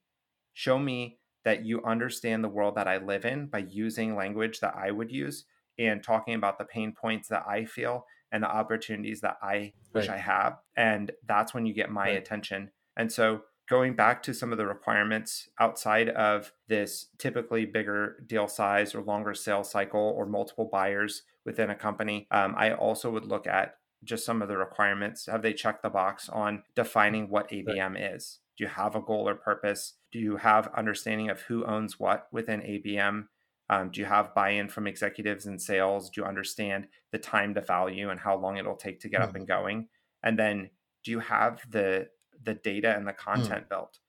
show 0.53 0.79
me 0.79 1.19
that 1.43 1.65
you 1.65 1.83
understand 1.83 2.43
the 2.43 2.49
world 2.49 2.75
that 2.75 2.87
I 2.87 2.97
live 2.97 3.25
in 3.25 3.45
by 3.45 3.59
using 3.59 4.15
language 4.15 4.59
that 4.61 4.75
I 4.75 4.91
would 4.91 5.11
use 5.11 5.45
and 5.77 6.01
talking 6.01 6.33
about 6.33 6.57
the 6.57 6.65
pain 6.65 6.93
points 6.93 7.27
that 7.27 7.45
I 7.47 7.65
feel 7.65 8.05
and 8.31 8.41
the 8.41 8.49
opportunities 8.49 9.21
that 9.21 9.37
I 9.41 9.53
right. 9.53 9.73
wish 9.93 10.09
I 10.09 10.17
have. 10.17 10.57
And 10.75 11.11
that's 11.27 11.53
when 11.53 11.65
you 11.65 11.73
get 11.73 11.91
my 11.91 12.07
right. 12.07 12.17
attention. 12.17 12.71
And 12.95 13.11
so 13.11 13.41
going 13.69 13.95
back 13.95 14.23
to 14.23 14.33
some 14.33 14.51
of 14.51 14.57
the 14.57 14.65
requirements 14.65 15.49
outside 15.59 16.09
of 16.09 16.53
this 16.67 17.07
typically 17.17 17.65
bigger 17.65 18.23
deal 18.25 18.47
size 18.47 18.95
or 18.95 19.01
longer 19.01 19.33
sales 19.33 19.69
cycle 19.69 20.13
or 20.17 20.25
multiple 20.25 20.69
buyers 20.71 21.23
within 21.45 21.69
a 21.69 21.75
company, 21.75 22.27
um, 22.31 22.55
I 22.57 22.73
also 22.73 23.11
would 23.11 23.25
look 23.25 23.45
at 23.45 23.75
just 24.03 24.25
some 24.25 24.41
of 24.41 24.47
the 24.47 24.57
requirements. 24.57 25.25
Have 25.25 25.41
they 25.41 25.53
checked 25.53 25.83
the 25.83 25.89
box 25.89 26.29
on 26.29 26.63
defining 26.75 27.29
what 27.29 27.49
ABM 27.49 28.15
is? 28.15 28.39
Do 28.57 28.63
you 28.63 28.69
have 28.69 28.95
a 28.95 29.01
goal 29.01 29.27
or 29.27 29.35
purpose? 29.35 29.93
Do 30.11 30.19
you 30.19 30.37
have 30.37 30.69
understanding 30.75 31.29
of 31.29 31.41
who 31.41 31.65
owns 31.65 31.99
what 31.99 32.27
within 32.31 32.61
ABM? 32.61 33.27
Um, 33.69 33.89
do 33.91 33.99
you 33.99 34.05
have 34.05 34.33
buy-in 34.33 34.69
from 34.69 34.87
executives 34.87 35.45
and 35.45 35.61
sales? 35.61 36.09
Do 36.09 36.21
you 36.21 36.27
understand 36.27 36.87
the 37.11 37.17
time 37.17 37.53
to 37.55 37.61
value 37.61 38.09
and 38.09 38.19
how 38.19 38.37
long 38.37 38.57
it'll 38.57 38.75
take 38.75 39.01
to 39.01 39.09
get 39.09 39.19
mm-hmm. 39.19 39.29
up 39.29 39.35
and 39.35 39.47
going? 39.47 39.89
And 40.23 40.39
then 40.39 40.69
do 41.03 41.11
you 41.11 41.19
have 41.19 41.61
the 41.69 42.07
the 42.43 42.53
data 42.53 42.95
and 42.95 43.07
the 43.07 43.11
hmm. 43.11 43.31
content 43.31 43.65
mm. 43.65 43.69
built 43.69 43.99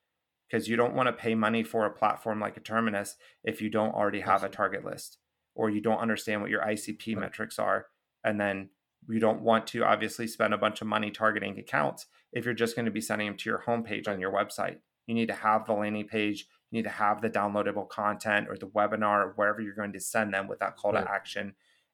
because 0.49 0.67
you 0.67 0.75
don't 0.75 0.95
want 0.95 1.07
to 1.07 1.13
pay 1.13 1.35
money 1.35 1.63
for 1.63 1.85
a 1.85 1.91
platform 1.91 2.39
like 2.39 2.57
a 2.57 2.61
terminus 2.61 3.15
if 3.43 3.61
you 3.61 3.69
don't 3.69 3.93
already 3.93 4.21
have 4.21 4.43
a 4.43 4.49
target 4.49 4.83
list 4.83 5.17
or 5.55 5.69
you 5.69 5.81
don't 5.81 5.99
understand 5.99 6.41
what 6.41 6.49
your 6.49 6.61
icp 6.61 7.07
right. 7.07 7.19
metrics 7.19 7.59
are 7.59 7.87
and 8.23 8.39
then 8.39 8.69
you 9.07 9.19
don't 9.19 9.41
want 9.41 9.65
to 9.67 9.83
obviously 9.83 10.27
spend 10.27 10.53
a 10.53 10.57
bunch 10.57 10.81
of 10.81 10.87
money 10.87 11.11
targeting 11.11 11.57
accounts 11.57 12.07
if 12.31 12.45
you're 12.45 12.53
just 12.53 12.75
going 12.75 12.85
to 12.85 12.91
be 12.91 13.01
sending 13.01 13.27
them 13.27 13.37
to 13.37 13.49
your 13.49 13.63
homepage 13.65 14.07
on 14.07 14.19
your 14.19 14.31
website 14.31 14.77
you 15.07 15.15
need 15.15 15.27
to 15.27 15.33
have 15.33 15.65
the 15.65 15.73
landing 15.73 16.07
page 16.07 16.47
you 16.71 16.77
need 16.77 16.83
to 16.83 16.89
have 16.89 17.21
the 17.21 17.29
downloadable 17.29 17.87
content 17.87 18.47
or 18.47 18.57
the 18.57 18.67
webinar 18.67 19.25
or 19.25 19.33
wherever 19.35 19.61
you're 19.61 19.73
going 19.73 19.93
to 19.93 19.99
send 19.99 20.33
them 20.33 20.47
with 20.47 20.59
that 20.59 20.77
call 20.77 20.91
right. 20.91 21.05
to 21.05 21.11
action 21.11 21.53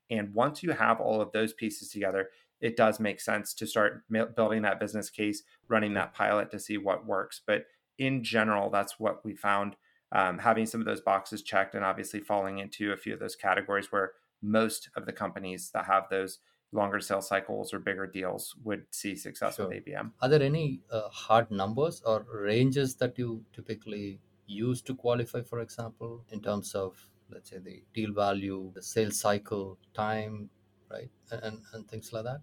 and 0.09 0.33
once 0.33 0.61
you 0.61 0.71
have 0.71 0.99
all 0.99 1.21
of 1.21 1.31
those 1.31 1.53
pieces 1.53 1.89
together 1.89 2.29
it 2.65 2.75
does 2.75 2.99
make 2.99 3.21
sense 3.21 3.53
to 3.53 3.67
start 3.67 4.01
building 4.35 4.63
that 4.63 4.79
business 4.79 5.11
case, 5.11 5.43
running 5.67 5.93
that 5.93 6.15
pilot 6.15 6.49
to 6.49 6.59
see 6.59 6.79
what 6.79 7.05
works. 7.05 7.39
But 7.45 7.65
in 7.99 8.23
general, 8.23 8.71
that's 8.71 8.99
what 8.99 9.23
we 9.23 9.35
found. 9.35 9.75
Um, 10.11 10.39
having 10.39 10.65
some 10.65 10.81
of 10.81 10.87
those 10.87 11.01
boxes 11.01 11.43
checked 11.43 11.75
and 11.75 11.85
obviously 11.85 12.21
falling 12.21 12.57
into 12.57 12.91
a 12.91 12.97
few 12.97 13.13
of 13.13 13.19
those 13.19 13.35
categories 13.35 13.91
where 13.91 14.13
most 14.41 14.89
of 14.95 15.05
the 15.05 15.13
companies 15.13 15.69
that 15.75 15.85
have 15.85 16.05
those 16.09 16.39
longer 16.71 16.99
sales 16.99 17.27
cycles 17.27 17.71
or 17.71 17.77
bigger 17.79 18.07
deals 18.07 18.55
would 18.63 18.85
see 18.89 19.15
success 19.15 19.57
sure. 19.57 19.67
with 19.67 19.85
ABM. 19.85 20.11
Are 20.23 20.29
there 20.29 20.41
any 20.41 20.81
uh, 20.91 21.09
hard 21.09 21.51
numbers 21.51 22.01
or 22.03 22.25
ranges 22.33 22.95
that 22.95 23.19
you 23.19 23.43
typically 23.53 24.19
use 24.47 24.81
to 24.83 24.95
qualify, 24.95 25.41
for 25.41 25.59
example, 25.59 26.25
in 26.31 26.41
terms 26.41 26.73
of, 26.73 26.97
let's 27.29 27.51
say, 27.51 27.59
the 27.59 27.83
deal 27.93 28.11
value, 28.11 28.71
the 28.73 28.81
sales 28.81 29.19
cycle 29.19 29.77
time, 29.93 30.49
right 30.91 31.09
and 31.31 31.61
and 31.73 31.87
things 31.87 32.11
like 32.13 32.23
that 32.23 32.41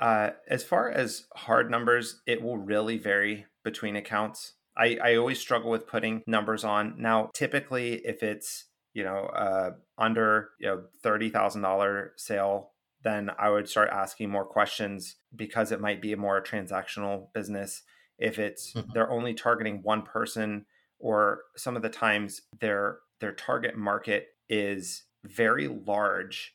uh, 0.00 0.30
as 0.48 0.64
far 0.64 0.90
as 0.90 1.26
hard 1.34 1.70
numbers 1.70 2.22
it 2.26 2.42
will 2.42 2.58
really 2.58 2.98
vary 2.98 3.46
between 3.64 3.96
accounts 3.96 4.54
I, 4.76 4.98
I 5.02 5.16
always 5.16 5.38
struggle 5.38 5.70
with 5.70 5.86
putting 5.86 6.22
numbers 6.26 6.64
on 6.64 6.94
now 6.98 7.30
typically 7.34 7.94
if 8.04 8.22
it's 8.22 8.66
you 8.92 9.04
know 9.04 9.26
uh, 9.26 9.70
under 9.98 10.50
you 10.58 10.66
know 10.66 10.82
$30000 11.04 12.08
sale 12.16 12.70
then 13.02 13.30
i 13.38 13.50
would 13.50 13.68
start 13.68 13.90
asking 13.92 14.30
more 14.30 14.44
questions 14.44 15.16
because 15.34 15.72
it 15.72 15.80
might 15.80 16.02
be 16.02 16.12
a 16.12 16.16
more 16.16 16.42
transactional 16.42 17.32
business 17.32 17.82
if 18.18 18.38
it's 18.38 18.72
mm-hmm. 18.72 18.90
they're 18.94 19.10
only 19.10 19.34
targeting 19.34 19.80
one 19.82 20.02
person 20.02 20.66
or 20.98 21.42
some 21.56 21.76
of 21.76 21.82
the 21.82 21.88
times 21.88 22.42
their 22.60 22.98
their 23.20 23.32
target 23.32 23.76
market 23.76 24.28
is 24.48 25.04
very 25.24 25.68
large 25.68 26.54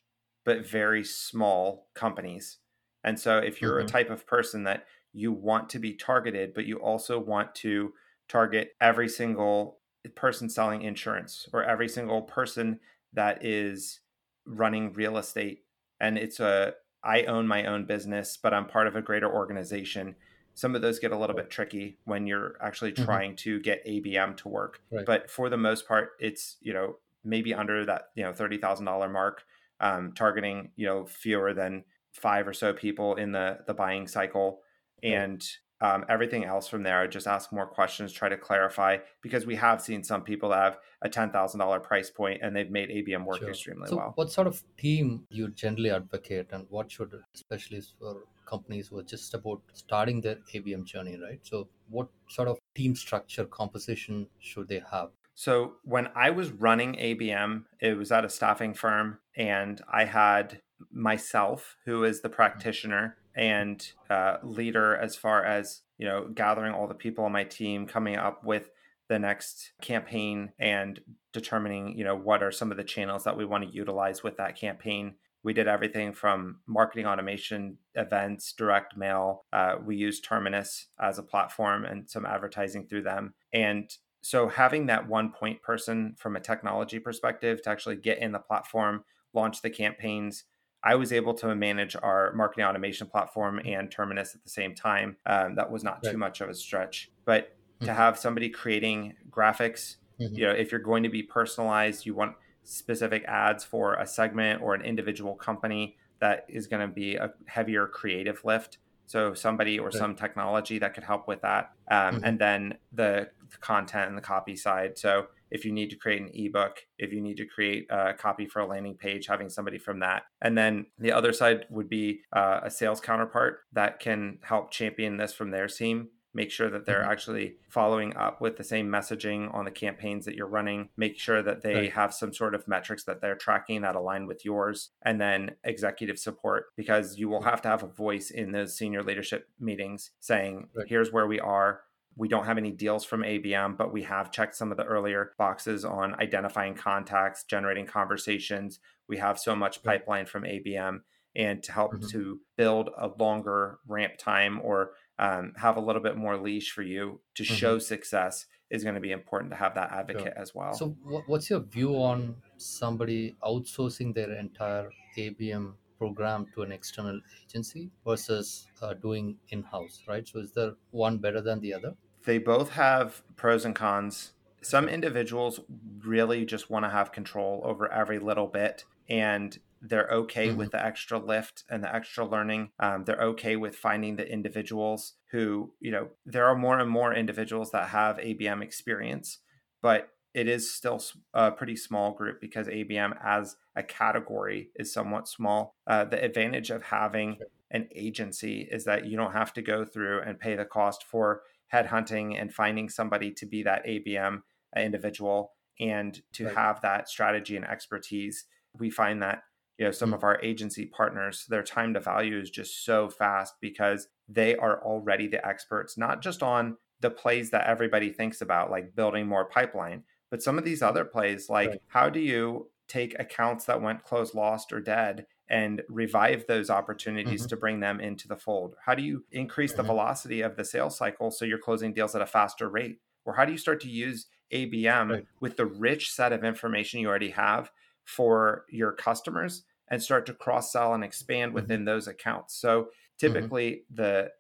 but 0.50 0.66
very 0.66 1.04
small 1.04 1.90
companies. 1.94 2.58
And 3.04 3.20
so 3.20 3.38
if 3.38 3.62
you're 3.62 3.78
mm-hmm. 3.78 3.88
a 3.88 3.90
type 3.90 4.10
of 4.10 4.28
person 4.28 4.64
that 4.64 4.86
you 5.14 5.32
want 5.32 5.70
to 5.70 5.80
be 5.80 5.94
targeted, 5.94 6.54
but 6.54 6.66
you 6.66 6.78
also 6.78 7.20
want 7.20 7.56
to 7.56 7.94
target 8.28 8.74
every 8.80 9.10
single 9.10 9.80
person 10.16 10.50
selling 10.50 10.82
insurance 10.82 11.48
or 11.52 11.64
every 11.64 11.90
single 11.90 12.22
person 12.22 12.80
that 13.14 13.44
is 13.44 14.00
running 14.46 14.94
real 14.94 15.18
estate 15.18 15.64
and 16.00 16.18
it's 16.18 16.40
a 16.40 16.74
I 17.04 17.24
own 17.24 17.48
my 17.48 17.66
own 17.66 17.86
business, 17.86 18.38
but 18.38 18.54
I'm 18.54 18.66
part 18.66 18.86
of 18.88 18.96
a 18.96 19.02
greater 19.02 19.32
organization. 19.32 20.16
Some 20.54 20.76
of 20.76 20.82
those 20.82 21.00
get 21.00 21.14
a 21.14 21.18
little 21.18 21.36
bit 21.36 21.50
tricky 21.50 21.98
when 22.04 22.28
you're 22.28 22.58
actually 22.62 22.92
mm-hmm. 22.92 23.06
trying 23.06 23.36
to 23.38 23.62
get 23.62 23.86
ABM 23.86 24.36
to 24.38 24.50
work. 24.50 24.82
Right. 24.92 25.06
But 25.06 25.32
for 25.32 25.50
the 25.50 25.56
most 25.56 25.88
part, 25.88 26.12
it's, 26.20 26.58
you 26.60 26.74
know, 26.74 26.98
maybe 27.24 27.54
under 27.54 27.86
that, 27.86 28.10
you 28.16 28.24
know, 28.24 28.34
$30,000 28.34 29.12
mark 29.14 29.44
um, 29.80 30.12
targeting 30.14 30.72
you 30.76 30.86
know 30.86 31.06
fewer 31.06 31.54
than 31.54 31.84
five 32.12 32.48
or 32.48 32.54
so 32.54 32.74
people 32.74 33.16
in 33.16 33.32
the 33.32 33.60
the 33.68 33.74
buying 33.74 34.08
cycle. 34.08 34.62
And 35.02 35.42
um, 35.82 36.04
everything 36.10 36.44
else 36.44 36.68
from 36.68 36.84
there 36.84 37.08
just 37.08 37.26
ask 37.26 37.54
more 37.54 37.66
questions 37.66 38.12
try 38.12 38.28
to 38.28 38.38
clarify 38.38 38.98
because 39.22 39.46
we 39.46 39.56
have 39.56 39.82
seen 39.82 40.04
some 40.04 40.24
people 40.24 40.52
have 40.52 40.78
a 41.04 41.10
$10000 41.10 41.84
price 41.84 42.10
point 42.10 42.42
and 42.44 42.54
they've 42.54 42.70
made 42.70 42.90
abm 42.90 43.24
work 43.26 43.40
sure. 43.40 43.50
extremely 43.50 43.88
so 43.88 43.96
well. 43.96 44.12
what 44.16 44.30
sort 44.30 44.46
of 44.46 44.62
team 44.78 45.26
you 45.30 45.48
generally 45.48 45.90
advocate 45.90 46.48
and 46.52 46.66
what 46.70 46.92
should 46.92 47.14
especially 47.34 47.82
for 47.98 48.24
companies 48.46 48.88
who 48.88 48.98
are 48.98 49.04
just 49.04 49.34
about 49.34 49.62
starting 49.74 50.20
their 50.22 50.38
abm 50.54 50.84
journey 50.84 51.18
right? 51.22 51.40
So 51.44 51.70
what 51.90 52.10
sort 52.28 52.48
of 52.48 52.58
team 52.76 52.96
structure 52.96 53.46
composition 53.46 54.28
should 54.40 54.68
they 54.68 54.82
have? 54.92 55.10
So 55.36 55.76
when 55.84 56.10
I 56.16 56.32
was 56.32 56.52
running 56.52 56.96
ABM, 56.96 57.64
it 57.80 57.98
was 57.98 58.12
at 58.12 58.26
a 58.26 58.30
staffing 58.30 58.74
firm, 58.74 59.20
and 59.38 59.82
I 59.90 60.04
had 60.04 60.62
myself, 60.92 61.78
who 61.86 62.04
is 62.04 62.22
the 62.22 62.30
practitioner 62.30 63.18
and 63.36 63.92
uh, 64.10 64.38
leader 64.44 64.96
as 64.96 65.16
far 65.16 65.44
as 65.44 65.82
you 65.98 66.06
know, 66.06 66.28
gathering 66.34 66.74
all 66.74 66.88
the 66.88 66.94
people 66.94 67.26
on 67.26 67.32
my 67.32 67.44
team, 67.44 67.86
coming 67.86 68.16
up 68.16 68.44
with 68.44 68.72
the 69.10 69.20
next 69.20 69.72
campaign, 69.82 70.52
and 70.60 71.02
determining 71.34 71.98
you 71.98 72.04
know 72.04 72.16
what 72.16 72.42
are 72.42 72.52
some 72.52 72.72
of 72.72 72.78
the 72.78 72.84
channels 72.84 73.24
that 73.24 73.38
we 73.38 73.46
want 73.46 73.64
to 73.64 73.76
utilize 73.76 74.24
with 74.24 74.38
that 74.38 74.56
campaign. 74.56 75.16
We 75.44 75.54
did 75.54 75.68
everything 75.68 76.14
from 76.14 76.60
marketing 76.68 77.06
automation, 77.06 77.78
events, 77.96 78.52
direct 78.52 78.98
mail. 78.98 79.46
Uh, 79.54 79.76
we 79.84 79.96
used 79.96 80.26
Terminus 80.26 80.88
as 81.00 81.18
a 81.18 81.24
platform 81.24 81.86
and 81.86 82.10
some 82.10 82.26
advertising 82.26 82.88
through 82.88 83.04
them. 83.04 83.36
And 83.54 83.90
so 84.22 84.50
having 84.50 84.88
that 84.88 85.08
one 85.08 85.32
point 85.32 85.62
person 85.62 86.16
from 86.18 86.36
a 86.36 86.42
technology 86.42 87.00
perspective 87.00 87.62
to 87.62 87.70
actually 87.70 87.96
get 87.96 88.20
in 88.20 88.34
the 88.34 88.40
platform 88.40 89.06
launch 89.34 89.62
the 89.62 89.70
campaigns 89.70 90.44
i 90.84 90.96
was 90.96 91.12
able 91.12 91.34
to 91.34 91.54
manage 91.56 91.96
our 92.02 92.34
marketing 92.34 92.66
automation 92.66 93.08
platform 93.08 93.60
and 93.66 93.92
terminus 93.92 94.36
at 94.36 94.44
the 94.44 94.50
same 94.50 94.76
time 94.76 95.18
um, 95.26 95.56
that 95.56 95.72
was 95.72 95.84
not 95.84 96.00
right. 96.04 96.12
too 96.12 96.18
much 96.18 96.42
of 96.42 96.50
a 96.50 96.54
stretch 96.54 97.12
but 97.26 97.50
mm-hmm. 97.50 97.86
to 97.86 97.94
have 97.94 98.18
somebody 98.18 98.50
creating 98.50 99.14
graphics 99.30 99.96
mm-hmm. 100.20 100.34
you 100.36 100.46
know 100.46 100.52
if 100.52 100.72
you're 100.72 100.82
going 100.82 101.04
to 101.04 101.10
be 101.10 101.24
personalized 101.24 102.06
you 102.06 102.14
want 102.14 102.36
specific 102.64 103.24
ads 103.26 103.64
for 103.64 103.96
a 103.96 104.06
segment 104.06 104.62
or 104.62 104.76
an 104.76 104.82
individual 104.82 105.34
company 105.36 105.98
that 106.20 106.46
is 106.50 106.68
going 106.68 106.86
to 106.86 106.94
be 106.94 107.16
a 107.16 107.32
heavier 107.48 107.88
creative 107.88 108.44
lift 108.44 108.78
so 109.06 109.34
somebody 109.34 109.80
or 109.80 109.86
right. 109.86 109.94
some 109.94 110.16
technology 110.16 110.78
that 110.78 110.94
could 110.94 111.04
help 111.04 111.28
with 111.28 111.42
that 111.42 111.72
um, 111.90 112.16
mm-hmm. 112.16 112.26
and 112.26 112.40
then 112.40 112.78
the 112.94 113.30
the 113.52 113.58
content 113.58 114.10
and 114.10 114.18
the 114.18 114.22
copy 114.22 114.56
side. 114.56 114.98
So 114.98 115.28
if 115.52 115.66
you 115.66 115.72
need 115.72 115.90
to 115.90 115.96
create 115.96 116.22
an 116.22 116.30
ebook, 116.34 116.78
if 116.98 117.12
you 117.12 117.22
need 117.22 117.38
to 117.38 117.46
create 117.46 117.88
a 117.90 118.14
copy 118.14 118.46
for 118.46 118.60
a 118.60 118.66
landing 118.68 118.96
page, 118.96 119.28
having 119.28 119.50
somebody 119.50 119.78
from 119.78 120.00
that. 120.00 120.24
And 120.42 120.58
then 120.58 120.88
the 120.98 121.12
other 121.12 121.34
side 121.34 121.66
would 121.70 121.90
be 121.90 122.22
uh, 122.34 122.62
a 122.64 122.70
sales 122.72 123.00
counterpart 123.02 123.60
that 123.74 124.00
can 124.00 124.40
help 124.44 124.72
champion 124.72 125.18
this 125.18 125.34
from 125.34 125.52
their 125.52 125.68
team. 125.68 126.10
make 126.32 126.52
sure 126.52 126.70
that 126.70 126.86
they're 126.86 127.02
Mhm. 127.02 127.08
actually 127.12 127.58
following 127.70 128.16
up 128.16 128.40
with 128.40 128.56
the 128.56 128.64
same 128.64 128.88
messaging 128.88 129.52
on 129.52 129.66
the 129.66 129.72
campaigns 129.72 130.26
that 130.26 130.36
you're 130.36 130.46
running, 130.48 130.88
make 130.96 131.18
sure 131.20 131.42
that 131.42 131.64
they 131.64 131.74
Right. 131.74 131.92
have 131.94 132.14
some 132.14 132.32
sort 132.34 132.54
of 132.54 132.68
metrics 132.68 133.04
that 133.06 133.20
they're 133.20 133.36
tracking 133.36 133.82
that 133.82 133.96
align 133.96 134.28
with 134.28 134.46
yours, 134.46 134.92
and 135.02 135.20
then 135.20 135.56
executive 135.64 136.20
support 136.20 136.68
because 136.78 137.18
you 137.18 137.30
will 137.30 137.42
have 137.42 137.64
to 137.64 137.68
have 137.68 137.82
a 137.82 137.88
voice 137.88 138.30
in 138.30 138.52
those 138.52 138.78
senior 138.78 139.02
leadership 139.02 139.50
meetings 139.60 140.12
saying, 140.20 140.70
Right. 140.76 140.86
here's 140.88 141.12
where 141.12 141.26
we 141.26 141.40
are. 141.40 141.82
We 142.20 142.28
don't 142.28 142.44
have 142.46 142.58
any 142.58 142.72
deals 142.72 143.06
from 143.06 143.22
ABM, 143.22 143.78
but 143.78 143.94
we 143.94 144.04
have 144.04 144.30
checked 144.30 144.54
some 144.56 144.72
of 144.72 144.78
the 144.78 144.84
earlier 144.84 145.32
boxes 145.38 145.86
on 145.86 146.16
identifying 146.20 146.76
contacts, 146.76 147.46
generating 147.46 147.86
conversations. 147.86 148.82
We 149.08 149.18
have 149.18 149.40
so 149.40 149.56
much 149.56 149.82
pipeline 149.84 150.26
from 150.26 150.44
ABM 150.44 151.04
and 151.34 151.64
to 151.64 151.72
help 151.72 151.94
Mhm. 151.94 152.10
to 152.12 152.42
build 152.58 152.90
a 152.98 153.08
longer 153.08 153.80
ramp 153.88 154.18
time 154.18 154.60
or 154.62 154.92
um, 155.18 155.54
have 155.58 155.76
a 155.76 155.82
little 155.82 156.02
bit 156.02 156.16
more 156.18 156.38
leash 156.38 156.72
for 156.72 156.82
you 156.82 157.22
to 157.36 157.44
Mhm. 157.44 157.58
show 157.58 157.80
success 157.80 158.46
is 158.70 158.84
going 158.84 158.96
to 158.96 159.02
be 159.02 159.12
important 159.12 159.52
to 159.52 159.58
have 159.58 159.76
that 159.76 159.92
advocate 159.92 160.34
as 160.36 160.56
well. 160.56 160.74
So, 160.74 160.90
what's 161.28 161.50
your 161.50 161.60
view 161.62 161.96
on 161.96 162.42
somebody 162.58 163.36
outsourcing 163.44 164.14
their 164.14 164.32
entire 164.34 164.90
ABM 165.18 165.78
program 165.98 166.48
to 166.54 166.64
an 166.64 166.72
external 166.72 167.20
agency 167.44 167.92
versus 168.06 168.68
uh, 168.82 168.94
doing 168.94 169.38
in 169.50 169.64
house, 169.64 170.04
right? 170.08 170.26
So, 170.28 170.40
is 170.40 170.54
there 170.54 170.76
one 170.92 171.18
better 171.18 171.42
than 171.42 171.60
the 171.60 171.74
other? 171.74 171.96
They 172.26 172.38
both 172.38 172.72
have 172.72 173.24
pros 173.36 173.66
and 173.66 173.76
cons. 173.76 174.34
Some 174.62 174.90
individuals 174.90 175.62
really 176.00 176.46
just 176.46 176.70
want 176.70 176.86
to 176.86 176.90
have 176.90 177.12
control 177.12 177.62
over 177.64 177.92
every 177.92 178.20
little 178.20 178.48
bit 178.48 178.86
and 179.08 179.58
they're 179.82 180.10
okay 180.10 180.50
Mhm. 180.50 180.58
with 180.58 180.72
the 180.72 180.84
extra 180.86 181.18
lift 181.18 181.64
and 181.70 181.82
the 181.84 181.94
extra 181.96 182.26
learning. 182.26 182.72
Um, 182.80 183.06
they're 183.06 183.22
okay 183.22 183.56
with 183.56 183.78
finding 183.78 184.18
the 184.18 184.30
individuals 184.30 185.14
who, 185.32 185.74
you 185.80 185.90
know, 185.92 186.10
there 186.26 186.46
are 186.48 186.56
more 186.56 186.78
and 186.80 186.90
more 186.90 187.14
individuals 187.14 187.72
that 187.72 187.90
have 187.90 188.20
ABM 188.20 188.62
experience, 188.62 189.40
but 189.82 190.10
it 190.34 190.48
is 190.50 190.72
still 190.76 191.02
a 191.34 191.52
pretty 191.52 191.78
small 191.78 192.12
group 192.14 192.42
because 192.42 192.68
ABM 192.68 193.14
as 193.24 193.56
a 193.76 193.82
category 193.82 194.70
is 194.76 194.92
somewhat 194.94 195.28
small. 195.30 195.74
Uh, 195.88 196.04
the 196.04 196.22
advantage 196.22 196.70
of 196.70 196.84
having 196.84 197.40
an 197.72 197.88
agency 197.96 198.68
is 198.70 198.84
that 198.84 199.06
you 199.06 199.16
don't 199.16 199.32
have 199.34 199.54
to 199.54 199.62
go 199.62 199.86
through 199.86 200.22
and 200.22 200.40
pay 200.40 200.56
the 200.56 200.66
cost 200.66 201.04
for 201.04 201.44
headhunting 201.74 202.40
and 202.40 202.54
finding 202.54 202.90
somebody 202.90 203.32
to 203.32 203.46
be 203.46 203.64
that 203.64 203.86
ABM 203.86 204.42
individual 204.76 205.54
and 205.80 206.22
to 206.34 206.46
Right. 206.46 206.56
have 206.56 206.82
that 206.82 207.08
strategy 207.10 207.56
and 207.56 207.66
expertise. 207.66 208.46
We 208.78 208.90
find 208.90 209.22
that 209.24 209.44
you 209.78 209.86
know 209.86 209.92
some 209.92 210.12
Mm. 210.12 210.16
of 210.16 210.24
our 210.24 210.40
agency 210.44 210.86
partners 210.86 211.46
their 211.48 211.64
time 211.64 211.94
to 211.94 212.00
value 212.00 212.38
is 212.38 212.50
just 212.50 212.84
so 212.84 213.10
fast 213.10 213.56
because 213.62 214.08
they 214.28 214.56
are 214.58 214.84
already 214.84 215.28
the 215.28 215.46
experts 215.48 215.98
not 215.98 216.22
just 216.22 216.44
on 216.44 216.78
the 217.00 217.10
plays 217.10 217.50
that 217.52 217.66
everybody 217.66 218.12
thinks 218.12 218.42
about 218.42 218.70
like 218.70 218.94
building 218.94 219.26
more 219.26 219.46
pipeline 219.46 220.04
but 220.30 220.44
some 220.44 220.58
of 220.58 220.66
these 220.66 220.82
other 220.82 221.06
plays 221.06 221.50
like 221.50 221.70
Right. 221.70 221.82
how 221.88 222.10
do 222.10 222.20
you 222.20 222.70
take 222.90 223.18
accounts 223.20 223.64
that 223.66 223.82
went 223.82 224.04
closed 224.04 224.36
lost 224.36 224.74
or 224.74 224.82
dead 224.82 225.26
and 225.50 225.82
revive 225.90 226.46
those 226.48 226.70
opportunities 226.70 227.46
Mhm. 227.46 227.50
to 227.50 227.58
bring 227.58 227.80
them 227.80 228.00
into 228.00 228.28
the 228.28 228.38
fold 228.38 228.76
how 228.86 228.94
do 228.96 229.02
you 229.04 229.26
increase 229.32 229.74
the 229.74 229.84
Mhm. 229.84 229.88
velocity 229.88 230.42
of 230.42 230.56
the 230.56 230.64
sales 230.66 230.98
cycle 230.98 231.32
so 231.32 231.46
you're 231.46 231.58
closing 231.58 231.94
deals 231.94 232.16
at 232.16 232.22
a 232.22 232.26
faster 232.26 232.70
rate 232.70 233.00
or 233.26 233.34
how 233.34 233.46
do 233.46 233.52
you 233.52 233.58
start 233.58 233.82
to 233.82 233.90
use 233.90 234.28
abm 234.52 235.10
Right. 235.12 235.26
with 235.40 235.58
the 235.58 235.66
rich 235.66 236.12
set 236.12 236.32
of 236.34 236.44
information 236.44 237.00
you 237.00 237.08
already 237.08 237.30
have 237.32 237.72
for 238.04 238.66
your 238.70 238.92
customers 238.92 239.66
and 239.88 240.02
start 240.02 240.26
to 240.28 240.34
cross 240.34 240.72
sell 240.72 240.94
and 240.94 241.04
expand 241.04 241.52
Mhm. 241.52 241.56
within 241.56 241.86
those 241.86 242.08
accounts. 242.08 242.56
So 242.56 242.92
typically 243.18 243.86
the 243.90 244.32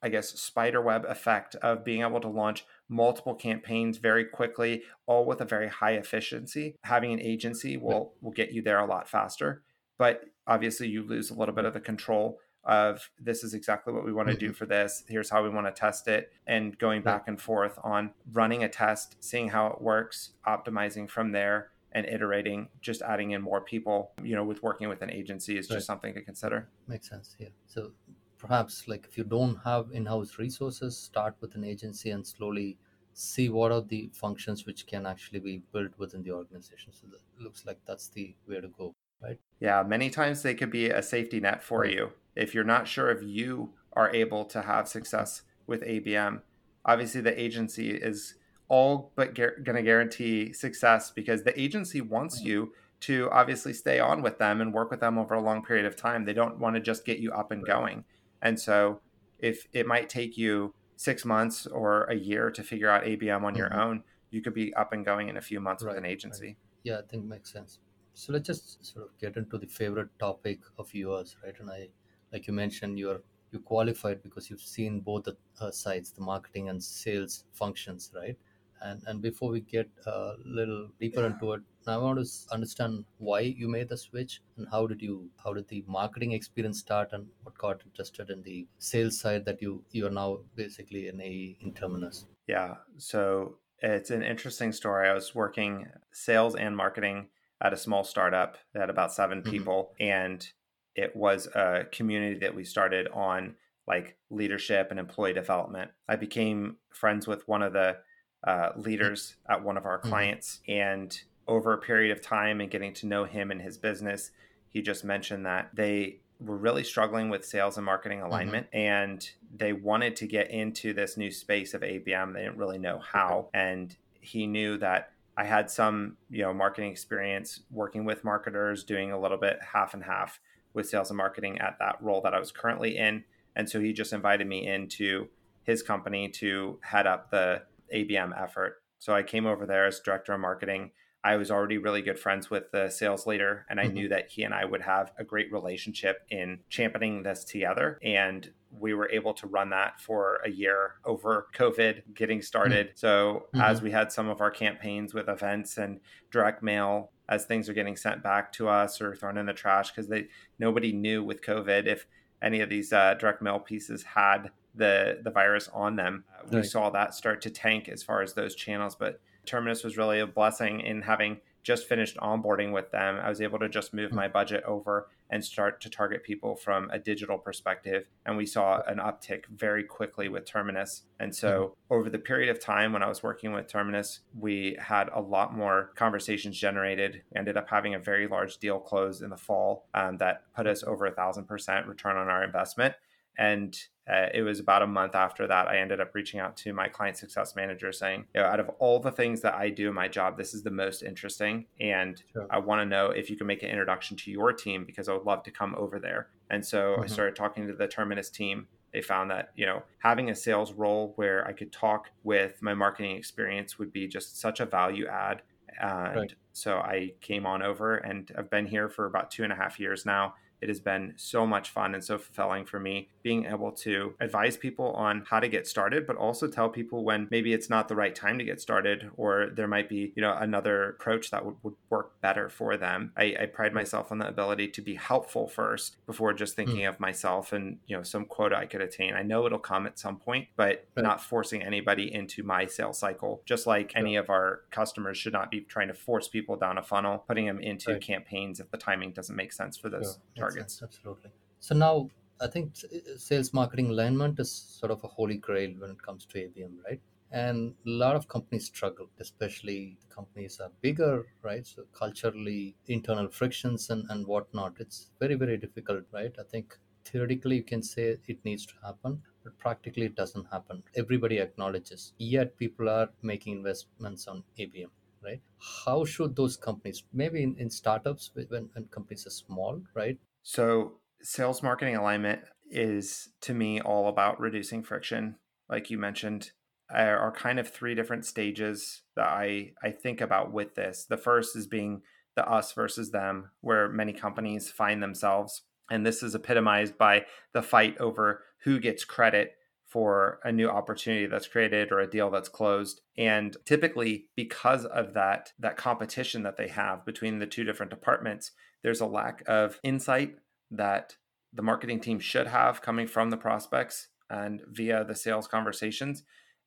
I 0.00 0.08
guess 0.10 0.28
spider 0.40 0.80
web 0.80 1.04
effect 1.06 1.56
of 1.56 1.82
being 1.84 2.02
able 2.02 2.20
to 2.20 2.28
launch 2.28 2.64
multiple 2.88 3.34
campaigns 3.34 3.98
very 3.98 4.24
quickly, 4.24 4.84
all 5.06 5.24
with 5.24 5.40
a 5.40 5.44
very 5.44 5.66
high 5.66 5.94
efficiency. 5.94 6.76
Having 6.84 7.14
an 7.14 7.20
agency 7.20 7.76
will 7.76 8.14
will 8.20 8.30
get 8.30 8.52
you 8.52 8.62
there 8.62 8.78
a 8.78 8.86
lot 8.86 9.08
faster. 9.08 9.64
But 9.98 10.22
obviously 10.46 10.88
you 10.88 11.02
lose 11.02 11.30
a 11.30 11.34
little 11.34 11.54
bit 11.54 11.64
of 11.64 11.74
the 11.74 11.80
control 11.80 12.38
of 12.64 13.10
this 13.18 13.44
is 13.44 13.54
exactly 13.54 13.92
what 13.92 14.04
we 14.04 14.12
want 14.12 14.28
to 14.28 14.36
do 14.36 14.46
mm-hmm. 14.46 14.54
for 14.54 14.66
this. 14.66 15.04
Here's 15.08 15.30
how 15.30 15.42
we 15.42 15.48
want 15.48 15.66
to 15.66 15.72
test 15.72 16.06
it 16.08 16.32
and 16.46 16.76
going 16.78 17.02
back 17.02 17.24
and 17.26 17.40
forth 17.40 17.78
on 17.82 18.12
running 18.32 18.62
a 18.62 18.68
test, 18.68 19.16
seeing 19.20 19.48
how 19.48 19.68
it 19.68 19.80
works, 19.80 20.30
optimizing 20.46 21.08
from 21.08 21.32
there 21.32 21.70
and 21.92 22.06
iterating, 22.06 22.68
just 22.80 23.00
adding 23.02 23.30
in 23.30 23.40
more 23.40 23.60
people, 23.60 24.12
you 24.22 24.36
know, 24.36 24.44
with 24.44 24.62
working 24.62 24.88
with 24.88 25.00
an 25.02 25.10
agency 25.10 25.56
is 25.56 25.66
just 25.66 25.86
something 25.86 26.12
to 26.12 26.20
consider. 26.20 26.68
Makes 26.86 27.08
sense. 27.08 27.36
Yeah. 27.38 27.48
So, 27.66 27.92
perhaps 28.36 28.86
like 28.86 29.06
if 29.08 29.16
you 29.16 29.24
don't 29.24 29.56
have 29.64 29.86
in-house 29.92 30.38
resources, 30.38 30.96
start 30.96 31.36
with 31.40 31.54
an 31.54 31.64
agency 31.64 32.10
and 32.10 32.26
slowly 32.26 32.76
see 33.14 33.48
what 33.48 33.72
are 33.72 33.80
the 33.80 34.10
functions 34.12 34.66
which 34.66 34.86
can 34.86 35.06
actually 35.06 35.40
be 35.40 35.62
built 35.72 35.92
within 35.96 36.22
the 36.22 36.32
organization. 36.32 36.92
So, 36.92 37.06
that 37.10 37.42
looks 37.42 37.64
like 37.64 37.78
that's 37.86 38.08
the 38.08 38.34
way 38.46 38.60
to 38.60 38.68
go, 38.68 38.94
right? 39.22 39.38
Yeah, 39.60 39.82
many 39.82 40.10
times 40.10 40.42
they 40.42 40.54
could 40.54 40.70
be 40.70 40.90
a 40.90 41.02
safety 41.02 41.40
net 41.40 41.62
for 41.62 41.84
you. 41.84 42.12
If 42.36 42.54
you're 42.54 42.64
not 42.64 42.86
sure 42.86 43.10
if 43.10 43.22
you 43.22 43.74
are 43.94 44.14
able 44.14 44.44
to 44.46 44.62
have 44.62 44.88
success 44.88 45.42
with 45.66 45.82
ABM, 45.82 46.42
obviously 46.84 47.20
the 47.20 47.40
agency 47.40 47.90
is 47.90 48.34
all 48.68 49.12
but 49.16 49.34
going 49.34 49.74
to 49.76 49.82
guarantee 49.82 50.52
success 50.52 51.10
because 51.10 51.42
the 51.42 51.58
agency 51.60 52.00
wants 52.00 52.42
you 52.42 52.72
to 53.00 53.28
obviously 53.30 53.72
stay 53.72 53.98
on 53.98 54.22
with 54.22 54.38
them 54.38 54.60
and 54.60 54.74
work 54.74 54.90
with 54.90 55.00
them 55.00 55.18
over 55.18 55.34
a 55.34 55.40
long 55.40 55.64
period 55.64 55.86
of 55.86 55.96
time. 55.96 56.24
They 56.24 56.32
don't 56.34 56.58
want 56.58 56.74
to 56.76 56.80
just 56.80 57.04
get 57.04 57.18
you 57.18 57.32
up 57.32 57.50
and 57.50 57.62
Right. 57.62 57.74
going. 57.74 58.04
And 58.42 58.58
so 58.60 59.00
if 59.38 59.66
it 59.72 59.86
might 59.86 60.08
take 60.08 60.36
you 60.36 60.74
six 60.96 61.24
months 61.24 61.66
or 61.66 62.04
a 62.04 62.14
year 62.14 62.50
to 62.50 62.62
figure 62.62 62.90
out 62.90 63.04
ABM 63.04 63.44
on 63.44 63.54
your 63.54 63.70
Mhm. 63.70 63.78
own, 63.78 64.04
you 64.30 64.42
could 64.42 64.54
be 64.54 64.74
up 64.74 64.92
and 64.92 65.04
going 65.04 65.28
in 65.28 65.36
a 65.36 65.40
few 65.40 65.60
months 65.60 65.84
with 65.84 65.92
Right, 65.94 65.98
an 65.98 66.04
right. 66.04 66.12
agency. 66.12 66.58
Yeah, 66.82 66.98
I 66.98 67.02
think 67.02 67.24
makes 67.24 67.52
sense. 67.52 67.78
So 68.18 68.32
let's 68.32 68.48
just 68.48 68.84
sort 68.84 69.04
of 69.04 69.16
get 69.16 69.36
into 69.36 69.58
the 69.58 69.68
favorite 69.68 70.08
topic 70.18 70.58
of 70.76 70.92
yours, 70.92 71.36
right? 71.44 71.54
And 71.60 71.70
I, 71.70 71.88
like 72.32 72.48
you 72.48 72.52
mentioned, 72.52 72.98
you're 72.98 73.22
you 73.52 73.60
qualified 73.60 74.24
because 74.24 74.50
you've 74.50 74.60
seen 74.60 74.98
both 75.00 75.22
the 75.22 75.36
uh, 75.60 75.70
sides, 75.70 76.10
the 76.10 76.20
marketing 76.20 76.68
and 76.68 76.82
sales 76.82 77.44
functions, 77.52 78.10
right? 78.16 78.36
And 78.82 79.04
and 79.06 79.22
before 79.22 79.50
we 79.52 79.60
get 79.60 79.88
a 80.06 80.32
little 80.44 80.88
deeper 80.98 81.24
into 81.26 81.52
it, 81.52 81.62
I 81.86 81.96
want 81.96 82.18
to 82.18 82.26
understand 82.50 83.04
why 83.18 83.40
you 83.40 83.68
made 83.68 83.88
the 83.88 83.96
switch 83.96 84.42
and 84.56 84.66
how 84.68 84.88
did 84.88 85.00
you 85.00 85.30
how 85.44 85.52
did 85.52 85.68
the 85.68 85.84
marketing 85.86 86.32
experience 86.32 86.80
start 86.80 87.12
and 87.12 87.28
what 87.44 87.56
got 87.56 87.82
interested 87.86 88.30
in 88.30 88.42
the 88.42 88.66
sales 88.78 89.20
side 89.20 89.44
that 89.44 89.62
you 89.62 89.84
you 89.92 90.06
are 90.08 90.16
now 90.22 90.40
basically 90.56 91.06
an 91.06 91.20
AE 91.20 91.56
in 91.60 91.72
Terminus. 91.72 92.26
Yeah. 92.48 92.74
So 92.96 93.58
it's 93.80 94.10
an 94.10 94.24
interesting 94.24 94.72
story. 94.72 95.08
I 95.08 95.14
was 95.14 95.34
working 95.36 95.86
sales 96.10 96.56
and 96.56 96.76
marketing 96.76 97.28
at 97.60 97.72
a 97.72 97.76
small 97.76 98.04
startup 98.04 98.56
that 98.72 98.80
had 98.80 98.90
about 98.90 99.12
7 99.12 99.42
Mhm. 99.42 99.50
people. 99.50 99.94
And 99.98 100.46
it 100.94 101.14
was 101.16 101.46
a 101.54 101.86
community 101.92 102.38
that 102.40 102.54
we 102.54 102.64
started 102.64 103.08
on 103.08 103.56
like 103.86 104.18
leadership 104.30 104.90
and 104.90 105.00
employee 105.00 105.32
development. 105.32 105.90
I 106.08 106.16
became 106.16 106.76
friends 106.90 107.26
with 107.26 107.46
one 107.48 107.62
of 107.62 107.72
the 107.72 107.98
uh, 108.44 108.70
leaders 108.76 109.34
at 109.48 109.64
one 109.64 109.76
of 109.76 109.84
our 109.84 109.98
Mhm. 109.98 110.02
clients. 110.02 110.60
And 110.68 111.20
over 111.48 111.72
a 111.72 111.78
period 111.78 112.12
of 112.12 112.20
time 112.22 112.60
and 112.60 112.70
getting 112.70 112.92
to 112.94 113.06
know 113.06 113.24
him 113.24 113.50
and 113.50 113.60
his 113.60 113.76
business, 113.78 114.30
he 114.68 114.80
just 114.80 115.04
mentioned 115.04 115.44
that 115.46 115.74
they 115.74 116.20
were 116.38 116.56
really 116.56 116.84
struggling 116.84 117.30
with 117.30 117.44
sales 117.44 117.76
and 117.76 117.84
marketing 117.84 118.20
alignment 118.20 118.68
and 118.72 119.28
they 119.52 119.72
wanted 119.72 120.14
to 120.14 120.26
get 120.28 120.48
into 120.52 120.92
this 120.92 121.16
new 121.16 121.32
space 121.32 121.74
of 121.74 121.82
ABM. 121.82 122.32
They 122.32 122.42
didn't 122.44 122.58
really 122.58 122.78
know 122.78 122.98
how. 122.98 123.48
And 123.52 123.96
he 124.20 124.46
knew 124.46 124.76
that 124.78 125.10
I 125.38 125.44
had 125.44 125.70
some, 125.70 126.16
you 126.28 126.42
know, 126.42 126.52
marketing 126.52 126.90
experience 126.90 127.60
working 127.70 128.04
with 128.04 128.24
marketers, 128.24 128.82
doing 128.82 129.12
a 129.12 129.20
little 129.20 129.38
bit 129.38 129.60
half 129.72 129.94
and 129.94 130.02
half 130.02 130.40
with 130.74 130.88
sales 130.88 131.10
and 131.10 131.16
marketing 131.16 131.60
at 131.60 131.76
that 131.78 131.94
role 132.00 132.20
that 132.22 132.34
I 132.34 132.40
was 132.40 132.50
currently 132.50 132.96
in. 132.96 133.22
And 133.54 133.70
so 133.70 133.80
he 133.80 133.92
just 133.92 134.12
invited 134.12 134.48
me 134.48 134.66
into 134.66 135.28
his 135.62 135.80
company 135.80 136.28
to 136.28 136.80
head 136.82 137.06
up 137.06 137.30
the 137.30 137.62
ABM 137.94 138.32
effort. 138.36 138.82
So 138.98 139.14
I 139.14 139.22
came 139.22 139.46
over 139.46 139.64
there 139.64 139.86
as 139.86 140.00
director 140.00 140.32
of 140.32 140.40
marketing. 140.40 140.90
I 141.24 141.36
was 141.36 141.50
already 141.50 141.78
really 141.78 142.02
good 142.02 142.18
friends 142.18 142.48
with 142.48 142.70
the 142.70 142.90
sales 142.90 143.26
leader, 143.26 143.66
and 143.68 143.80
I 143.80 143.86
Mhm. 143.86 143.88
knew 143.88 144.08
that 144.08 144.30
he 144.30 144.44
and 144.44 144.54
I 144.54 144.64
would 144.64 144.82
have 144.82 145.12
a 145.18 145.24
great 145.24 145.52
relationship 145.52 146.18
in 146.30 146.62
championing 146.68 147.22
this 147.24 147.44
together. 147.44 147.98
And 148.02 148.52
we 148.70 148.94
were 148.94 149.10
able 149.10 149.34
to 149.34 149.46
run 149.46 149.70
that 149.70 150.00
for 150.00 150.36
a 150.44 150.50
year 150.50 150.96
over 151.04 151.48
COVID 151.54 152.14
getting 152.14 152.42
started. 152.42 152.92
So, 152.94 153.48
as 153.58 153.82
we 153.82 153.90
had 153.90 154.12
some 154.12 154.28
of 154.28 154.40
our 154.40 154.50
campaigns 154.50 155.12
with 155.14 155.28
events 155.28 155.76
and 155.78 156.00
direct 156.30 156.62
mail, 156.62 157.12
as 157.28 157.44
things 157.46 157.68
are 157.68 157.74
getting 157.74 157.96
sent 157.96 158.22
back 158.22 158.52
to 158.52 158.68
us 158.68 159.00
or 159.00 159.14
thrown 159.14 159.38
in 159.38 159.46
the 159.46 159.52
trash, 159.54 159.90
because 159.90 160.08
they 160.08 160.28
nobody 160.58 160.92
knew 160.92 161.22
with 161.24 161.42
COVID 161.42 161.86
if 161.86 162.06
any 162.42 162.60
of 162.60 162.68
these 162.70 162.92
uh, 162.92 163.14
direct 163.14 163.42
mail 163.42 163.58
pieces 163.58 164.02
had 164.04 164.50
the 164.74 165.20
the 165.22 165.30
virus 165.30 165.68
on 165.68 165.96
them. 165.96 166.24
Uh, 166.32 166.46
we 166.48 166.62
Right. 166.62 166.62
saw 166.62 166.90
that 166.90 167.14
start 167.14 167.40
to 167.42 167.50
tank 167.50 167.88
as 167.88 168.02
far 168.02 168.22
as 168.22 168.34
those 168.34 168.54
channels, 168.54 168.94
but 168.96 169.20
Terminus 169.48 169.82
was 169.82 169.96
really 169.96 170.20
a 170.20 170.26
blessing 170.26 170.80
in 170.80 171.02
having 171.02 171.40
just 171.62 171.88
finished 171.88 172.16
onboarding 172.16 172.72
with 172.72 172.90
them. 172.92 173.18
I 173.22 173.28
was 173.28 173.40
able 173.40 173.58
to 173.58 173.68
just 173.68 173.92
move 173.92 174.10
hmm. 174.10 174.16
my 174.16 174.28
budget 174.28 174.64
over 174.64 175.08
and 175.30 175.44
start 175.44 175.80
to 175.82 175.90
target 175.90 176.22
people 176.22 176.56
from 176.56 176.88
a 176.90 176.98
digital 176.98 177.36
perspective. 177.36 178.08
And 178.24 178.36
we 178.36 178.46
saw 178.46 178.80
an 178.86 178.96
uptick 178.96 179.44
very 179.54 179.84
quickly 179.84 180.30
with 180.30 180.46
Terminus. 180.46 181.02
And 181.20 181.34
so, 181.34 181.50
mm-hmm. 181.50 181.94
over 181.94 182.08
the 182.08 182.18
period 182.18 182.48
of 182.48 182.58
time 182.58 182.94
when 182.94 183.02
I 183.02 183.08
was 183.08 183.22
working 183.22 183.52
with 183.52 183.66
Terminus, 183.66 184.20
we 184.38 184.76
had 184.80 185.10
a 185.14 185.20
lot 185.20 185.54
more 185.54 185.90
conversations 185.96 186.58
generated. 186.58 187.22
We 187.32 187.38
ended 187.38 187.58
up 187.58 187.68
having 187.68 187.94
a 187.94 187.98
very 187.98 188.26
large 188.26 188.56
deal 188.56 188.78
close 188.78 189.20
in 189.20 189.28
the 189.28 189.36
fall 189.36 189.86
um, 189.92 190.16
that 190.18 190.44
put 190.54 190.66
us 190.66 190.82
over 190.82 191.04
a 191.04 191.12
thousand 191.12 191.44
percent 191.44 191.86
return 191.86 192.16
on 192.16 192.28
our 192.28 192.42
investment. 192.42 192.94
And 193.38 193.78
uh, 194.10 194.26
it 194.32 194.42
was 194.42 194.58
about 194.58 194.82
a 194.82 194.86
month 194.86 195.14
after 195.14 195.46
that 195.46 195.68
I 195.68 195.78
ended 195.78 196.00
up 196.00 196.14
reaching 196.14 196.40
out 196.40 196.56
to 196.58 196.72
my 196.72 196.88
client 196.88 197.16
success 197.16 197.54
manager 197.54 197.92
saying, 197.92 198.24
you 198.34 198.40
know, 198.40 198.46
out 198.46 198.58
of 198.58 198.68
all 198.78 198.98
the 198.98 199.12
things 199.12 199.42
that 199.42 199.54
I 199.54 199.68
do 199.68 199.88
in 199.88 199.94
my 199.94 200.08
job, 200.08 200.36
this 200.36 200.54
is 200.54 200.62
the 200.62 200.70
most 200.70 201.02
interesting. 201.02 201.66
And 201.78 202.22
sure. 202.32 202.46
I 202.50 202.58
want 202.58 202.80
to 202.80 202.86
know 202.86 203.10
if 203.10 203.28
you 203.30 203.36
can 203.36 203.46
make 203.46 203.62
an 203.62 203.68
introduction 203.68 204.16
to 204.18 204.30
your 204.30 204.52
team 204.52 204.84
because 204.84 205.08
I 205.08 205.12
would 205.12 205.24
love 205.24 205.42
to 205.44 205.50
come 205.50 205.74
over 205.76 205.98
there. 205.98 206.28
And 206.50 206.64
so 206.64 206.94
mm-hmm. 206.94 207.02
I 207.02 207.06
started 207.06 207.36
talking 207.36 207.66
to 207.66 207.74
the 207.74 207.86
Terminus 207.86 208.30
team. 208.30 208.66
They 208.92 209.02
found 209.02 209.30
that, 209.30 209.50
you 209.54 209.66
know, 209.66 209.82
having 209.98 210.30
a 210.30 210.34
sales 210.34 210.72
role 210.72 211.12
where 211.16 211.46
I 211.46 211.52
could 211.52 211.70
talk 211.70 212.08
with 212.24 212.62
my 212.62 212.72
marketing 212.72 213.16
experience 213.16 213.78
would 213.78 213.92
be 213.92 214.08
just 214.08 214.40
such 214.40 214.60
a 214.60 214.66
value 214.66 215.06
add. 215.06 215.42
And 215.80 216.16
right. 216.16 216.34
so 216.54 216.78
I 216.78 217.12
came 217.20 217.44
on 217.44 217.62
over 217.62 217.96
and 217.96 218.32
I've 218.36 218.50
been 218.50 218.66
here 218.66 218.88
for 218.88 219.04
about 219.04 219.30
two 219.30 219.44
and 219.44 219.52
a 219.52 219.56
half 219.56 219.78
years 219.78 220.06
now 220.06 220.34
it 220.60 220.68
has 220.68 220.80
been 220.80 221.14
so 221.16 221.46
much 221.46 221.70
fun 221.70 221.94
and 221.94 222.04
so 222.04 222.18
fulfilling 222.18 222.64
for 222.64 222.80
me 222.80 223.08
being 223.22 223.44
able 223.46 223.72
to 223.72 224.14
advise 224.20 224.56
people 224.56 224.92
on 224.92 225.24
how 225.28 225.40
to 225.40 225.48
get 225.48 225.66
started, 225.66 226.06
but 226.06 226.16
also 226.16 226.48
tell 226.48 226.68
people 226.68 227.04
when 227.04 227.28
maybe 227.30 227.52
it's 227.52 227.68
not 227.68 227.88
the 227.88 227.94
right 227.94 228.14
time 228.14 228.38
to 228.38 228.44
get 228.44 228.60
started 228.60 229.10
or 229.16 229.50
there 229.54 229.68
might 229.68 229.88
be, 229.88 230.12
you 230.16 230.22
know, 230.22 230.36
another 230.38 230.90
approach 230.90 231.30
that 231.30 231.44
would, 231.44 231.56
would 231.62 231.74
work 231.90 232.20
better 232.20 232.48
for 232.48 232.76
them. 232.76 233.12
I, 233.16 233.36
I, 233.40 233.46
pride 233.46 233.74
myself 233.74 234.12
on 234.12 234.18
the 234.18 234.28
ability 234.28 234.68
to 234.68 234.82
be 234.82 234.94
helpful 234.94 235.48
first 235.48 235.96
before 236.06 236.32
just 236.32 236.54
hmm. 236.54 236.62
thinking 236.62 236.84
mm. 236.84 236.88
of 236.88 237.00
myself 237.00 237.52
and, 237.52 237.78
you 237.86 237.96
know, 237.96 238.02
some 238.02 238.24
quota 238.24 238.56
I 238.56 238.66
could 238.66 238.80
attain. 238.80 239.14
I 239.14 239.22
know 239.22 239.46
it'll 239.46 239.58
come 239.58 239.86
at 239.86 239.98
some 239.98 240.16
point, 240.16 240.48
but 240.56 240.86
right. 240.96 241.02
not 241.02 241.20
forcing 241.22 241.62
anybody 241.62 242.12
into 242.12 242.42
my 242.42 242.66
sales 242.66 242.98
cycle, 242.98 243.42
just 243.44 243.66
like 243.66 243.92
any 243.94 244.16
of 244.16 244.30
our 244.30 244.60
customers 244.70 245.18
should 245.18 245.32
not 245.32 245.50
be 245.50 245.60
trying 245.60 245.88
to 245.88 245.94
force 245.94 246.28
people 246.28 246.56
down 246.56 246.78
a 246.78 246.82
funnel, 246.82 247.24
putting 247.26 247.46
them 247.46 247.60
into 247.60 247.92
right. 247.92 248.00
campaigns 248.00 248.60
if 248.60 248.70
the 248.70 248.78
timing 248.78 249.12
doesn't 249.12 249.36
make 249.36 249.52
sense 249.52 249.76
for 249.76 249.88
those 249.88 250.18
targets. 250.48 250.82
Absolutely. 250.82 251.30
So 251.60 251.74
now 251.74 252.10
I 252.40 252.46
think 252.46 252.74
uh, 252.84 253.16
sales 253.16 253.52
marketing 253.52 253.90
alignment 253.90 254.38
is 254.38 254.50
sort 254.50 254.92
of 254.92 255.02
a 255.04 255.08
holy 255.08 255.36
grail 255.36 255.72
when 255.78 255.90
it 255.90 256.02
comes 256.02 256.24
to 256.26 256.38
ABM, 256.38 256.78
right? 256.84 257.00
And 257.30 257.74
a 257.86 257.90
lot 257.90 258.16
of 258.16 258.28
companies 258.28 258.66
struggle, 258.66 259.10
especially 259.18 259.98
companies 260.08 260.60
are 260.60 260.70
bigger, 260.80 261.26
right? 261.42 261.66
So 261.66 261.84
culturally, 261.92 262.76
internal 262.86 263.28
frictions 263.28 263.90
and, 263.90 264.08
and 264.10 264.26
whatnot. 264.26 264.76
It's 264.80 265.10
very, 265.20 265.34
very 265.34 265.58
difficult, 265.58 266.04
right? 266.10 266.34
I 266.38 266.44
think 266.44 266.78
theoretically 267.04 267.56
you 267.56 267.64
can 267.64 267.82
say 267.82 268.16
it 268.26 268.44
needs 268.44 268.64
to 268.66 268.74
happen, 268.82 269.22
but 269.44 269.58
practically 269.58 270.06
it 270.06 270.14
doesn't 270.14 270.46
happen. 270.46 270.84
Everybody 270.96 271.38
acknowledges. 271.38 272.12
Yet 272.18 272.56
people 272.56 272.88
are 272.88 273.10
making 273.22 273.56
investments 273.56 274.26
on 274.26 274.44
ABM 274.58 274.90
right 275.20 275.42
how 275.84 276.04
should 276.04 276.36
those 276.36 276.56
companies 276.56 277.02
maybe 277.12 277.42
in, 277.42 277.56
in 277.58 277.68
startups 277.68 278.30
when, 278.34 278.66
when 278.72 278.84
companies 278.86 279.26
are 279.26 279.30
small 279.30 279.82
right 279.92 280.16
so, 280.50 280.92
sales 281.20 281.62
marketing 281.62 281.94
alignment 281.94 282.40
is 282.70 283.28
to 283.42 283.52
me 283.52 283.82
all 283.82 284.08
about 284.08 284.40
reducing 284.40 284.82
friction. 284.82 285.36
Like 285.68 285.90
you 285.90 285.98
mentioned, 285.98 286.52
there 286.88 287.18
are 287.18 287.30
kind 287.30 287.58
of 287.60 287.68
three 287.68 287.94
different 287.94 288.24
stages 288.24 289.02
that 289.14 289.26
I, 289.26 289.72
I 289.82 289.90
think 289.90 290.22
about 290.22 290.50
with 290.50 290.74
this. 290.74 291.04
The 291.04 291.18
first 291.18 291.54
is 291.54 291.66
being 291.66 292.00
the 292.34 292.48
us 292.48 292.72
versus 292.72 293.10
them, 293.10 293.50
where 293.60 293.90
many 293.90 294.14
companies 294.14 294.70
find 294.70 295.02
themselves. 295.02 295.64
And 295.90 296.06
this 296.06 296.22
is 296.22 296.34
epitomized 296.34 296.96
by 296.96 297.26
the 297.52 297.60
fight 297.60 297.98
over 297.98 298.42
who 298.64 298.80
gets 298.80 299.04
credit 299.04 299.52
for 299.88 300.38
a 300.44 300.52
new 300.52 300.68
opportunity 300.68 301.26
that's 301.26 301.48
created 301.48 301.90
or 301.90 301.98
a 301.98 302.10
deal 302.10 302.30
that's 302.30 302.48
closed 302.48 303.00
and 303.16 303.56
typically 303.64 304.26
because 304.36 304.84
of 304.84 305.14
that 305.14 305.52
that 305.58 305.76
competition 305.76 306.42
that 306.42 306.56
they 306.56 306.68
have 306.68 307.04
between 307.06 307.38
the 307.38 307.46
two 307.46 307.64
different 307.64 307.90
departments 307.90 308.52
there's 308.82 309.00
a 309.00 309.06
lack 309.06 309.42
of 309.46 309.80
insight 309.82 310.36
that 310.70 311.16
the 311.52 311.62
marketing 311.62 312.00
team 312.00 312.18
should 312.18 312.46
have 312.46 312.82
coming 312.82 313.06
from 313.06 313.30
the 313.30 313.36
prospects 313.36 314.08
and 314.30 314.62
via 314.66 315.04
the 315.04 315.14
sales 315.14 315.48
conversations. 315.48 316.24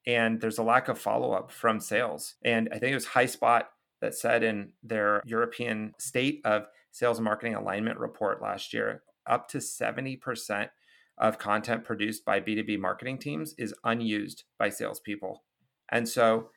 And 0.08 0.42
there's 0.42 0.58
a 0.58 0.64
lack 0.64 0.88
of 0.88 0.98
follow 0.98 1.32
up 1.34 1.52
from 1.52 1.80
sales. 1.80 2.36
And 2.44 2.70
I 2.72 2.80
think 2.80 2.92
it 2.92 2.96
was 2.96 3.08
Highspot 3.08 3.66
that 4.02 4.16
said 4.16 4.44
in 4.44 4.74
their 4.82 5.22
European 5.26 5.94
state 6.00 6.42
of 6.44 6.66
sales 6.92 7.20
and 7.20 7.26
marketing 7.26 7.54
alignment 7.54 8.00
report 8.00 8.42
last 8.42 8.74
year, 8.74 9.04
up 9.28 9.48
to 9.50 9.60
70% 9.60 10.70
of 11.22 11.38
content 11.38 11.86
produced 11.86 12.26
by 12.26 12.42
B2B 12.42 12.80
marketing 12.80 13.20
teams 13.20 13.54
is 13.58 13.74
unused 13.84 14.44
by 14.58 14.70
salespeople. 14.70 15.44
And 15.90 16.10
so 16.10 16.50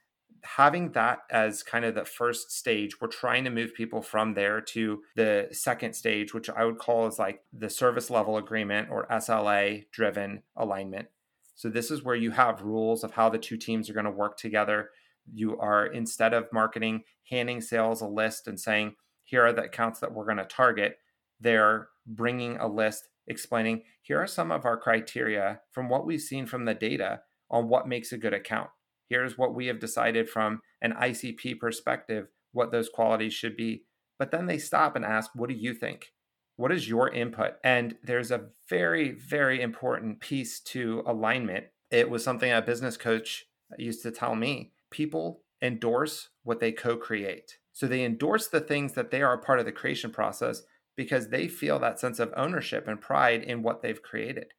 having 0.42 0.92
that 0.92 1.20
as 1.30 1.62
kind 1.62 1.84
of 1.84 1.94
the 1.94 2.04
first 2.04 2.50
stage, 2.50 3.00
we're 3.00 3.08
trying 3.08 3.44
to 3.44 3.50
move 3.50 3.74
people 3.74 4.00
from 4.00 4.34
there 4.34 4.60
to 4.60 5.02
the 5.16 5.48
second 5.52 5.94
stage, 5.94 6.32
which 6.32 6.48
I 6.48 6.64
would 6.64 6.78
call 6.78 7.06
is 7.06 7.18
like 7.18 7.42
the 7.52 7.70
service 7.70 8.10
level 8.10 8.38
agreement 8.38 8.88
or 8.90 9.06
SLA 9.08 9.84
driven 9.92 10.42
alignment. 10.56 11.08
So 11.54 11.68
this 11.68 11.90
is 11.90 12.02
where 12.02 12.16
you 12.16 12.32
have 12.32 12.62
rules 12.62 13.04
of 13.04 13.12
how 13.12 13.28
the 13.28 13.38
two 13.38 13.56
teams 13.56 13.88
are 13.88 13.94
going 13.94 14.04
to 14.04 14.10
work 14.10 14.36
together. 14.38 14.90
You 15.32 15.58
are 15.58 15.86
instead 15.86 16.34
of 16.34 16.52
marketing 16.52 17.04
handing 17.30 17.60
sales 17.60 18.00
a 18.00 18.06
list 18.06 18.48
and 18.48 18.58
saying 18.58 18.96
here 19.22 19.46
are 19.46 19.52
the 19.52 19.64
accounts 19.64 20.00
that 20.00 20.12
we're 20.12 20.26
going 20.26 20.38
to 20.38 20.44
target, 20.44 20.98
they're 21.40 21.88
bringing 22.06 22.56
a 22.56 22.68
list 22.68 23.08
explaining 23.26 23.82
here 24.02 24.20
are 24.20 24.26
some 24.26 24.50
of 24.50 24.64
our 24.64 24.76
criteria 24.76 25.60
from 25.70 25.88
what 25.88 26.06
we've 26.06 26.20
seen 26.20 26.46
from 26.46 26.64
the 26.64 26.74
data 26.74 27.20
on 27.50 27.68
what 27.68 27.88
makes 27.88 28.12
a 28.12 28.18
good 28.18 28.34
account 28.34 28.70
here's 29.08 29.38
what 29.38 29.54
we 29.54 29.66
have 29.66 29.78
decided 29.78 30.28
from 30.28 30.60
an 30.82 30.92
ICP 30.92 31.58
perspective 31.58 32.28
what 32.52 32.72
those 32.72 32.88
qualities 32.88 33.34
should 33.34 33.56
be. 33.56 33.84
But 34.18 34.30
then 34.30 34.46
they 34.46 34.58
stop 34.58 34.96
and 34.96 35.04
ask, 35.04 35.30
what 35.34 35.48
do 35.48 35.54
you 35.54 35.74
think? 35.74 36.12
What 36.56 36.72
is 36.72 36.88
your 36.88 37.10
input? 37.10 37.54
And 37.64 37.96
there's 38.02 38.30
a 38.30 38.46
very, 38.68 39.10
very 39.10 39.60
important 39.60 40.20
piece 40.20 40.60
to 40.60 41.02
alignment. 41.04 41.66
It 41.90 42.08
was 42.08 42.22
something 42.22 42.50
a 42.50 42.62
business 42.62 42.96
coach 42.96 43.46
used 43.76 44.02
to 44.02 44.12
tell 44.12 44.36
me 44.36 44.72
people 44.90 45.42
endorse 45.60 46.28
what 46.44 46.60
they 46.60 46.70
co 46.70 46.96
create. 46.96 47.58
So 47.72 47.88
they 47.88 48.04
endorse 48.04 48.46
the 48.46 48.60
things 48.60 48.92
that 48.92 49.10
they 49.10 49.20
are 49.20 49.34
a 49.34 49.42
part 49.42 49.58
of 49.58 49.64
the 49.64 49.72
creation 49.72 50.12
process 50.12 50.62
because 50.96 51.28
they 51.28 51.48
feel 51.48 51.78
that 51.78 51.98
sense 51.98 52.18
of 52.18 52.32
ownership 52.36 52.86
and 52.86 53.00
pride 53.00 53.42
in 53.42 53.62
what 53.62 53.82
they've 53.82 54.02
created. 54.02 54.52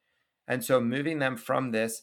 And 0.46 0.64
so 0.64 0.80
moving 0.80 1.18
them 1.18 1.36
from 1.36 1.72
this 1.72 2.02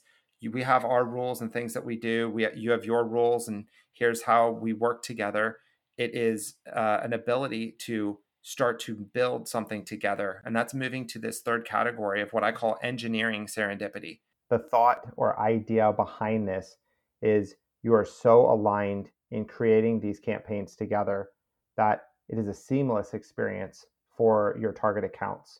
we 0.52 0.64
have 0.64 0.84
our 0.84 1.06
rules 1.06 1.42
and 1.42 1.52
things 1.52 1.74
that 1.74 1.86
we 1.86 1.96
do. 1.96 2.30
We 2.30 2.48
you 2.56 2.72
have 2.72 2.86
your 2.86 3.08
rules, 3.08 3.48
and 3.48 3.66
here's 3.94 4.24
how 4.24 4.52
we 4.52 4.74
work 4.74 5.04
together. 5.04 5.58
It 5.98 6.16
is 6.16 6.56
uh, 6.72 7.00
an 7.04 7.14
ability 7.14 7.76
to 7.80 8.20
start 8.42 8.80
to 8.82 8.96
build 8.96 9.48
something 9.48 9.86
together, 9.86 10.42
and 10.46 10.56
that's 10.56 10.74
moving 10.74 11.08
to 11.10 11.20
this 11.20 11.42
third 11.42 11.66
category 11.66 12.22
of 12.22 12.34
what 12.34 12.44
I 12.44 12.52
call 12.52 12.78
engineering 12.84 13.48
serendipity. 13.48 14.20
The 14.50 14.60
thought 14.60 15.00
or 15.16 15.40
idea 15.40 15.94
behind 15.94 16.48
this 16.48 16.78
is 17.22 17.56
you 17.84 17.94
are 17.94 18.06
so 18.06 18.52
aligned 18.52 19.10
in 19.32 19.46
creating 19.46 20.00
these 20.00 20.20
campaigns 20.20 20.76
together 20.76 21.30
that 21.78 22.02
it 22.30 22.38
is 22.38 22.48
a 22.48 22.54
seamless 22.54 23.14
experience 23.14 23.86
for 24.16 24.56
your 24.60 24.72
target 24.72 25.04
accounts. 25.04 25.60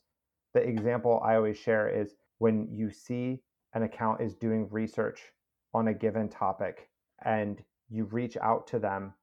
The 0.54 0.62
example 0.62 1.22
I 1.24 1.36
always 1.36 1.58
share 1.58 1.90
is 1.90 2.16
when 2.38 2.68
you 2.72 2.92
see 2.92 3.42
an 3.74 3.84
account 3.84 4.22
is 4.22 4.36
doing 4.36 4.68
research 4.70 5.22
on 5.74 5.88
a 5.88 5.94
given 5.94 6.30
topic 6.30 6.90
and 7.26 7.64
you 7.90 8.06
reach 8.06 8.38
out 8.38 8.68
to 8.68 8.80
them, 8.80 9.14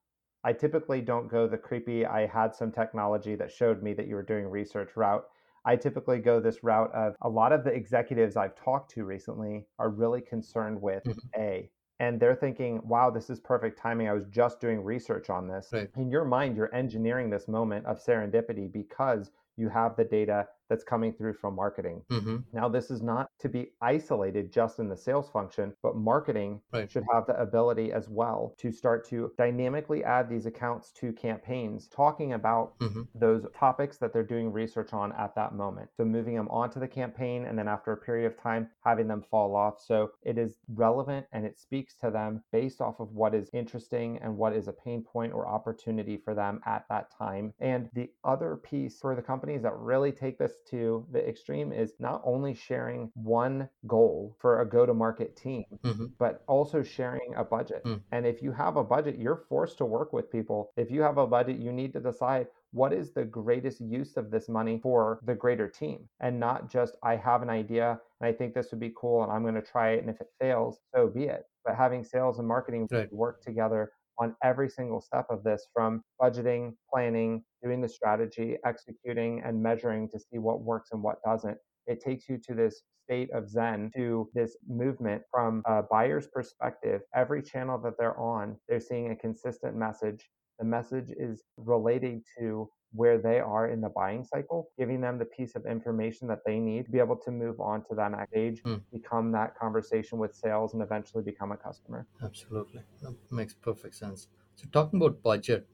I 0.43 0.53
typically 0.53 1.01
don't 1.01 1.29
go 1.29 1.47
the 1.47 1.59
creepy, 1.59 2.07
I 2.07 2.27
had 2.27 2.55
some 2.55 2.73
technology 2.73 3.37
that 3.37 3.53
showed 3.53 3.83
me 3.83 3.93
that 3.95 4.07
you 4.07 4.14
were 4.14 4.23
doing 4.23 4.47
research 4.49 4.97
route. 4.97 5.25
I 5.64 5.77
typically 5.77 6.19
go 6.19 6.40
this 6.40 6.64
route 6.64 6.90
of 6.95 7.14
a 7.21 7.29
lot 7.29 7.53
of 7.53 7.64
the 7.64 7.73
executives 7.73 8.37
I've 8.37 8.57
talked 8.57 8.90
to 8.93 9.05
recently 9.05 9.66
are 9.79 9.90
really 9.90 10.23
concerned 10.23 10.81
with 10.81 11.04
mm-hmm. 11.04 11.40
A, 11.40 11.71
and 12.01 12.19
they're 12.19 12.35
thinking, 12.35 12.81
wow, 12.83 13.11
this 13.11 13.29
is 13.29 13.38
perfect 13.38 13.79
timing. 13.79 14.09
I 14.09 14.15
was 14.15 14.25
just 14.31 14.59
doing 14.59 14.83
research 14.83 15.29
on 15.29 15.46
this. 15.46 15.69
Right. 15.71 15.90
In 15.96 16.11
your 16.11 16.25
mind, 16.25 16.57
you're 16.57 16.75
engineering 16.75 17.29
this 17.29 17.46
moment 17.46 17.85
of 17.85 18.03
serendipity 18.03 18.73
because 18.73 19.31
you 19.57 19.69
have 19.69 19.96
the 19.96 20.05
data 20.05 20.48
that's 20.71 20.85
coming 20.85 21.12
through 21.12 21.35
from 21.35 21.54
marketing. 21.54 22.02
Mm-hmm. 22.10 22.37
Now, 22.54 22.68
this 22.71 22.90
is 22.90 23.02
not 23.02 23.29
to 23.40 23.50
be 23.50 23.73
isolated 23.83 24.50
just 24.52 24.79
in 24.79 24.88
the 24.88 24.96
sales 24.96 25.29
function, 25.31 25.75
but 25.83 25.96
marketing 25.96 26.62
Right. 26.73 26.90
should 26.90 27.04
have 27.12 27.27
the 27.27 27.38
ability 27.40 27.92
as 27.92 28.08
well 28.08 28.54
to 28.58 28.73
start 28.73 29.06
to 29.08 29.33
dynamically 29.37 30.04
add 30.04 30.29
these 30.29 30.46
accounts 30.46 30.92
to 30.92 31.12
campaigns, 31.12 31.88
talking 31.88 32.33
about 32.33 32.79
Mm-hmm. 32.81 33.02
those 33.14 33.44
topics 33.54 33.98
that 33.98 34.12
they're 34.12 34.23
doing 34.23 34.52
research 34.52 34.92
on 34.92 35.12
at 35.12 35.35
that 35.35 35.54
moment. 35.54 35.90
So, 35.96 36.04
moving 36.04 36.37
them 36.37 36.48
onto 36.48 36.81
the 36.81 36.88
campaign 36.88 37.44
and 37.44 37.58
then 37.58 37.68
after 37.68 37.92
a 37.92 37.96
period 37.96 38.27
of 38.27 38.38
time, 38.40 38.71
having 38.85 39.08
them 39.08 39.23
fall 39.23 39.56
off. 39.56 39.81
So, 39.81 40.12
it 40.23 40.38
is 40.38 40.60
relevant 40.68 41.27
and 41.33 41.44
it 41.44 41.58
speaks 41.58 41.96
to 41.96 42.10
them 42.10 42.44
based 42.52 42.81
off 42.81 43.00
of 43.00 43.10
what 43.12 43.35
is 43.35 43.50
interesting 43.52 44.18
and 44.23 44.37
what 44.37 44.52
is 44.54 44.68
a 44.68 44.73
pain 44.73 45.02
point 45.02 45.33
or 45.33 45.48
opportunity 45.48 46.16
for 46.16 46.35
them 46.35 46.60
at 46.64 46.85
that 46.88 47.10
time. 47.10 47.52
And 47.58 47.90
the 47.92 48.10
other 48.25 48.56
piece 48.56 48.98
for 49.00 49.14
the 49.16 49.23
companies 49.23 49.62
that 49.62 49.77
really 49.77 50.12
take 50.12 50.38
this 50.38 50.54
to 50.67 51.06
the 51.11 51.27
extreme 51.27 51.73
is 51.73 51.94
not 51.98 52.23
only 52.25 52.54
sharing 52.54 53.11
one 53.15 53.69
goal 53.87 54.37
for 54.38 54.61
a 54.61 54.69
go 54.69 54.87
to 54.87 54.94
market 54.94 55.37
team, 55.37 55.65
Mm-hmm. 55.85 56.06
but 56.19 56.44
also 56.46 56.83
sharing 56.83 57.35
a 57.35 57.44
budget. 57.44 57.85
Mm. 57.85 58.02
And 58.13 58.27
if 58.27 58.42
you 58.42 58.52
have 58.52 58.77
a 58.77 58.85
budget, 58.85 59.19
you're 59.19 59.44
forced 59.48 59.79
to 59.79 59.85
work 59.87 60.13
with 60.13 60.31
people. 60.31 60.71
If 60.77 60.90
you 60.90 61.02
have 61.02 61.19
a 61.19 61.27
budget, 61.27 61.58
you 61.58 61.73
need 61.73 61.92
to 61.94 62.00
decide 62.00 62.48
what 62.73 62.92
is 62.92 63.13
the 63.13 63.25
greatest 63.25 63.81
use 63.81 64.17
of 64.17 64.31
this 64.31 64.48
money 64.48 64.79
for 64.79 65.21
the 65.25 65.35
greater 65.35 65.69
team 65.69 66.08
and 66.21 66.38
not 66.38 66.71
just 66.71 66.96
I 67.02 67.17
have 67.17 67.42
an 67.42 67.50
idea 67.50 68.00
and 68.21 68.29
I 68.29 68.33
think 68.33 68.54
this 68.54 68.71
would 68.71 68.81
be 68.81 68.92
cool 68.96 69.23
and 69.23 69.33
I'm 69.33 69.42
going 69.42 69.54
to 69.54 69.63
try 69.63 69.90
it 69.90 70.00
and 70.00 70.11
if 70.11 70.21
it 70.21 70.29
fails, 70.38 70.81
so 70.94 71.08
be 71.08 71.25
it. 71.25 71.44
But 71.65 71.77
having 71.77 72.04
sales 72.04 72.38
and 72.38 72.46
marketing 72.46 72.88
Right. 72.90 73.11
work 73.11 73.42
together 73.42 73.92
on 74.21 74.37
every 74.44 74.68
single 74.68 75.00
step 75.00 75.27
of 75.31 75.42
this 75.42 75.66
from 75.75 76.02
budgeting, 76.21 76.73
planning, 76.92 77.42
doing 77.62 77.81
the 77.81 77.88
strategy, 77.88 78.56
executing 78.64 79.42
and 79.44 79.60
measuring 79.60 80.08
to 80.10 80.18
see 80.18 80.38
what 80.38 80.62
works 80.62 80.90
and 80.92 81.02
what 81.02 81.23
doesn't. 81.25 81.56
It 81.87 82.00
takes 82.00 82.29
you 82.29 82.38
to 82.46 82.54
this 82.54 82.83
state 83.04 83.31
of 83.33 83.48
zen 83.48 83.90
to 83.96 84.29
this 84.35 84.56
movement 84.68 85.23
from 85.31 85.62
a 85.66 85.83
buyer's 85.83 86.29
perspective. 86.29 87.00
Every 87.14 87.42
channel 87.42 87.79
that 87.79 87.94
they're 87.98 88.18
on, 88.18 88.56
they're 88.68 88.81
seeing 88.81 89.10
a 89.10 89.16
consistent 89.16 89.75
message. 89.75 90.29
The 90.58 90.64
message 90.64 91.10
is 91.10 91.42
relating 91.56 92.23
to 92.38 92.68
where 92.93 93.19
they 93.19 93.41
are 93.41 93.69
in 93.71 93.81
the 93.81 93.88
buying 93.88 94.25
cycle, 94.25 94.71
giving 94.79 95.01
them 95.01 95.19
the 95.19 95.25
piece 95.25 95.55
of 95.57 95.67
information 95.67 96.29
that 96.29 96.41
they 96.45 96.59
need 96.59 96.87
to 96.87 96.91
be 96.91 96.99
able 96.99 97.17
to 97.17 97.31
move 97.31 97.61
on 97.61 97.85
to 97.87 97.95
that 97.95 98.11
next 98.13 98.31
stage, 98.31 98.65
Mm. 98.65 98.83
become 98.93 99.33
that 99.33 99.55
conversation 99.57 100.19
with 100.19 100.35
sales, 100.35 100.75
and 100.75 100.83
eventually 100.83 101.23
become 101.25 101.53
a 101.53 101.57
customer. 101.57 102.07
Absolutely. 102.23 102.85
That 103.03 103.17
makes 103.33 103.53
perfect 103.55 103.95
sense. 103.97 104.29
So 104.55 104.69
talking 104.71 105.01
about 105.03 105.23
budget, 105.23 105.67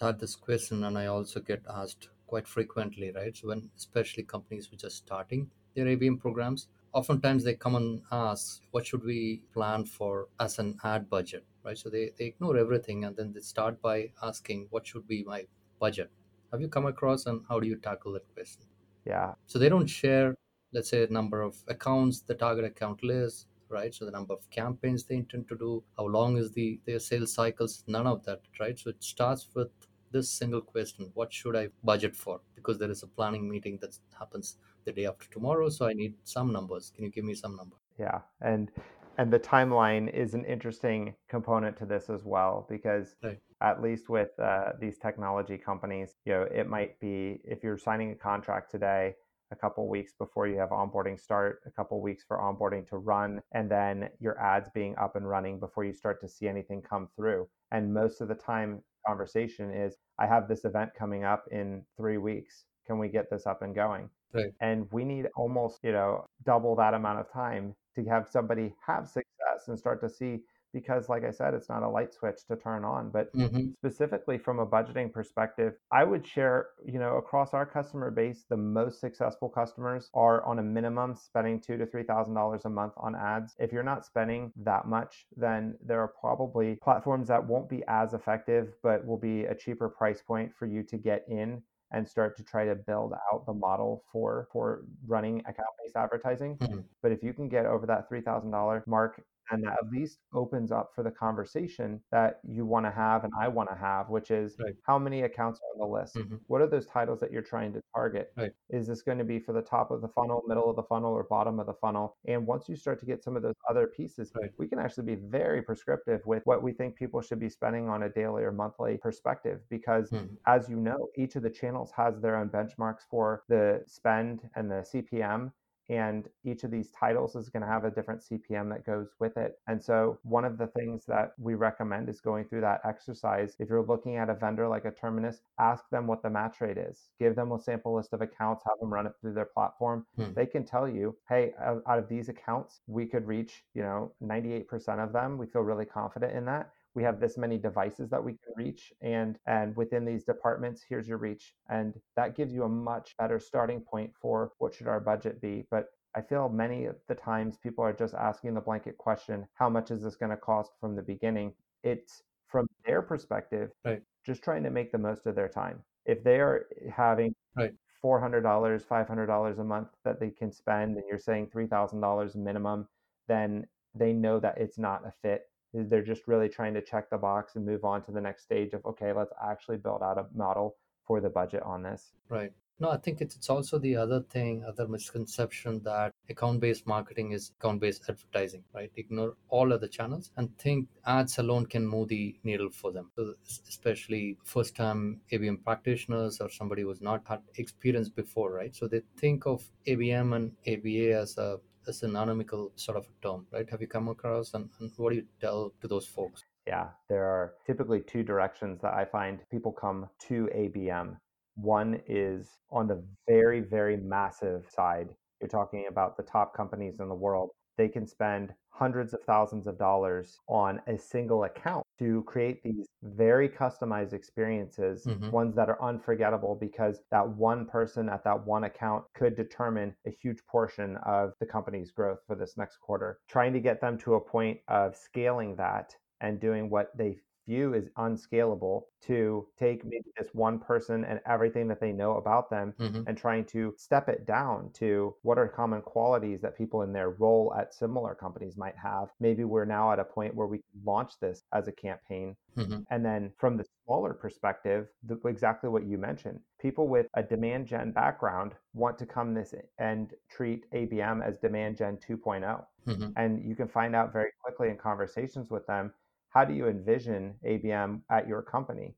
I 0.00 0.06
had 0.06 0.20
this 0.20 0.36
question 0.36 0.84
and 0.84 0.98
I 0.98 1.06
also 1.06 1.40
get 1.40 1.64
asked 1.66 2.10
quite 2.26 2.46
frequently, 2.46 3.10
right? 3.10 3.34
So 3.36 3.48
when 3.48 3.70
especially 3.76 4.22
companies 4.24 4.70
which 4.70 4.84
are 4.84 4.90
starting 4.90 5.50
their 5.74 5.88
ABM 5.88 6.18
programs, 6.18 6.68
oftentimes 6.92 7.44
they 7.44 7.54
come 7.54 7.74
and 7.74 8.02
ask, 8.10 8.62
what 8.70 8.86
should 8.86 9.02
we 9.04 9.38
plan 9.52 9.84
for 9.86 10.28
as 10.38 10.58
an 10.58 10.78
ad 10.84 11.08
budget, 11.08 11.44
right? 11.64 11.78
So 11.78 11.88
they, 11.88 12.10
they 12.10 12.26
ignore 12.26 12.56
everything 12.58 13.04
and 13.04 13.16
then 13.16 13.32
they 13.32 13.40
start 13.40 13.80
by 13.80 14.12
asking, 14.22 14.66
what 14.70 14.86
should 14.86 15.06
be 15.06 15.24
my 15.24 15.46
budget? 15.78 16.10
Have 16.52 16.60
you 16.60 16.68
come 16.68 16.86
across 16.86 17.26
and 17.26 17.44
how 17.48 17.58
do 17.60 17.66
you 17.66 17.76
tackle 17.76 18.12
that 18.12 18.32
question? 18.34 18.62
Yeah, 19.04 19.34
So 19.46 19.58
they 19.58 19.68
don't 19.68 19.86
share, 19.88 20.36
let's 20.72 20.88
say, 20.90 21.04
a 21.04 21.08
number 21.08 21.42
of 21.42 21.62
accounts 21.68 22.22
the 22.22 22.34
target 22.34 22.64
account 22.64 23.02
lists, 23.02 23.46
right? 23.68 23.94
So 23.94 24.04
the 24.04 24.10
number 24.12 24.34
of 24.34 24.48
campaigns 24.50 25.04
they 25.04 25.16
intend 25.16 25.48
to 25.48 25.56
do, 25.56 25.84
how 25.96 26.06
long 26.06 26.36
is 26.36 26.52
the 26.52 26.80
their 26.84 27.00
sales 27.00 27.34
cycles, 27.34 27.84
none 27.86 28.06
of 28.06 28.24
that, 28.24 28.42
right? 28.60 28.78
So 28.78 28.90
it 28.90 29.02
starts 29.02 29.48
with 29.54 29.70
this 30.10 30.30
single 30.30 30.60
question: 30.62 31.10
What 31.14 31.32
should 31.32 31.56
I 31.56 31.68
budget 31.84 32.16
for? 32.16 32.40
Because 32.54 32.78
there 32.78 32.90
is 32.90 33.02
a 33.02 33.08
planning 33.08 33.48
meeting 33.48 33.78
that 33.78 33.98
happens 34.18 34.58
the 34.84 34.92
day 34.92 35.06
after 35.06 35.28
tomorrow, 35.30 35.68
so 35.70 35.86
I 35.86 35.92
need 35.94 36.16
some 36.24 36.52
numbers. 36.52 36.90
Can 36.90 37.04
you 37.04 37.10
give 37.10 37.24
me 37.24 37.34
some 37.34 37.56
number? 37.56 37.76
yeah, 37.98 38.22
and 38.40 38.70
and 39.18 39.32
the 39.32 39.38
timeline 39.40 40.12
is 40.12 40.34
an 40.34 40.44
interesting 40.44 41.14
component 41.28 41.76
to 41.78 41.86
this 41.86 42.08
as 42.10 42.24
well 42.24 42.66
because 42.68 43.16
Right. 43.22 43.40
At 43.62 43.80
least 43.80 44.08
with 44.08 44.38
uh, 44.38 44.72
these 44.80 44.98
technology 44.98 45.56
companies, 45.56 46.14
you 46.24 46.32
know, 46.32 46.42
it 46.42 46.68
might 46.68 46.98
be 47.00 47.40
if 47.44 47.62
you're 47.62 47.78
signing 47.78 48.10
a 48.10 48.16
contract 48.16 48.70
today, 48.70 49.14
a 49.52 49.56
couple 49.56 49.88
weeks 49.88 50.12
before 50.18 50.48
you 50.48 50.58
have 50.58 50.70
onboarding 50.70 51.20
start, 51.20 51.60
a 51.66 51.70
couple 51.70 52.00
weeks 52.00 52.24
for 52.26 52.38
onboarding 52.38 52.88
to 52.88 52.96
run, 52.96 53.40
and 53.52 53.70
then 53.70 54.08
your 54.18 54.40
ads 54.40 54.68
being 54.74 54.96
up 54.98 55.14
and 55.14 55.28
running 55.28 55.60
before 55.60 55.84
you 55.84 55.92
start 55.92 56.20
to 56.20 56.28
see 56.28 56.48
anything 56.48 56.82
come 56.82 57.08
through. 57.14 57.46
And 57.70 57.92
most 57.92 58.20
of 58.20 58.28
the 58.28 58.34
time, 58.34 58.82
conversation 59.06 59.72
is, 59.72 59.96
I 60.18 60.26
have 60.26 60.48
this 60.48 60.64
event 60.64 60.90
coming 60.98 61.24
up 61.24 61.44
in 61.50 61.82
three 61.96 62.18
weeks. 62.18 62.64
Can 62.86 62.98
we 62.98 63.08
get 63.08 63.30
this 63.30 63.46
up 63.46 63.62
and 63.62 63.74
going? 63.74 64.08
Right. 64.32 64.52
And 64.60 64.90
we 64.90 65.04
need 65.04 65.26
almost, 65.36 65.80
you 65.82 65.92
know, 65.92 66.26
double 66.44 66.74
that 66.76 66.94
amount 66.94 67.20
of 67.20 67.30
time 67.30 67.74
to 67.94 68.04
have 68.06 68.28
somebody 68.30 68.74
have 68.86 69.06
success 69.06 69.68
and 69.68 69.78
start 69.78 70.00
to 70.00 70.08
see 70.08 70.40
because 70.72 71.08
like 71.08 71.24
I 71.24 71.30
said, 71.30 71.54
it's 71.54 71.68
not 71.68 71.82
a 71.82 71.88
light 71.88 72.12
switch 72.14 72.44
to 72.48 72.56
turn 72.56 72.84
on, 72.84 73.10
but 73.10 73.32
Mm-hmm. 73.34 73.72
specifically 73.78 74.38
from 74.38 74.58
a 74.60 74.66
budgeting 74.66 75.12
perspective, 75.12 75.74
I 75.90 76.04
would 76.04 76.24
share, 76.26 76.68
you 76.86 76.98
know, 77.00 77.16
across 77.16 77.52
our 77.52 77.66
customer 77.66 78.10
base, 78.10 78.44
the 78.48 78.56
most 78.56 79.00
successful 79.00 79.48
customers 79.48 80.08
are 80.14 80.44
on 80.44 80.58
a 80.60 80.62
minimum 80.62 81.16
spending 81.16 81.60
two 81.60 81.76
to 81.78 81.86
three 81.86 82.04
thousand 82.04 82.34
dollars 82.34 82.64
a 82.64 82.70
month 82.70 82.92
on 82.96 83.16
ads. 83.16 83.54
If 83.58 83.72
you're 83.72 83.82
not 83.82 84.04
spending 84.06 84.52
that 84.56 84.86
much, 84.86 85.26
then 85.36 85.76
there 85.84 86.00
are 86.00 86.08
probably 86.20 86.76
platforms 86.82 87.28
that 87.28 87.44
won't 87.46 87.68
be 87.68 87.82
as 87.88 88.14
effective, 88.14 88.74
but 88.82 89.04
will 89.04 89.18
be 89.18 89.44
a 89.46 89.54
cheaper 89.54 89.88
price 89.88 90.22
point 90.22 90.54
for 90.54 90.66
you 90.66 90.82
to 90.84 90.96
get 90.96 91.24
in 91.28 91.62
and 91.90 92.08
start 92.08 92.36
to 92.36 92.44
try 92.44 92.64
to 92.64 92.74
build 92.74 93.12
out 93.32 93.44
the 93.46 93.52
model 93.52 94.04
for 94.12 94.48
for 94.52 94.84
running 95.06 95.40
account-based 95.40 95.96
advertising. 95.96 96.60
Mhm. 96.60 96.84
But 97.02 97.12
if 97.12 97.22
you 97.22 97.32
can 97.34 97.48
get 97.48 97.66
over 97.66 97.86
that 97.86 98.08
three 98.08 98.20
thousand 98.22 98.50
dollar 98.50 98.84
mark 98.86 99.24
and 99.52 99.62
that 99.64 99.78
at 99.82 99.90
least 99.90 100.20
opens 100.32 100.72
up 100.72 100.92
for 100.94 101.02
the 101.04 101.10
conversation 101.10 102.02
that 102.10 102.40
you 102.44 102.66
want 102.66 102.86
to 102.86 102.90
have 102.90 103.24
and 103.24 103.32
I 103.38 103.48
want 103.48 103.68
to 103.70 103.76
have, 103.76 104.08
which 104.10 104.30
is 104.30 104.56
Right. 104.58 104.74
how 104.82 104.98
many 104.98 105.22
accounts 105.22 105.60
are 105.60 105.72
on 105.82 105.88
the 105.88 105.94
list? 105.94 106.16
Mhm. 106.16 106.40
What 106.48 106.62
are 106.62 106.66
those 106.66 106.86
titles 106.86 107.20
that 107.20 107.32
you're 107.32 107.42
trying 107.42 107.72
to 107.74 107.82
target? 107.94 108.32
Right. 108.36 108.52
Is 108.70 108.86
this 108.86 109.02
going 109.02 109.18
to 109.18 109.24
be 109.24 109.38
for 109.38 109.52
the 109.52 109.62
top 109.62 109.90
of 109.90 110.00
the 110.00 110.08
funnel, 110.08 110.42
middle 110.46 110.68
of 110.70 110.76
the 110.76 110.82
funnel, 110.82 111.12
or 111.12 111.24
bottom 111.24 111.60
of 111.60 111.66
the 111.66 111.74
funnel? 111.74 112.16
And 112.26 112.46
once 112.46 112.68
you 112.68 112.76
start 112.76 112.98
to 113.00 113.06
get 113.06 113.22
some 113.22 113.36
of 113.36 113.42
those 113.42 113.54
other 113.68 113.86
pieces, 113.86 114.32
Right. 114.34 114.52
we 114.58 114.68
can 114.68 114.78
actually 114.78 115.04
be 115.04 115.16
very 115.16 115.62
prescriptive 115.62 116.24
with 116.26 116.44
what 116.46 116.62
we 116.62 116.72
think 116.72 116.96
people 116.96 117.20
should 117.20 117.38
be 117.40 117.48
spending 117.50 117.88
on 117.88 118.02
a 118.04 118.08
daily 118.08 118.44
or 118.44 118.52
monthly 118.52 118.98
perspective 118.98 119.62
because 119.68 120.12
Mhm. 120.12 120.38
as 120.46 120.68
you 120.68 120.76
know, 120.76 121.08
each 121.16 121.36
of 121.36 121.42
the 121.42 121.50
channels 121.50 121.90
has 121.92 122.20
their 122.20 122.36
own 122.36 122.48
benchmarks 122.50 123.02
for 123.08 123.44
the 123.48 123.82
spend 123.86 124.48
and 124.56 124.70
the 124.70 124.82
CPM. 124.84 125.52
And 125.92 126.26
each 126.42 126.64
of 126.64 126.70
these 126.70 126.90
titles 126.90 127.36
is 127.36 127.50
going 127.50 127.60
to 127.60 127.68
have 127.68 127.84
a 127.84 127.90
different 127.90 128.22
CPM 128.22 128.70
that 128.70 128.86
goes 128.86 129.08
with 129.20 129.36
it. 129.36 129.58
And 129.66 129.82
so, 129.82 130.18
one 130.22 130.46
of 130.46 130.56
the 130.56 130.68
things 130.68 131.04
that 131.04 131.34
we 131.38 131.54
recommend 131.54 132.08
is 132.08 132.18
going 132.18 132.46
through 132.46 132.62
that 132.62 132.80
exercise. 132.84 133.56
If 133.58 133.68
you're 133.68 133.84
looking 133.84 134.16
at 134.16 134.30
a 134.30 134.34
vendor 134.34 134.66
like 134.66 134.86
a 134.86 134.90
Terminus, 134.90 135.42
ask 135.58 135.84
them 135.90 136.06
what 136.06 136.22
the 136.22 136.30
match 136.30 136.62
rate 136.62 136.78
is. 136.78 137.10
Give 137.18 137.36
them 137.36 137.52
a 137.52 137.60
sample 137.60 137.94
list 137.94 138.14
of 138.14 138.22
accounts, 138.22 138.64
have 138.64 138.78
them 138.80 138.90
run 138.90 139.06
it 139.06 139.12
through 139.20 139.34
their 139.34 139.44
platform. 139.44 140.06
Hmm. 140.16 140.32
They 140.34 140.46
can 140.46 140.64
tell 140.64 140.88
you, 140.88 141.14
hey, 141.28 141.52
out 141.60 141.82
out 141.86 141.98
of 141.98 142.08
these 142.08 142.30
accounts, 142.30 142.80
we 142.86 143.04
could 143.04 143.26
reach, 143.26 143.62
you 143.74 143.82
know, 143.82 144.12
98% 144.22 144.98
of 144.98 145.12
them. 145.12 145.36
We 145.36 145.46
feel 145.46 145.60
really 145.60 145.84
confident 145.84 146.32
in 146.32 146.46
that 146.46 146.70
we 146.94 147.02
have 147.02 147.20
this 147.20 147.38
many 147.38 147.58
devices 147.58 148.10
that 148.10 148.22
we 148.22 148.32
can 148.32 148.52
reach 148.56 148.92
and 149.02 149.38
and 149.46 149.76
within 149.76 150.04
these 150.04 150.24
departments 150.24 150.82
here's 150.88 151.08
your 151.08 151.18
reach 151.18 151.54
and 151.70 152.00
that 152.16 152.36
gives 152.36 152.52
you 152.52 152.64
a 152.64 152.68
much 152.68 153.16
better 153.16 153.38
starting 153.38 153.80
point 153.80 154.12
for 154.20 154.52
what 154.58 154.74
should 154.74 154.86
our 154.88 155.00
budget 155.00 155.40
be 155.40 155.66
but 155.70 155.86
i 156.14 156.20
feel 156.20 156.48
many 156.48 156.86
of 156.86 156.96
the 157.08 157.14
times 157.14 157.56
people 157.58 157.84
are 157.84 157.92
just 157.92 158.14
asking 158.14 158.54
the 158.54 158.60
blanket 158.60 158.96
question 158.98 159.46
how 159.54 159.68
much 159.68 159.90
is 159.90 160.02
this 160.02 160.16
going 160.16 160.30
to 160.30 160.36
cost 160.36 160.72
from 160.80 160.94
the 160.96 161.02
beginning 161.02 161.54
it's 161.82 162.22
from 162.46 162.66
their 162.86 163.02
perspective 163.02 163.70
Right. 163.84 164.02
just 164.24 164.42
trying 164.42 164.62
to 164.62 164.70
make 164.70 164.92
the 164.92 164.98
most 164.98 165.26
of 165.26 165.34
their 165.34 165.48
time 165.48 165.82
if 166.04 166.22
they 166.24 166.40
are 166.40 166.66
having 166.90 167.34
Right. 167.54 167.74
$400 168.04 168.42
$500 168.86 169.58
a 169.58 169.64
month 169.64 169.88
that 170.04 170.18
they 170.18 170.30
can 170.30 170.50
spend 170.52 170.96
and 170.96 171.04
you're 171.08 171.18
saying 171.18 171.48
$3000 171.48 172.34
minimum 172.36 172.88
then 173.28 173.66
they 173.94 174.12
know 174.12 174.40
that 174.40 174.58
it's 174.58 174.78
not 174.78 175.06
a 175.06 175.12
fit 175.22 175.51
they're 175.74 176.02
just 176.02 176.26
really 176.26 176.48
trying 176.48 176.74
to 176.74 176.82
check 176.82 177.08
the 177.10 177.16
box 177.16 177.56
and 177.56 177.64
move 177.64 177.84
on 177.84 178.02
to 178.04 178.12
the 178.12 178.20
next 178.20 178.42
stage 178.42 178.72
of 178.72 178.84
okay 178.84 179.12
let's 179.12 179.32
actually 179.42 179.76
build 179.76 180.02
out 180.02 180.18
a 180.18 180.26
model 180.34 180.76
for 181.06 181.20
the 181.20 181.30
budget 181.30 181.62
on 181.62 181.82
this 181.82 182.12
Right. 182.28 182.52
No, 182.82 182.90
I 182.90 182.96
think 182.96 183.20
it's, 183.20 183.48
also 183.48 183.78
the 183.78 183.94
other 183.94 184.22
thing, 184.22 184.64
other 184.66 184.88
misconception 184.88 185.82
that 185.84 186.12
account 186.28 186.58
based 186.58 186.84
marketing 186.84 187.30
is 187.30 187.52
account 187.60 187.80
based 187.80 188.02
advertising, 188.08 188.64
right? 188.74 188.90
Ignore 188.96 189.36
all 189.50 189.72
other 189.72 189.86
channels 189.86 190.32
and 190.36 190.56
think 190.58 190.88
ads 191.06 191.38
alone 191.38 191.66
can 191.66 191.86
move 191.86 192.08
the 192.08 192.34
needle 192.42 192.70
for 192.70 192.90
them. 192.90 193.10
So, 193.14 193.34
especially 193.68 194.36
first 194.42 194.74
time 194.74 195.20
ABM 195.30 195.62
practitioners 195.62 196.40
or 196.40 196.50
somebody 196.50 196.82
who's 196.82 197.00
not 197.00 197.22
had 197.28 197.42
experience 197.56 198.08
before, 198.08 198.50
right? 198.52 198.74
So 198.74 198.88
they 198.88 199.02
think 199.16 199.46
of 199.46 199.62
ABM 199.86 200.34
and 200.34 200.52
ABA 200.66 201.20
as 201.20 201.38
a 201.38 201.58
as 201.88 202.02
an 202.02 202.10
anonymical 202.16 202.72
sort 202.76 202.96
of 202.96 203.06
term, 203.22 203.46
right? 203.52 203.68
Have 203.70 203.80
you 203.80 203.86
come 203.86 204.08
across 204.08 204.54
and, 204.54 204.68
and 204.80 204.90
what 204.96 205.10
do 205.10 205.16
you 205.16 205.26
tell 205.40 205.72
to 205.80 205.88
those 205.88 206.06
folks? 206.06 206.44
yeah 206.64 206.86
there 207.08 207.24
are 207.24 207.54
typically 207.66 208.00
two 208.00 208.22
directions 208.22 208.80
that 208.80 208.94
i 208.94 209.04
find 209.04 209.40
people 209.50 209.72
come 209.72 210.08
to 210.20 210.48
abm 210.54 211.16
One 211.54 212.00
is 212.06 212.48
on 212.70 212.86
the 212.86 213.04
very, 213.28 213.60
very 213.60 213.96
massive 213.96 214.64
side. 214.70 215.08
You're 215.40 215.48
talking 215.48 215.86
about 215.88 216.16
the 216.16 216.22
top 216.22 216.54
companies 216.56 217.00
in 217.00 217.08
the 217.08 217.14
world. 217.14 217.50
They 217.76 217.88
can 217.88 218.06
spend 218.06 218.54
hundreds 218.70 219.12
of 219.12 219.20
thousands 219.24 219.66
of 219.66 219.78
dollars 219.78 220.38
on 220.48 220.80
a 220.86 220.96
single 220.96 221.44
account 221.44 221.81
to 222.02 222.22
create 222.24 222.62
these 222.62 222.86
very 223.02 223.48
customized 223.48 224.12
experiences, 224.12 225.06
Mhm. 225.06 225.30
ones 225.30 225.54
that 225.54 225.68
are 225.68 225.80
unforgettable 225.82 226.54
because 226.56 227.02
that 227.10 227.28
one 227.28 227.66
person 227.66 228.08
at 228.08 228.24
that 228.24 228.44
one 228.44 228.64
account 228.64 229.04
could 229.14 229.36
determine 229.36 229.94
a 230.06 230.10
huge 230.10 230.44
portion 230.46 230.96
of 230.98 231.32
the 231.40 231.46
company's 231.46 231.92
growth 231.92 232.18
for 232.26 232.34
this 232.36 232.56
next 232.56 232.78
quarter. 232.78 233.20
Trying 233.28 233.52
to 233.52 233.60
get 233.60 233.80
them 233.80 233.98
to 233.98 234.14
a 234.14 234.20
point 234.20 234.60
of 234.68 234.96
scaling 234.96 235.56
that 235.56 235.96
and 236.20 236.40
doing 236.40 236.70
what 236.70 236.96
they 236.96 237.20
view 237.46 237.74
is 237.74 237.90
unscalable 237.96 238.88
to 239.02 239.48
take 239.56 239.84
maybe 239.84 240.10
this 240.16 240.32
one 240.34 240.58
person 240.58 241.04
and 241.04 241.20
everything 241.26 241.68
that 241.68 241.80
they 241.80 241.92
know 241.92 242.16
about 242.16 242.50
them 242.50 242.74
Mhm. 242.78 243.06
and 243.06 243.16
trying 243.18 243.44
to 243.46 243.74
step 243.76 244.08
it 244.08 244.26
down 244.26 244.70
to 244.74 245.16
what 245.22 245.38
are 245.38 245.48
common 245.48 245.82
qualities 245.82 246.40
that 246.40 246.56
people 246.56 246.82
in 246.82 246.92
their 246.92 247.10
role 247.10 247.52
at 247.54 247.74
similar 247.74 248.14
companies 248.14 248.56
might 248.56 248.76
have. 248.76 249.12
Maybe 249.20 249.44
we're 249.44 249.64
now 249.64 249.92
at 249.92 249.98
a 249.98 250.04
point 250.04 250.34
where 250.34 250.46
we 250.46 250.58
can 250.58 250.82
launch 250.84 251.18
this 251.20 251.44
as 251.52 251.68
a 251.68 251.72
campaign. 251.72 252.36
Mhm. 252.56 252.84
And 252.90 253.04
then 253.04 253.32
from 253.38 253.56
the 253.56 253.64
smaller 253.84 254.12
perspective, 254.14 254.88
the, 255.02 255.16
exactly 255.26 255.70
what 255.70 255.84
you 255.84 255.98
mentioned, 255.98 256.40
people 256.60 256.88
with 256.88 257.08
a 257.14 257.22
demand 257.22 257.66
gen 257.66 257.92
background 257.92 258.54
want 258.74 258.98
to 258.98 259.06
come 259.06 259.34
this 259.34 259.54
and 259.78 260.14
treat 260.28 260.66
ABM 260.72 261.22
as 261.22 261.38
demand 261.38 261.76
gen 261.76 261.98
2.0 261.98 262.66
Mhm. 262.86 263.16
and 263.16 263.42
you 263.44 263.54
can 263.56 263.68
find 263.68 263.94
out 263.96 264.12
very 264.12 264.32
quickly 264.42 264.68
in 264.70 264.76
conversations 264.76 265.50
with 265.50 265.66
them 265.66 265.94
how 266.32 266.44
do 266.44 266.54
you 266.54 266.66
envision 266.68 267.38
ABM 267.44 268.02
at 268.10 268.26
your 268.28 268.42
company? 268.42 268.96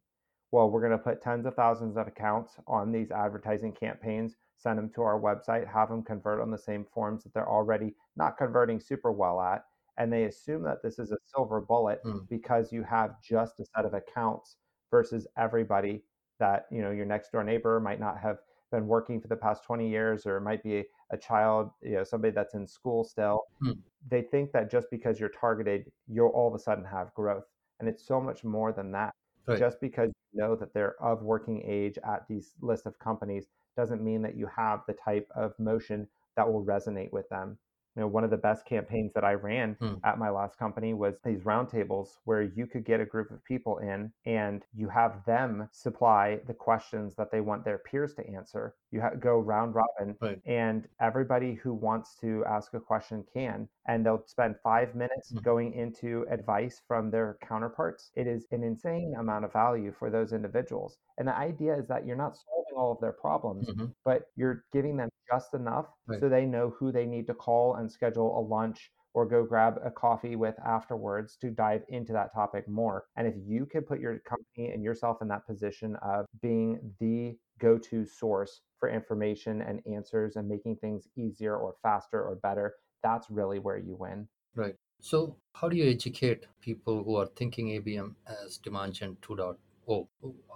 Well, 0.53 0.71
we're 0.71 0.81
going 0.81 0.93
to 0.93 0.99
put 0.99 1.21
tens 1.21 1.47
of 1.47 1.55
thousands 1.55 1.97
of 1.97 2.07
accounts 2.07 2.59
on 2.67 2.93
these 2.93 3.11
advertising 3.11 3.73
campaigns, 3.73 4.37
send 4.57 4.79
them 4.79 4.91
to 4.91 5.03
our 5.03 5.21
website, 5.21 5.67
have 5.67 5.89
them 5.89 6.03
convert 6.03 6.41
on 6.41 6.51
the 6.51 6.59
same 6.59 6.85
forms 6.85 7.25
that 7.25 7.35
they're 7.35 7.49
already 7.49 7.97
not 8.17 8.37
converting 8.39 8.79
super 8.81 9.11
well 9.13 9.41
at. 9.41 9.65
And 9.99 10.13
they 10.13 10.25
assume 10.25 10.63
that 10.65 10.83
this 10.83 10.99
is 10.99 11.11
a 11.13 11.19
silver 11.25 11.61
bullet 11.61 12.01
Mm. 12.05 12.29
because 12.29 12.73
you 12.73 12.83
have 12.85 13.21
just 13.21 13.61
a 13.61 13.65
set 13.65 13.85
of 13.85 13.95
accounts 13.95 14.57
versus 14.91 15.27
everybody 15.37 16.05
that, 16.39 16.67
you 16.71 16.83
know, 16.83 16.91
your 16.91 17.07
next 17.07 17.31
door 17.33 17.45
neighbor 17.45 17.81
might 17.81 18.01
not 18.01 18.19
have 18.19 18.39
been 18.71 18.87
working 18.87 19.21
for 19.21 19.29
the 19.29 19.37
past 19.37 19.65
20 19.65 19.89
years 19.89 20.27
or 20.27 20.37
it 20.37 20.41
might 20.43 20.63
be 20.63 20.85
a 21.11 21.17
child, 21.17 21.71
you 21.83 21.93
know, 21.93 22.05
somebody 22.05 22.33
that's 22.33 22.55
in 22.55 22.67
school 22.67 23.05
still 23.05 23.41
Mm. 23.63 23.79
they 24.11 24.23
think 24.23 24.53
that 24.53 24.71
just 24.71 24.91
because 24.91 25.19
you're 25.21 25.29
targeted, 25.31 25.91
you'll 26.09 26.29
all 26.29 26.49
of 26.49 26.55
a 26.55 26.59
sudden 26.59 26.85
have 26.85 27.15
growth. 27.15 27.45
And 27.81 27.89
it's 27.89 28.07
so 28.07 28.21
much 28.21 28.45
more 28.45 28.73
than 28.73 28.93
that. 28.93 29.15
Right. 29.47 29.59
Just 29.59 29.81
because 29.81 30.11
you 30.33 30.41
know 30.41 30.57
that 30.57 30.73
they're 30.73 31.01
of 31.03 31.23
working 31.23 31.63
age 31.67 31.99
at 32.05 32.27
these 32.29 32.55
list 32.61 32.87
of 32.87 32.99
companies 32.99 33.47
doesn't 33.77 34.03
mean 34.03 34.23
that 34.23 34.37
you 34.37 34.47
have 34.47 34.83
the 34.87 34.95
type 34.95 35.29
of 35.35 35.59
motion 35.59 36.09
that 36.37 36.51
will 36.51 36.65
resonate 36.65 37.13
with 37.13 37.29
them. 37.29 37.59
You 37.97 38.01
know, 38.03 38.09
one 38.09 38.25
of 38.25 38.31
the 38.31 38.37
best 38.37 38.67
campaigns 38.67 39.13
that 39.15 39.25
I 39.25 39.35
ran 39.35 39.79
Hmm. 39.81 39.95
at 40.03 40.19
my 40.19 40.29
last 40.31 40.59
company 40.59 40.95
was 40.95 41.21
these 41.23 41.43
roundtables 41.43 42.19
where 42.25 42.43
you 42.43 42.67
could 42.67 42.85
get 42.85 43.01
a 43.01 43.07
group 43.07 43.31
of 43.31 43.45
people 43.45 43.79
in 43.79 44.13
and 44.27 44.67
you 44.73 44.89
have 44.89 45.25
them 45.27 45.69
supply 45.73 46.41
the 46.47 46.55
questions 46.55 47.15
that 47.17 47.31
they 47.31 47.41
want 47.41 47.65
their 47.65 47.79
peers 47.79 48.15
to 48.15 48.27
answer. 48.29 48.75
You 48.91 49.01
ha- 49.01 49.15
go 49.19 49.39
round 49.39 49.75
robin 49.77 50.19
Right. 50.21 50.43
and 50.45 50.89
everybody 51.01 51.55
who 51.55 51.73
wants 51.73 52.17
to 52.17 52.45
ask 52.47 52.75
a 52.75 52.81
question 52.81 53.25
can 53.33 53.69
and 53.87 54.05
they'll 54.05 54.25
spend 54.27 54.57
five 54.63 54.95
minutes 54.95 55.33
Mhm. 55.33 55.43
going 55.45 55.73
into 55.73 56.27
advice 56.31 56.81
from 56.87 57.11
their 57.11 57.39
counterparts 57.43 58.11
it 58.17 58.27
is 58.27 58.47
an 58.51 58.63
insane 58.65 59.15
amount 59.19 59.45
of 59.45 59.53
value 59.53 59.93
for 59.93 60.11
those 60.11 60.33
individuals 60.33 60.99
and 61.19 61.29
the 61.29 61.37
idea 61.37 61.75
is 61.77 61.87
that 61.89 62.05
you're 62.07 62.17
not 62.17 62.37
solving 62.75 62.81
all 62.81 62.93
of 62.93 63.01
their 63.01 63.13
problems 63.13 63.75
Mhm. 63.75 63.95
but 64.05 64.27
you're 64.37 64.65
giving 64.73 64.97
them 64.97 65.09
just 65.31 65.55
enough 65.55 65.87
Right. 66.07 66.21
so 66.21 66.29
they 66.29 66.47
know 66.47 66.71
who 66.71 66.93
they 66.93 67.07
need 67.07 67.27
to 67.27 67.35
call 67.35 67.75
and 67.77 67.91
schedule 67.91 68.39
a 68.39 68.41
lunch 68.41 68.91
or 69.15 69.27
go 69.27 69.45
grab 69.45 69.79
a 69.85 69.91
coffee 69.91 70.37
with 70.37 70.59
afterwards 70.65 71.37
to 71.37 71.51
dive 71.51 71.85
into 71.89 72.13
that 72.13 72.33
topic 72.35 72.67
more. 72.69 73.05
And 73.17 73.29
if 73.29 73.35
you 73.37 73.65
can 73.65 73.83
put 73.85 74.01
your 74.01 74.19
company 74.21 74.73
and 74.73 74.83
yourself 74.83 75.19
in 75.23 75.29
that 75.29 75.47
position 75.47 75.95
of 76.03 76.27
being 76.43 76.95
the 76.99 77.39
go 77.59 77.79
to 77.79 78.05
source 78.05 78.63
for 78.81 78.89
information 78.89 79.63
and 79.63 79.81
answers 79.87 80.35
and 80.37 80.49
making 80.49 80.77
things 80.79 81.07
easier 81.17 81.57
or 81.57 81.77
faster 81.83 82.23
or 82.25 82.35
better, 82.37 82.75
that's 83.05 83.31
really 83.31 83.61
where 83.61 83.79
you 83.79 83.95
win. 83.95 84.29
Right. 84.57 84.77
So, 85.01 85.37
how 85.53 85.69
do 85.69 85.77
you 85.77 85.89
educate 85.89 86.47
people 86.61 87.05
who 87.05 87.15
are 87.15 87.27
thinking 87.27 87.69
ABM 87.69 88.17
as 88.27 88.59
demand 88.59 88.95
gen 88.95 89.17
2.0? 89.23 90.09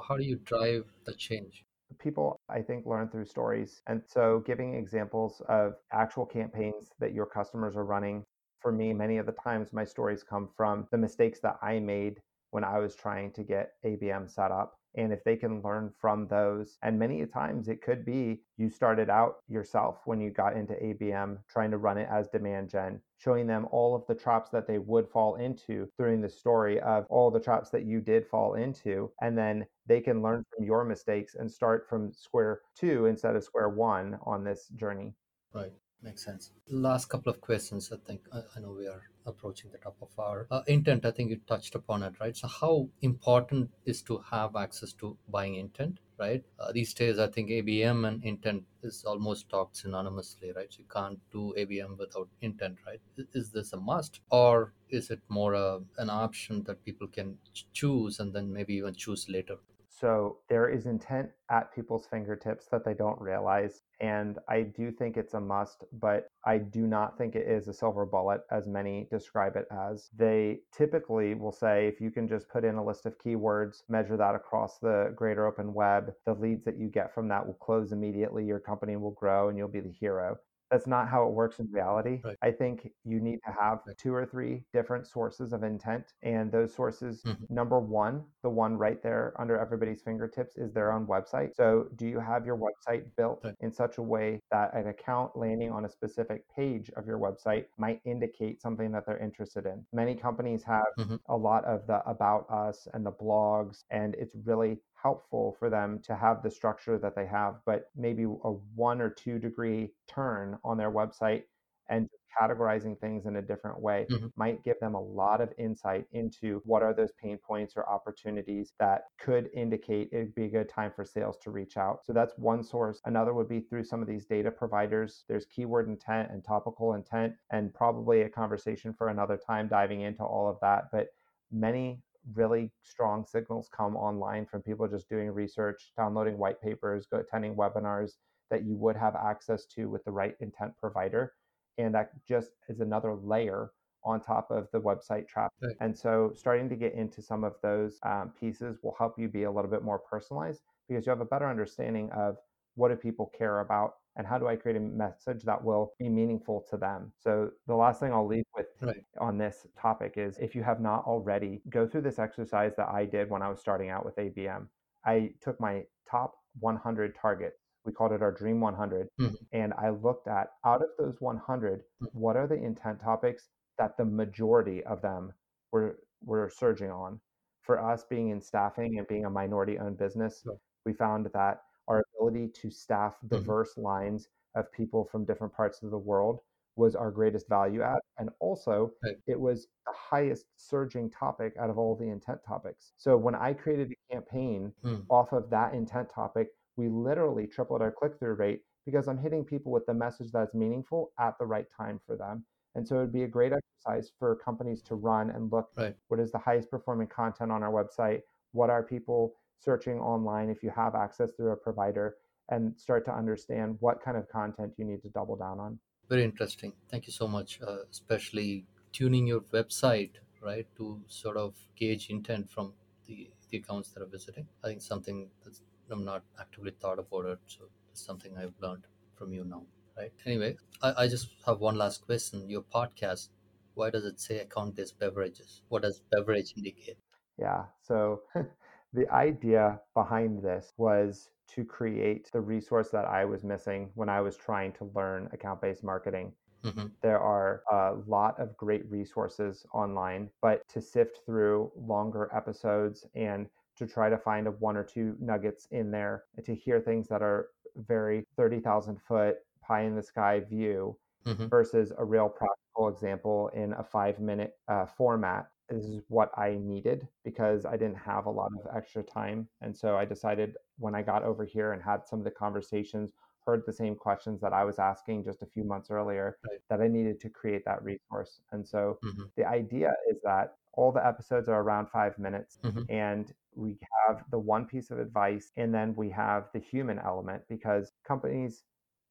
How 0.09 0.17
do 0.17 0.25
you 0.25 0.35
drive 0.37 0.93
the 1.05 1.15
change? 1.15 1.65
People 1.99 2.39
i 2.49 2.61
think 2.61 2.87
learn 2.87 3.09
through 3.09 3.25
stories. 3.25 3.81
And 3.87 4.03
so 4.07 4.43
giving 4.47 4.75
examples 4.75 5.43
of 5.49 5.75
actual 5.93 6.27
campaigns 6.27 6.91
that 6.99 7.13
your 7.15 7.27
customers 7.27 7.77
are 7.77 7.85
running 7.85 8.25
for 8.61 8.73
me 8.73 8.93
many 8.93 9.19
of 9.19 9.27
the 9.27 9.33
times 9.33 9.73
my 9.73 9.85
stories 9.85 10.23
come 10.23 10.49
from 10.57 10.87
the 10.91 10.99
mistakes 10.99 11.41
that 11.41 11.57
i 11.63 11.79
made 11.79 12.21
when 12.51 12.65
i 12.65 12.79
was 12.79 12.95
trying 12.95 13.33
to 13.33 13.43
get 13.43 13.73
abm 13.85 14.31
set 14.31 14.51
up 14.51 14.78
and 14.99 15.13
if 15.13 15.23
they 15.25 15.37
can 15.37 15.63
learn 15.63 15.91
from 16.01 16.27
those 16.27 16.79
and 16.83 16.99
many 16.99 17.25
times 17.27 17.69
it 17.69 17.81
could 17.83 18.05
be 18.05 18.41
you 18.57 18.69
started 18.69 19.09
out 19.09 19.37
yourself 19.49 20.01
when 20.05 20.21
you 20.21 20.31
got 20.31 20.57
into 20.57 20.75
abm 20.75 21.39
trying 21.49 21.71
to 21.71 21.79
run 21.79 21.97
it 21.99 22.09
as 22.11 22.29
demand 22.29 22.69
gen 22.69 23.01
showing 23.17 23.47
them 23.47 23.67
all 23.71 23.95
of 23.95 24.07
the 24.07 24.15
traps 24.15 24.51
that 24.51 24.67
they 24.67 24.79
would 24.79 25.09
fall 25.09 25.37
into 25.37 25.89
during 25.99 26.21
the 26.21 26.29
story 26.29 26.81
of 26.81 27.07
all 27.09 27.31
the 27.31 27.41
traps 27.41 27.71
that 27.71 27.85
you 27.85 28.01
did 28.01 28.27
fall 28.27 28.55
into 28.55 29.11
and 29.23 29.37
then 29.37 29.65
they 29.87 30.01
can 30.01 30.23
learn 30.23 30.45
from 30.55 30.65
your 30.65 30.85
mistakes 30.85 31.35
and 31.37 31.51
start 31.51 31.89
from 31.89 32.13
square 32.13 32.61
two 32.75 33.07
instead 33.07 33.37
of 33.37 33.45
square 33.45 33.69
one 33.69 34.19
on 34.25 34.45
this 34.45 34.69
journey 34.77 35.15
Right. 35.55 35.73
Makes 36.03 36.25
sense. 36.25 36.51
Last 36.69 37.09
couple 37.09 37.33
of 37.33 37.41
questions. 37.41 37.93
I 37.93 37.97
think 38.05 38.23
I, 38.33 38.41
I 38.57 38.61
know 38.61 38.73
we 38.73 38.87
are 38.89 39.03
approaching 39.27 39.71
the 39.71 39.79
top 39.79 39.97
of 40.03 40.09
our 40.19 40.47
uh, 40.51 40.63
intent. 40.67 41.05
I 41.05 41.13
think 41.13 41.31
you 41.31 41.37
touched 41.47 41.75
upon 41.77 42.03
it, 42.03 42.15
right? 42.21 42.37
So, 42.37 42.49
how 42.49 42.89
important 43.03 43.71
is 43.85 44.03
to 44.03 44.19
have 44.31 44.57
access 44.57 44.93
to 44.95 45.17
buying 45.29 45.55
intent, 45.57 45.99
right? 46.19 46.45
Uh, 46.59 46.73
these 46.73 46.95
days, 46.95 47.19
I 47.21 47.29
think 47.29 47.51
ABM 47.51 48.07
and 48.09 48.25
intent 48.25 48.65
is 48.83 49.05
almost 49.05 49.49
talked 49.51 49.77
synonymously, 49.77 50.55
right? 50.55 50.73
So 50.73 50.81
you 50.81 50.87
can't 50.93 51.19
do 51.33 51.55
ABM 51.57 51.97
without 51.99 52.29
intent, 52.43 52.79
right? 52.87 53.01
Is, 53.17 53.27
is 53.35 53.53
this 53.53 53.73
a 53.73 53.77
must, 53.77 54.21
or 54.31 54.73
is 54.89 55.11
it 55.11 55.21
more 55.29 55.55
a, 55.55 55.81
an 55.99 56.11
option 56.11 56.65
that 56.65 56.85
people 56.85 57.07
can 57.09 57.39
choose 57.73 58.19
and 58.21 58.33
then 58.33 58.53
maybe 58.53 58.75
even 58.75 58.95
choose 58.95 59.29
later? 59.29 59.59
So 59.99 60.39
there 60.49 60.69
is 60.69 60.87
intent 60.87 61.31
at 61.51 61.75
people's 61.75 62.07
fingertips 62.07 62.67
that 62.71 62.85
they 62.85 62.95
don't 62.95 63.21
realize. 63.21 63.83
And 64.01 64.39
I 64.49 64.63
do 64.63 64.93
think 64.93 65.17
it's 65.17 65.35
a 65.35 65.41
must, 65.41 65.85
but 65.93 66.29
I 66.45 66.59
do 66.59 66.87
not 66.87 67.19
think 67.19 67.35
it 67.35 67.49
is 67.49 67.67
a 67.67 67.73
silver 67.73 68.07
bullet 68.07 68.43
as 68.53 68.69
many 68.69 69.09
describe 69.11 69.57
it 69.57 69.67
as. 69.73 70.09
They 70.17 70.61
typically 70.73 71.35
will 71.35 71.51
say 71.51 71.89
if 71.89 72.01
you 72.01 72.13
can 72.13 72.29
just 72.29 72.49
put 72.49 72.65
in 72.65 72.77
a 72.77 72.85
list 72.85 73.07
of 73.07 73.19
keywords, 73.19 73.83
measure 73.89 74.17
that 74.17 74.37
across 74.37 74.79
the 74.79 75.13
greater 75.17 75.47
open 75.47 75.75
web, 75.75 76.13
the 76.27 76.35
leads 76.35 76.65
that 76.65 76.79
you 76.79 76.89
get 76.89 77.13
from 77.13 77.27
that 77.29 77.45
will 77.45 77.55
close 77.55 77.91
immediately, 77.91 78.45
your 78.45 78.61
company 78.61 78.97
will 78.97 79.13
grow, 79.13 79.49
and 79.49 79.59
you'll 79.59 79.67
be 79.67 79.81
the 79.81 79.91
hero 79.91 80.39
that's 80.71 80.87
not 80.87 81.09
how 81.09 81.27
it 81.27 81.33
works 81.33 81.59
in 81.61 81.71
reality. 81.71 82.25
Right. 82.25 82.39
I 82.43 82.51
think 82.53 82.93
you 83.05 83.21
need 83.21 83.41
to 83.47 83.53
have 83.53 83.81
two 83.97 84.15
or 84.15 84.27
three 84.27 84.67
different 84.73 85.07
sources 85.07 85.53
of 85.53 85.63
intent. 85.63 86.15
And 86.23 86.53
those 86.53 86.75
sources, 86.75 87.25
Mhm. 87.25 87.49
number 87.49 87.81
one, 87.81 88.27
the 88.43 88.51
one 88.51 88.77
right 88.77 89.03
there 89.03 89.35
under 89.41 89.59
everybody's 89.59 90.03
fingertips 90.03 90.57
is 90.57 90.73
their 90.73 90.93
own 90.93 91.07
website. 91.07 91.55
So, 91.55 91.89
do 91.97 92.07
you 92.07 92.21
have 92.21 92.47
your 92.47 92.57
website 92.59 93.15
built 93.17 93.43
Right. 93.43 93.55
in 93.61 93.73
such 93.73 93.99
a 93.99 94.03
way 94.03 94.41
that 94.51 94.75
an 94.75 94.87
account 94.89 95.37
landing 95.37 95.71
on 95.71 95.85
a 95.85 95.89
specific 95.89 96.49
page 96.55 96.91
of 96.91 97.07
your 97.07 97.19
website 97.19 97.67
might 97.79 98.01
indicate 98.05 98.61
something 98.61 98.93
that 98.93 99.05
they're 99.07 99.19
interested 99.19 99.67
in? 99.67 99.87
Many 99.93 100.15
companies 100.17 100.63
have 100.65 100.85
Mhm. 100.97 101.19
a 101.29 101.37
lot 101.37 101.65
of 101.65 101.87
the 101.87 102.07
about 102.09 102.49
us 102.51 102.87
and 102.95 103.05
the 103.05 103.13
blogs, 103.13 103.85
and 103.91 104.15
it's 104.15 104.35
really 104.35 104.83
helpful 105.03 105.53
for 105.59 105.71
them 105.71 106.01
to 106.03 106.17
have 106.17 106.43
the 106.43 106.51
structure 106.51 106.99
that 106.99 107.15
they 107.15 107.27
have, 107.27 107.61
but 107.67 107.91
maybe 107.95 108.25
a 108.25 108.29
one 108.75 109.01
or 109.01 109.11
two 109.11 109.39
degree 109.39 109.95
turn 110.07 110.59
on 110.65 110.77
their 110.77 110.91
website 110.91 111.45
and 111.89 112.09
categorizing 112.39 112.99
things 113.01 113.25
in 113.27 113.37
a 113.37 113.43
different 113.43 113.81
way 113.81 114.09
Mhm. 114.09 114.31
might 114.37 114.63
give 114.63 114.79
them 114.81 114.95
a 114.95 115.01
lot 115.01 115.41
of 115.41 115.53
insight 115.59 116.07
into 116.13 116.61
what 116.65 116.83
are 116.83 116.93
those 116.95 117.13
pain 117.13 117.39
points 117.39 117.77
or 117.77 117.89
opportunities 117.89 118.75
that 118.79 119.05
could 119.19 119.51
indicate 119.55 120.09
it'd 120.13 120.35
be 120.35 120.45
a 120.45 120.49
good 120.51 120.69
time 120.69 120.93
for 120.93 121.05
sales 121.05 121.39
to 121.39 121.51
reach 121.51 121.77
out. 121.77 122.05
So 122.05 122.13
that's 122.13 122.37
one 122.39 122.63
source. 122.63 123.01
Another 123.07 123.33
would 123.35 123.49
be 123.49 123.61
through 123.61 123.85
some 123.85 124.03
of 124.03 124.07
these 124.09 124.27
data 124.27 124.51
providers. 124.51 125.25
There's 125.29 125.47
keyword 125.47 125.89
intent 125.89 126.31
and 126.31 126.45
topical 126.45 126.93
intent, 126.95 127.37
and 127.51 127.73
probably 127.75 128.21
a 128.23 128.29
conversation 128.31 128.93
for 128.93 129.09
another 129.09 129.39
time 129.39 129.67
diving 129.67 130.03
into 130.03 130.23
all 130.25 130.49
of 130.49 130.61
that. 130.61 130.91
But 130.93 131.09
many 131.51 132.03
really 132.35 132.71
strong 132.83 133.25
signals 133.25 133.69
come 133.75 133.97
online 133.97 134.47
from 134.47 134.63
people 134.63 134.87
just 134.89 135.09
doing 135.09 135.31
research, 135.31 135.93
downloading 135.97 136.39
white 136.39 136.61
papers, 136.61 137.07
go 137.11 137.19
attending 137.19 137.55
webinars 137.55 138.13
that 138.51 138.65
you 138.65 138.77
would 138.77 138.97
have 138.97 139.15
access 139.15 139.67
to 139.67 139.89
with 139.89 140.05
the 140.05 140.11
right 140.11 140.35
intent 140.41 140.73
provider. 140.79 141.35
And 141.77 141.95
that 141.95 142.11
just 142.27 142.51
is 142.69 142.81
another 142.81 143.15
layer 143.15 143.71
on 144.05 144.21
top 144.21 144.51
of 144.51 144.69
the 144.73 144.81
website 144.81 145.29
traffic. 145.29 145.53
Right. 145.63 145.77
And 145.81 145.97
so 145.97 146.33
starting 146.35 146.69
to 146.71 146.77
get 146.77 146.95
into 146.95 147.23
some 147.23 147.45
of 147.45 147.55
those 147.63 147.99
um, 148.05 148.33
pieces 148.39 148.79
will 148.83 148.95
help 148.99 149.19
you 149.19 149.29
be 149.29 149.45
a 149.45 149.51
little 149.51 149.71
bit 149.71 149.83
more 149.83 149.99
personalized 149.99 150.63
because 150.89 151.07
you 151.07 151.11
have 151.11 151.21
a 151.21 151.27
better 151.27 151.49
understanding 151.49 152.11
of 152.11 152.37
what 152.75 152.89
do 152.89 152.97
people 152.97 153.31
care 153.37 153.61
about 153.61 153.95
and 154.19 154.27
how 154.27 154.39
do 154.39 154.49
I 154.49 154.57
create 154.57 154.77
a 154.77 154.81
message 154.81 155.45
that 155.45 155.63
will 155.65 155.95
be 155.99 156.09
meaningful 156.09 156.63
to 156.71 156.77
them. 156.77 157.13
So 157.17 157.53
the 157.67 157.77
last 157.77 158.01
thing 158.01 158.13
I'll 158.13 158.27
leave 158.27 158.45
with 158.57 158.67
Right. 158.83 159.05
on 159.19 159.39
this 159.39 159.67
topic 159.77 160.15
is 160.19 160.39
if 160.39 160.55
you 160.55 160.63
have 160.65 160.81
not 160.81 161.05
already, 161.07 161.63
go 161.71 161.87
through 161.87 162.03
this 162.03 162.19
exercise 162.19 162.75
that 162.77 162.89
I 162.89 163.07
did 163.07 163.31
when 163.31 163.43
I 163.43 163.49
was 163.49 163.61
starting 163.61 163.91
out 163.91 164.05
with 164.05 164.17
ABM. 164.19 164.69
I 165.05 165.35
took 165.41 165.61
my 165.61 165.87
top 166.11 166.35
100 166.61 167.15
targets. 167.15 167.63
We 167.85 167.93
called 167.93 168.13
it 168.13 168.23
our 168.23 168.33
Dream 168.33 168.61
100. 168.61 169.09
Mhm. 169.21 169.37
And 169.53 169.73
I 169.75 169.91
looked 169.91 170.29
at 170.29 170.51
out 170.65 170.83
of 170.83 170.91
those 170.99 171.21
100, 171.21 171.85
Mhm. 172.03 172.09
what 172.13 172.37
are 172.37 172.47
the 172.49 172.57
intent 172.57 173.01
topics 173.01 173.51
that 173.79 173.97
the 173.97 174.05
majority 174.05 174.85
of 174.85 175.01
them 175.01 175.33
were, 175.73 176.01
were 176.25 176.51
surging 176.51 176.91
on? 176.91 177.21
For 177.63 177.79
us 177.79 178.05
being 178.05 178.31
in 178.31 178.41
staffing 178.41 178.99
and 178.99 179.07
being 179.07 179.25
a 179.27 179.31
minority 179.31 179.79
owned 179.79 179.99
business, 179.99 180.45
we 180.85 180.93
found 180.93 181.27
that 181.27 181.63
our 181.89 182.05
ability 182.15 182.49
to 182.49 182.71
staff 182.71 183.19
Mhm. 183.31 183.53
diverse 183.53 183.77
lines 183.77 184.29
of 184.55 184.71
people 184.73 185.05
from 185.05 185.25
different 185.25 185.53
parts 185.53 185.83
of 185.83 185.91
the 185.91 185.99
world 185.99 186.41
was 186.77 186.95
our 186.95 187.11
greatest 187.11 187.49
value 187.49 187.83
add. 187.83 187.99
And 188.19 188.31
also, 188.41 188.93
Right. 189.03 189.19
it 189.27 189.41
was 189.41 189.69
the 189.87 189.93
highest 189.93 190.47
surging 190.57 191.11
topic 191.11 191.55
out 191.59 191.71
of 191.71 191.79
all 191.79 191.97
the 191.97 192.09
intent 192.09 192.43
topics. 192.47 192.93
So 192.97 193.17
when 193.17 193.35
I 193.35 193.53
created 193.55 193.91
a 193.93 194.15
campaign 194.15 194.73
Mm. 194.83 195.09
off 195.11 195.33
of 195.33 195.51
that 195.51 195.75
intent 195.75 196.09
topic, 196.11 196.51
we 196.77 196.89
literally 196.89 197.47
tripled 197.47 197.83
our 197.83 197.93
click 197.93 198.19
through 198.19 198.35
rate 198.35 198.63
because 198.87 199.09
I'm 199.09 199.19
hitting 199.19 199.45
people 199.45 199.73
with 199.73 199.87
the 199.87 199.95
message 199.95 200.33
that's 200.33 200.55
meaningful 200.55 201.13
at 201.19 201.37
the 201.39 201.47
right 201.47 201.67
time 201.77 201.99
for 202.07 202.17
them. 202.17 202.47
And 202.75 202.87
so 202.87 202.97
it 202.97 203.01
would 203.01 203.13
be 203.13 203.25
a 203.25 203.29
great 203.29 203.53
exercise 203.53 204.11
for 204.19 204.37
companies 204.37 204.83
to 204.85 204.95
run 204.95 205.31
and 205.31 205.51
look 205.53 205.71
Right. 205.77 205.99
what 206.09 206.21
is 206.21 206.33
the 206.33 206.39
highest 206.39 206.71
performing 206.71 207.09
content 207.09 207.53
on 207.53 207.63
our 207.63 207.73
website? 207.73 208.23
What 208.53 208.71
are 208.71 208.83
people 208.83 209.35
searching 209.59 209.99
online 210.01 210.49
if 210.51 210.63
you 210.63 210.71
have 210.71 210.95
access 210.95 211.31
through 211.37 211.53
a 211.53 211.57
provider? 211.57 212.17
And 212.51 212.79
start 212.79 213.05
to 213.05 213.13
understand 213.13 213.77
what 213.81 214.03
kind 214.03 214.17
of 214.17 214.27
content 214.31 214.73
you 214.79 214.87
need 214.87 215.03
to 215.03 215.11
double 215.11 215.37
down 215.37 215.61
on. 215.61 215.79
Very 216.09 216.25
interesting. 216.25 216.73
Thank 216.91 217.07
you 217.07 217.13
so 217.13 217.29
much. 217.29 217.61
Uh, 217.61 217.81
especially 217.91 218.65
tuning 218.91 219.27
your 219.27 219.41
website, 219.53 220.13
right, 220.43 220.67
to 220.79 221.01
sort 221.09 221.37
of 221.37 221.55
gauge 221.77 222.09
intent 222.09 222.51
from 222.51 222.73
the, 223.07 223.29
the 223.51 223.59
accounts 223.59 223.91
that 223.91 224.03
are 224.03 224.07
visiting. 224.07 224.47
I 224.65 224.69
think 224.69 224.81
something 224.81 225.29
that's 225.45 225.61
I'm 225.91 226.05
not 226.05 226.23
actively 226.39 226.73
thought 226.73 226.99
about 226.99 227.27
it, 227.27 227.39
so 227.47 227.65
it's 227.91 228.05
something 228.05 228.37
I've 228.37 228.53
learned 228.61 228.85
from 229.17 229.33
you 229.33 229.45
now, 229.45 229.63
right? 229.97 230.13
Anyway, 230.27 230.57
I, 230.83 231.05
I 231.05 231.09
just 231.09 231.29
have 231.47 231.61
one 231.61 231.77
last 231.77 232.05
question. 232.05 232.49
Your 232.49 232.63
podcast, 232.63 233.29
why 233.75 233.91
does 233.91 234.05
it 234.05 234.21
say 234.21 234.41
account-based 234.41 234.99
beverages? 234.99 235.63
What 235.69 235.83
does 235.83 236.03
beverage 236.11 236.53
indicate? 236.57 236.99
Yeah. 237.39 237.65
So 237.83 238.23
the 238.93 239.09
idea 239.11 239.83
behind 239.95 240.43
this 240.43 240.73
was 240.77 241.31
to 241.49 241.65
create 241.65 242.31
the 242.33 242.41
resource 242.41 242.91
that 242.91 243.05
I 243.07 243.25
was 243.25 243.45
missing 243.45 243.91
when 243.95 244.09
I 244.09 244.21
was 244.21 244.37
trying 244.37 244.73
to 244.75 244.85
learn 244.87 245.29
account 245.33 245.61
based 245.63 245.85
marketing. 245.85 246.35
hmm 246.63 246.99
There 247.03 247.21
are 247.21 247.63
a 247.71 247.95
lot 248.07 248.39
of 248.41 248.57
great 248.57 248.91
resources 248.91 249.67
online, 249.73 250.31
but 250.43 250.63
to 250.69 250.81
sift 250.81 251.21
through 251.27 251.73
longer 251.77 252.31
episodes 252.35 253.07
and 253.15 253.51
to 253.77 253.87
try 253.87 254.11
to 254.11 254.19
find 254.19 254.47
a 254.49 254.53
one 254.53 254.77
or 254.77 254.85
two 254.85 255.17
nuggets 255.21 255.67
in 255.67 255.91
there 255.93 256.27
to 256.45 256.55
hear 256.55 256.81
things 256.81 257.09
that 257.09 257.23
are 257.23 257.51
very 257.77 258.27
30,000 258.37 259.01
foot 259.03 259.39
pie 259.61 259.83
in 259.83 259.97
the 259.97 260.03
sky 260.03 260.41
view 260.41 260.99
hmm 261.25 261.49
versus 261.51 261.93
a 261.97 262.05
real 262.05 262.29
practical 262.29 262.89
example 262.89 263.49
in 263.49 263.73
a 263.75 263.83
five 263.85 264.21
minute 264.21 264.59
uh, 264.69 264.87
format 264.87 265.51
is 265.71 266.01
what 266.09 266.31
I 266.39 266.57
needed 266.57 267.09
because 267.25 267.65
I 267.67 267.77
didn't 267.77 267.97
have 267.97 268.27
a 268.27 268.31
lot 268.31 268.51
of 268.59 268.67
extra 268.75 269.03
time. 269.03 269.49
And 269.61 269.77
so 269.77 269.97
I 269.97 270.05
decided 270.05 270.57
when 270.77 270.95
I 270.95 271.03
got 271.03 271.23
over 271.23 271.45
here 271.45 271.73
and 271.73 271.83
had 271.83 272.07
some 272.07 272.21
of 272.21 272.25
the 272.25 272.31
conversations, 272.31 273.13
heard 273.47 273.65
the 273.67 273.73
same 273.73 273.97
questions 273.97 274.41
that 274.41 274.53
I 274.53 274.65
was 274.65 274.79
asking 274.79 275.25
just 275.25 275.43
a 275.43 275.47
few 275.47 275.65
months 275.65 275.91
earlier, 275.91 276.39
Right. 276.45 276.61
that 276.69 276.81
I 276.83 276.89
needed 276.89 277.21
to 277.21 277.31
create 277.31 277.65
that 277.65 277.83
resource. 277.83 278.41
And 278.53 278.67
so 278.67 279.01
hmm 279.03 279.29
the 279.37 279.45
idea 279.45 279.95
is 280.11 280.21
that 280.23 280.57
all 280.73 280.93
the 280.93 281.05
episodes 281.05 281.49
are 281.49 281.63
around 281.63 281.89
five 281.91 282.19
minutes 282.19 282.61
Mhm. 282.63 282.89
and 282.89 283.35
we 283.55 283.79
have 284.07 284.25
the 284.31 284.39
one 284.39 284.67
piece 284.67 284.91
of 284.91 284.99
advice 284.99 285.53
and 285.57 285.75
then 285.75 285.95
we 285.95 286.09
have 286.11 286.51
the 286.53 286.59
human 286.59 286.99
element 286.99 287.43
because 287.49 287.93
companies 288.05 288.65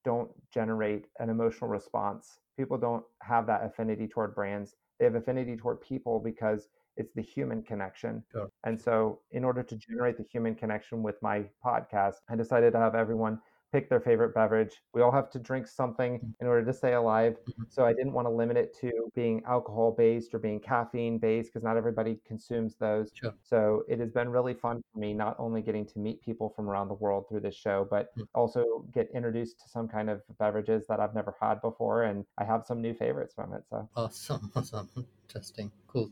don't 0.08 0.32
generate 0.49 1.08
an 1.20 1.30
emotional 1.30 1.70
response. 1.70 2.39
People 2.55 2.78
don't 2.78 3.03
have 3.22 3.45
that 3.47 3.66
affinity 3.66 4.08
toward 4.08 4.34
brands. 4.34 4.78
They 4.97 5.03
have 5.03 5.16
affinity 5.16 5.58
toward 5.58 5.82
people 5.82 6.22
because 6.24 6.70
it's 6.95 7.14
the 7.14 7.22
human 7.22 7.62
connection. 7.62 8.24
Sure. 8.32 8.49
And 8.64 8.80
so, 8.80 9.20
in 9.32 9.43
order 9.43 9.64
to 9.64 9.76
generate 9.76 10.18
the 10.18 10.24
human 10.24 10.55
connection 10.55 11.03
with 11.03 11.22
my 11.22 11.43
podcast, 11.62 12.16
I 12.30 12.38
decided 12.38 12.72
to 12.72 12.80
have 12.80 12.95
everyone 12.95 13.41
pick 13.72 13.89
their 13.89 13.99
favorite 14.01 14.34
beverage. 14.34 14.82
We 14.93 15.01
all 15.01 15.11
have 15.11 15.30
to 15.32 15.39
drink 15.39 15.68
something 15.68 16.22
in 16.39 16.47
order 16.47 16.65
to 16.65 16.74
stay 16.74 16.93
alive. 16.93 17.38
Mhm. 17.47 17.68
So, 17.70 17.86
I 17.86 17.93
didn't 17.93 18.13
want 18.13 18.26
to 18.28 18.32
limit 18.32 18.57
it 18.57 18.74
to 18.82 19.09
being 19.15 19.43
alcohol 19.45 19.91
based 19.91 20.34
or 20.34 20.39
being 20.39 20.59
caffeine 20.59 21.20
based 21.20 21.49
because 21.51 21.63
not 21.63 21.78
everybody 21.78 22.20
consumes 22.26 22.76
those. 22.78 23.13
Sure. 23.13 23.34
So, 23.43 23.84
it 23.88 23.99
has 23.99 24.11
been 24.11 24.30
really 24.30 24.53
fun 24.53 24.82
for 24.91 24.99
me, 24.99 25.13
not 25.13 25.36
only 25.39 25.61
getting 25.61 25.86
to 25.88 25.99
meet 25.99 26.22
people 26.22 26.49
from 26.49 26.70
around 26.70 26.88
the 26.89 26.93
world 26.95 27.28
through 27.30 27.41
this 27.41 27.55
show, 27.55 27.86
but 27.89 28.09
Mm. 28.15 28.28
also 28.34 28.86
get 28.91 29.09
introduced 29.11 29.59
to 29.61 29.70
some 29.70 29.88
kind 29.88 30.09
of 30.09 30.22
beverages 30.38 30.88
that 30.88 30.99
I've 30.99 31.13
never 31.15 31.36
had 31.39 31.61
before. 31.61 32.03
And 32.03 32.26
I 32.38 32.43
have 32.45 32.65
some 32.65 32.82
new 32.82 32.93
favorites 32.93 33.34
from 33.34 33.53
it. 33.53 33.63
So, 33.70 33.89
Awesome, 33.95 34.49
awesome, 34.55 34.89
interesting, 35.28 35.72
cool. 35.88 36.11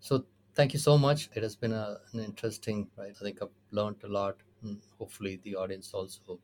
So 0.00 0.26
thank 0.54 0.72
you 0.72 0.78
so 0.78 0.96
much. 0.98 1.30
It 1.34 1.42
has 1.42 1.56
been 1.56 1.72
a, 1.72 2.00
an 2.12 2.20
interesting, 2.20 2.90
right? 2.96 3.10
I 3.10 3.18
think 3.24 3.42
I've 3.42 3.54
learned 3.70 4.04
a 4.04 4.08
lot, 4.08 4.42
and 4.62 4.80
hopefully 4.98 5.36
the 5.36 5.56
audience 5.56 5.92
also, 5.94 6.40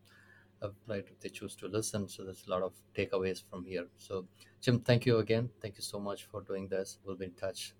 right? 0.87 1.05
If 1.11 1.21
they 1.21 1.29
choose 1.29 1.55
to 1.57 1.69
listen, 1.69 2.09
so 2.09 2.25
there's 2.25 2.45
a 2.47 2.51
lot 2.51 2.63
of 2.63 2.73
takeaways 2.97 3.43
from 3.49 3.65
here. 3.65 3.87
So 3.97 4.27
Jim, 4.61 4.81
thank 4.81 5.07
you 5.07 5.19
again. 5.19 5.51
Thank 5.61 5.77
you 5.77 5.83
so 5.83 6.01
much 6.01 6.25
for 6.25 6.43
doing 6.43 6.69
this. 6.69 6.99
We'll 7.05 7.17
be 7.17 7.27
in 7.27 7.33
touch. 7.33 7.75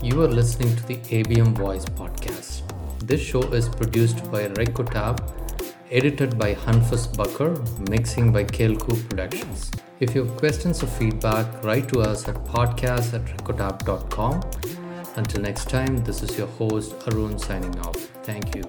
You 0.00 0.22
are 0.22 0.28
listening 0.28 0.74
to 0.76 0.86
the 0.86 0.96
ABM 0.96 1.56
Voice 1.58 1.84
podcast. 1.84 2.62
This 3.04 3.20
show 3.20 3.42
is 3.52 3.68
produced 3.68 4.30
by 4.30 4.48
Recotap, 4.48 5.18
edited 5.90 6.38
by 6.38 6.54
Hanfas 6.54 7.06
Backer, 7.16 7.50
mixing 7.90 8.32
by 8.32 8.44
Kelkoo 8.44 9.08
Productions. 9.08 9.70
If 10.00 10.14
you 10.14 10.24
have 10.24 10.36
questions 10.36 10.80
or 10.82 10.86
feedback, 10.86 11.64
write 11.64 11.88
to 11.88 12.00
us 12.00 12.28
at 12.28 12.36
podcast 12.44 13.14
at 13.14 13.24
recotap.com. 13.36 14.42
Until 15.16 15.40
next 15.42 15.68
time, 15.68 16.04
this 16.04 16.22
is 16.22 16.38
your 16.38 16.46
host 16.46 16.94
Arun 17.08 17.36
signing 17.38 17.76
off. 17.80 17.96
Thank 18.22 18.54
you. 18.54 18.62